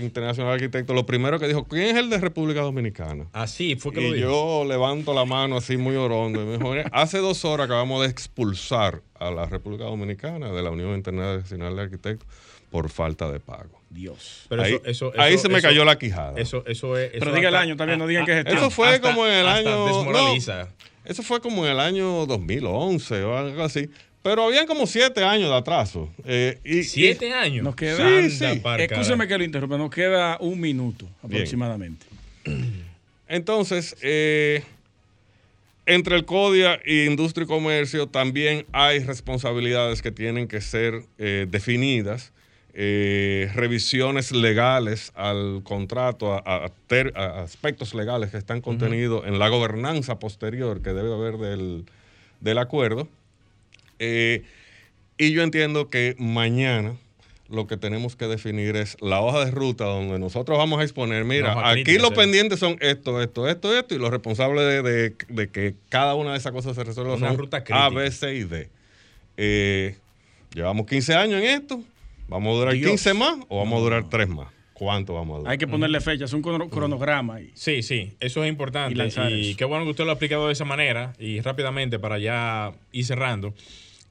Internacional 0.01 0.57
de 0.57 0.65
Arquitectos, 0.65 0.95
lo 0.95 1.05
primero 1.05 1.37
que 1.37 1.47
dijo, 1.47 1.65
¿quién 1.65 1.95
es 1.95 1.97
el 1.97 2.09
de 2.09 2.17
República 2.17 2.61
Dominicana? 2.61 3.27
Así 3.31 3.75
fue 3.75 3.93
que 3.93 4.01
y 4.01 4.09
lo 4.09 4.15
dijo. 4.15 4.27
yo 4.27 4.65
levanto 4.67 5.13
la 5.13 5.25
mano 5.25 5.57
así 5.57 5.77
muy 5.77 5.97
orondo. 5.97 6.41
Y 6.41 6.45
me 6.47 6.57
dijo, 6.57 6.89
hace 6.93 7.19
dos 7.19 7.45
horas 7.45 7.65
acabamos 7.65 8.01
de 8.01 8.07
expulsar 8.07 9.03
a 9.19 9.29
la 9.29 9.45
República 9.45 9.83
Dominicana 9.83 10.51
de 10.51 10.63
la 10.63 10.71
Unión 10.71 10.95
Internacional 10.95 11.75
de 11.75 11.81
Arquitectos 11.83 12.27
por 12.71 12.89
falta 12.89 13.31
de 13.31 13.39
pago. 13.39 13.80
Dios. 13.91 14.45
Pero 14.49 14.63
ahí, 14.63 14.79
eso, 14.85 15.11
ahí 15.17 15.37
se 15.37 15.49
me 15.49 15.61
cayó 15.61 15.85
la 15.85 15.97
quijada. 15.97 16.39
Eso, 16.39 16.63
eso 16.65 16.97
es. 16.97 17.11
Pero 17.11 17.33
diga 17.33 17.49
el 17.49 17.55
año 17.55 17.75
también, 17.75 17.99
no 17.99 18.07
digan 18.07 18.25
que 18.25 18.31
es 18.31 18.37
este. 18.39 18.53
Eso 18.53 18.69
fue 18.69 18.99
como 19.01 19.27
en 19.27 19.33
el 19.33 19.47
año. 19.47 19.85
Desmoraliza. 19.85 20.69
eso 21.05 21.23
fue 21.23 21.41
como 21.41 21.65
en 21.65 21.73
el 21.73 21.79
año 21.79 22.25
2011 22.25 23.23
o 23.23 23.37
algo 23.37 23.63
así. 23.63 23.89
Pero 24.23 24.45
habían 24.45 24.67
como 24.67 24.85
siete 24.85 25.23
años 25.23 25.49
de 25.49 25.55
atraso. 25.55 26.09
Eh, 26.25 26.59
y, 26.63 26.83
¿Siete 26.83 27.33
años? 27.33 27.63
Nos 27.63 27.75
queda. 27.75 28.21
Sí, 28.21 28.29
sí. 28.29 28.61
Escúcheme 28.77 29.27
que 29.27 29.37
lo 29.37 29.43
interrumpa, 29.43 29.77
nos 29.77 29.89
queda 29.89 30.37
un 30.39 30.59
minuto 30.59 31.07
aproximadamente. 31.23 32.05
Entonces, 33.27 33.95
eh, 34.01 34.63
entre 35.85 36.15
el 36.15 36.25
CODIA 36.25 36.79
y 36.85 37.05
Industria 37.05 37.45
y 37.45 37.47
Comercio 37.47 38.07
también 38.07 38.65
hay 38.71 38.99
responsabilidades 38.99 40.01
que 40.01 40.11
tienen 40.11 40.47
que 40.47 40.61
ser 40.61 41.03
eh, 41.17 41.47
definidas 41.49 42.31
eh, 42.73 43.51
revisiones 43.53 44.31
legales 44.31 45.11
al 45.15 45.61
contrato, 45.63 46.33
a, 46.33 46.71
aspectos 47.43 47.93
legales 47.93 48.31
que 48.31 48.37
están 48.37 48.61
contenidos 48.61 49.25
en 49.25 49.39
la 49.39 49.49
gobernanza 49.49 50.19
posterior 50.19 50.81
que 50.81 50.93
debe 50.93 51.13
haber 51.13 51.37
del, 51.37 52.57
acuerdo. 52.57 53.07
Eh, 53.99 54.43
y 55.17 55.33
yo 55.33 55.43
entiendo 55.43 55.89
que 55.89 56.15
mañana 56.17 56.95
lo 57.51 57.67
que 57.67 57.77
tenemos 57.77 58.15
que 58.15 58.27
definir 58.27 58.77
es 58.77 58.95
la 59.01 59.21
hoja 59.21 59.45
de 59.45 59.51
ruta 59.51 59.83
donde 59.83 60.17
nosotros 60.17 60.57
vamos 60.57 60.79
a 60.79 60.83
exponer, 60.83 61.25
mira, 61.25 61.69
aquí 61.69 61.97
los 61.97 62.11
pendientes 62.11 62.59
son 62.59 62.77
esto, 62.79 63.21
esto, 63.21 63.49
esto, 63.49 63.77
esto, 63.77 63.93
y 63.93 63.97
los 63.97 64.09
responsables 64.09 64.83
de, 64.83 65.49
que 65.49 65.75
cada 65.89 66.15
una 66.15 66.31
de 66.31 66.37
esas 66.37 66.53
cosas 66.53 66.75
se 66.75 66.83
resuelva 66.83 67.19
son 67.19 67.37
ruta 67.37 67.63
A, 67.71 67.89
B, 67.89 68.09
C 68.09 68.33
y 68.35 68.43
D. 68.45 68.69
Eh, 69.35 69.97
llevamos 70.53 70.85
15 70.87 71.13
años 71.13 71.41
en 71.41 71.49
esto, 71.49 71.83
¿Vamos 72.27 72.55
a 72.55 72.59
durar 72.59 72.73
15 72.73 73.13
más 73.13 73.39
o 73.49 73.59
vamos 73.59 73.79
a 73.79 73.81
durar 73.81 74.09
3 74.09 74.29
más? 74.29 74.47
¿Cuánto 74.73 75.13
vamos 75.13 75.35
a 75.35 75.37
durar? 75.39 75.51
Hay 75.51 75.57
que 75.57 75.67
ponerle 75.67 76.01
fecha, 76.01 76.25
es 76.25 76.33
un 76.33 76.41
cronograma. 76.41 77.39
Sí, 77.53 77.83
sí, 77.83 78.13
eso 78.19 78.43
es 78.43 78.49
importante. 78.49 79.07
Y, 79.29 79.55
qué 79.55 79.65
bueno 79.65 79.85
que 79.85 79.91
usted 79.91 80.05
lo 80.05 80.11
ha 80.11 80.13
explicado 80.13 80.47
de 80.47 80.53
esa 80.53 80.65
manera 80.65 81.13
y 81.19 81.39
rápidamente 81.41 81.99
para 81.99 82.17
ya 82.17 82.73
ir 82.91 83.05
cerrando, 83.05 83.53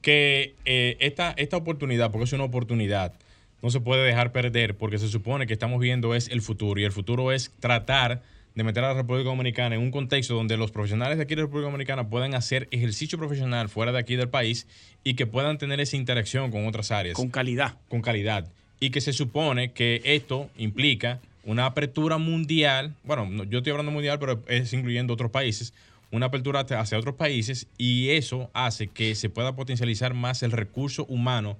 que 0.01 0.55
eh, 0.65 0.97
esta, 0.99 1.33
esta 1.37 1.57
oportunidad, 1.57 2.11
porque 2.11 2.23
es 2.25 2.33
una 2.33 2.45
oportunidad, 2.45 3.13
no 3.61 3.69
se 3.69 3.79
puede 3.79 4.03
dejar 4.03 4.31
perder 4.31 4.75
porque 4.75 4.97
se 4.97 5.07
supone 5.07 5.45
que 5.45 5.53
estamos 5.53 5.79
viendo 5.79 6.15
es 6.15 6.29
el 6.29 6.41
futuro 6.41 6.79
y 6.79 6.83
el 6.83 6.91
futuro 6.91 7.31
es 7.31 7.51
tratar 7.59 8.21
de 8.55 8.63
meter 8.63 8.83
a 8.83 8.89
la 8.89 8.93
República 8.95 9.29
Dominicana 9.29 9.75
en 9.75 9.81
un 9.81 9.91
contexto 9.91 10.33
donde 10.33 10.57
los 10.57 10.71
profesionales 10.71 11.17
de 11.17 11.23
aquí 11.23 11.35
de 11.35 11.41
la 11.41 11.45
República 11.47 11.67
Dominicana 11.69 12.09
puedan 12.09 12.35
hacer 12.35 12.67
ejercicio 12.71 13.17
profesional 13.17 13.69
fuera 13.69 13.91
de 13.91 13.99
aquí 13.99 14.15
del 14.15 14.29
país 14.29 14.67
y 15.03 15.13
que 15.13 15.25
puedan 15.25 15.57
tener 15.57 15.79
esa 15.79 15.97
interacción 15.97 16.51
con 16.51 16.67
otras 16.67 16.91
áreas. 16.91 17.15
Con 17.15 17.29
calidad. 17.29 17.75
Con 17.89 18.01
calidad. 18.01 18.51
Y 18.79 18.89
que 18.89 19.01
se 19.01 19.13
supone 19.13 19.71
que 19.71 20.01
esto 20.03 20.49
implica 20.57 21.19
una 21.43 21.65
apertura 21.65 22.17
mundial, 22.17 22.93
bueno, 23.03 23.43
yo 23.45 23.59
estoy 23.59 23.71
hablando 23.71 23.91
mundial, 23.91 24.19
pero 24.19 24.43
es 24.47 24.73
incluyendo 24.73 25.13
otros 25.13 25.31
países, 25.31 25.73
una 26.11 26.27
apertura 26.27 26.59
hacia 26.59 26.99
otros 26.99 27.15
países 27.15 27.67
y 27.77 28.09
eso 28.09 28.49
hace 28.53 28.87
que 28.87 29.15
se 29.15 29.29
pueda 29.29 29.55
potencializar 29.55 30.13
más 30.13 30.43
el 30.43 30.51
recurso 30.51 31.05
humano 31.05 31.57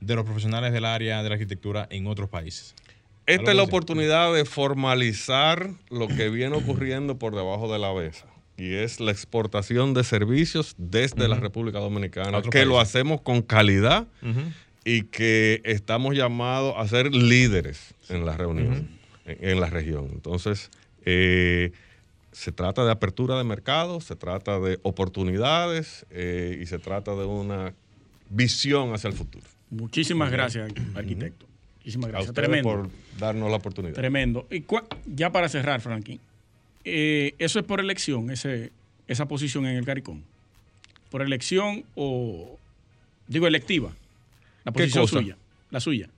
de 0.00 0.16
los 0.16 0.24
profesionales 0.24 0.72
del 0.72 0.84
área 0.84 1.22
de 1.22 1.28
la 1.28 1.34
arquitectura 1.36 1.86
en 1.90 2.06
otros 2.06 2.28
países. 2.28 2.74
Esta 3.26 3.50
es 3.50 3.56
la 3.56 3.62
oportunidad 3.62 4.34
de 4.34 4.44
formalizar 4.44 5.70
lo 5.90 6.08
que 6.08 6.28
viene 6.28 6.56
ocurriendo 6.56 7.18
por 7.18 7.34
debajo 7.34 7.72
de 7.72 7.78
la 7.78 7.92
mesa 7.92 8.26
y 8.56 8.74
es 8.74 9.00
la 9.00 9.10
exportación 9.10 9.94
de 9.94 10.04
servicios 10.04 10.74
desde 10.78 11.26
la 11.28 11.36
República 11.36 11.78
Dominicana, 11.78 12.42
que 12.42 12.64
lo 12.64 12.78
hacemos 12.78 13.20
con 13.20 13.42
calidad 13.42 14.06
y 14.84 15.02
que 15.02 15.60
estamos 15.64 16.14
llamados 16.14 16.74
a 16.76 16.86
ser 16.86 17.14
líderes 17.14 17.94
en 18.08 18.26
la 18.26 18.36
reunión, 18.36 18.88
en, 19.24 19.60
la 19.60 19.70
región. 19.70 20.10
Entonces, 20.12 20.70
eh, 21.04 21.72
se 22.32 22.52
trata 22.52 22.84
de 22.84 22.92
apertura 22.92 23.38
de 23.38 23.44
mercado, 23.44 24.00
se 24.00 24.16
trata 24.16 24.60
de 24.60 24.78
oportunidades 24.82 26.06
eh, 26.10 26.58
y 26.60 26.66
se 26.66 26.78
trata 26.78 27.12
de 27.12 27.24
una 27.24 27.74
visión 28.28 28.92
hacia 28.92 29.08
el 29.08 29.14
futuro. 29.14 29.46
Muchísimas 29.70 30.30
gracias, 30.30 30.70
arquitecto. 30.94 31.46
Muchísimas 31.84 32.10
gracias. 32.10 32.32
Tremendo. 32.32 32.68
por 32.70 32.90
darnos 33.18 33.50
la 33.50 33.56
oportunidad. 33.58 33.94
Tremendo. 33.94 34.46
Y 34.50 34.64
ya 35.04 35.30
para 35.30 35.50
cerrar, 35.50 35.82
Franklin, 35.82 36.18
eh, 36.82 37.34
¿eso 37.38 37.58
es 37.58 37.64
por 37.66 37.78
elección, 37.78 38.30
ese, 38.30 38.72
esa 39.06 39.28
posición 39.28 39.66
en 39.66 39.76
el 39.76 39.84
CARICOM? 39.84 40.22
¿Por 41.10 41.20
elección 41.20 41.84
o, 41.94 42.58
digo, 43.28 43.46
electiva? 43.46 43.92
La 44.64 44.72
posición 44.72 45.06
suya. 45.06 45.36
La 45.70 45.80
suya. 45.80 46.08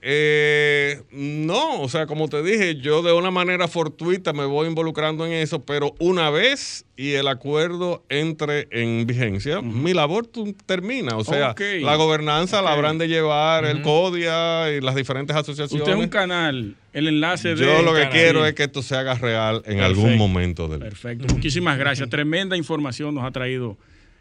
Eh, 0.00 1.02
no, 1.10 1.80
o 1.80 1.88
sea, 1.88 2.06
como 2.06 2.28
te 2.28 2.42
dije, 2.42 2.76
yo 2.76 3.02
de 3.02 3.12
una 3.12 3.32
manera 3.32 3.66
fortuita 3.66 4.32
me 4.32 4.44
voy 4.44 4.68
involucrando 4.68 5.26
en 5.26 5.32
eso, 5.32 5.64
pero 5.64 5.94
una 5.98 6.30
vez 6.30 6.84
y 6.96 7.12
el 7.12 7.26
acuerdo 7.26 8.04
entre 8.08 8.68
en 8.70 9.06
vigencia, 9.06 9.60
mi 9.60 9.94
labor 9.94 10.28
termina. 10.66 11.16
O 11.16 11.24
sea, 11.24 11.54
la 11.80 11.96
gobernanza 11.96 12.62
la 12.62 12.72
habrán 12.72 12.98
de 12.98 13.08
llevar 13.08 13.64
el 13.64 13.82
CODIA 13.82 14.72
y 14.72 14.80
las 14.80 14.94
diferentes 14.94 15.34
asociaciones. 15.34 15.82
Usted 15.82 15.98
es 15.98 16.04
un 16.04 16.10
canal, 16.10 16.76
el 16.92 17.08
enlace 17.08 17.54
de. 17.54 17.64
Yo 17.64 17.82
lo 17.82 17.94
que 17.94 18.08
quiero 18.10 18.46
es 18.46 18.54
que 18.54 18.64
esto 18.64 18.82
se 18.82 18.94
haga 18.94 19.14
real 19.14 19.62
en 19.66 19.80
algún 19.80 20.16
momento 20.16 20.68
del. 20.68 20.80
Perfecto. 20.80 21.32
Muchísimas 21.34 21.76
gracias. 21.76 22.08
Tremenda 22.08 22.56
información 22.56 23.14
nos 23.14 23.24
ha 23.24 23.32
traído 23.32 23.76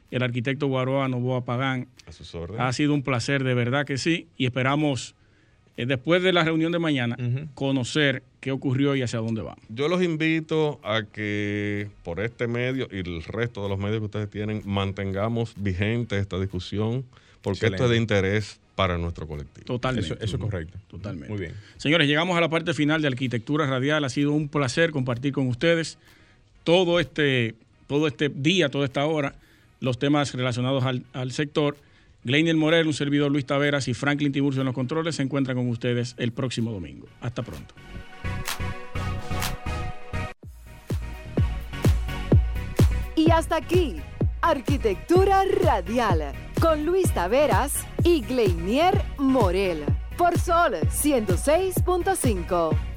el 0.09 0.23
arquitecto 0.23 0.67
Guaroa 0.67 1.07
Novoa 1.07 1.45
Pagán. 1.45 1.87
A 2.07 2.11
sus 2.11 2.33
órdenes. 2.33 2.61
Ha 2.61 2.71
sido 2.73 2.93
un 2.93 3.03
placer, 3.03 3.43
de 3.43 3.53
verdad 3.53 3.85
que 3.85 3.97
sí. 3.97 4.27
Y 4.37 4.45
esperamos 4.45 5.15
después 5.85 6.23
de 6.23 6.33
la 6.33 6.43
reunión 6.43 6.71
de 6.71 6.79
mañana, 6.79 7.17
conocer 7.53 8.23
qué 8.39 8.51
ocurrió 8.51 8.95
y 8.95 9.01
hacia 9.01 9.19
dónde 9.19 9.41
vamos. 9.41 9.63
Yo 9.69 9.87
los 9.87 10.01
invito 10.01 10.79
a 10.83 11.03
que 11.03 11.89
por 12.03 12.19
este 12.19 12.47
medio 12.47 12.87
y 12.91 12.97
el 12.97 13.23
resto 13.23 13.61
de 13.63 13.69
los 13.69 13.77
medios 13.77 13.99
que 13.99 14.05
ustedes 14.05 14.29
tienen, 14.29 14.61
mantengamos 14.65 15.53
vigente 15.55 16.17
esta 16.17 16.39
discusión, 16.39 17.05
porque 17.41 17.67
esto 17.67 17.85
es 17.85 17.89
de 17.91 17.97
interés 17.97 18.59
para 18.75 18.97
nuestro 18.97 19.27
colectivo. 19.27 19.65
Totalmente. 19.65 20.13
Eso, 20.13 20.23
eso, 20.23 20.37
es 20.37 20.41
correcto. 20.41 20.77
Totalmente. 20.87 21.29
Muy 21.29 21.39
bien. 21.39 21.53
Señores, 21.77 22.07
llegamos 22.07 22.37
a 22.37 22.41
la 22.41 22.49
parte 22.49 22.73
final 22.73 23.01
de 23.01 23.07
Arquitectura 23.07 23.65
Radial. 23.65 24.03
Ha 24.03 24.09
sido 24.09 24.31
un 24.31 24.49
placer 24.49 24.91
compartir 24.91 25.33
con 25.33 25.47
ustedes 25.47 25.97
todo 26.63 26.99
este, 26.99 27.55
todo 27.87 28.07
este 28.07 28.29
día, 28.29 28.69
toda 28.69 28.85
esta 28.85 29.05
hora, 29.05 29.33
los 29.79 29.97
temas 29.97 30.33
relacionados 30.33 30.83
al, 30.83 31.03
al 31.13 31.31
sector. 31.31 31.75
Gleinier 32.23 32.55
Morel, 32.55 32.87
un 32.87 32.93
servidor 32.93 33.31
Luis 33.31 33.45
Taveras 33.45 33.87
y 33.87 33.93
Franklin 33.93 34.31
Tiburcio 34.31 34.61
en 34.61 34.65
los 34.65 34.75
controles 34.75 35.15
se 35.15 35.23
encuentran 35.23 35.57
con 35.57 35.69
ustedes 35.69 36.15
el 36.17 36.31
próximo 36.31 36.71
domingo. 36.71 37.07
Hasta 37.21 37.43
pronto. 37.43 37.75
Y 43.15 43.31
hasta 43.31 43.55
aquí, 43.55 43.97
Arquitectura 44.41 45.43
Radial, 45.61 46.33
con 46.61 46.85
Luis 46.85 47.11
Taveras 47.13 47.85
y 48.03 48.21
Gleinier 48.21 49.01
Morel, 49.17 49.83
por 50.17 50.37
Sol 50.39 50.75
106.5. 50.75 52.96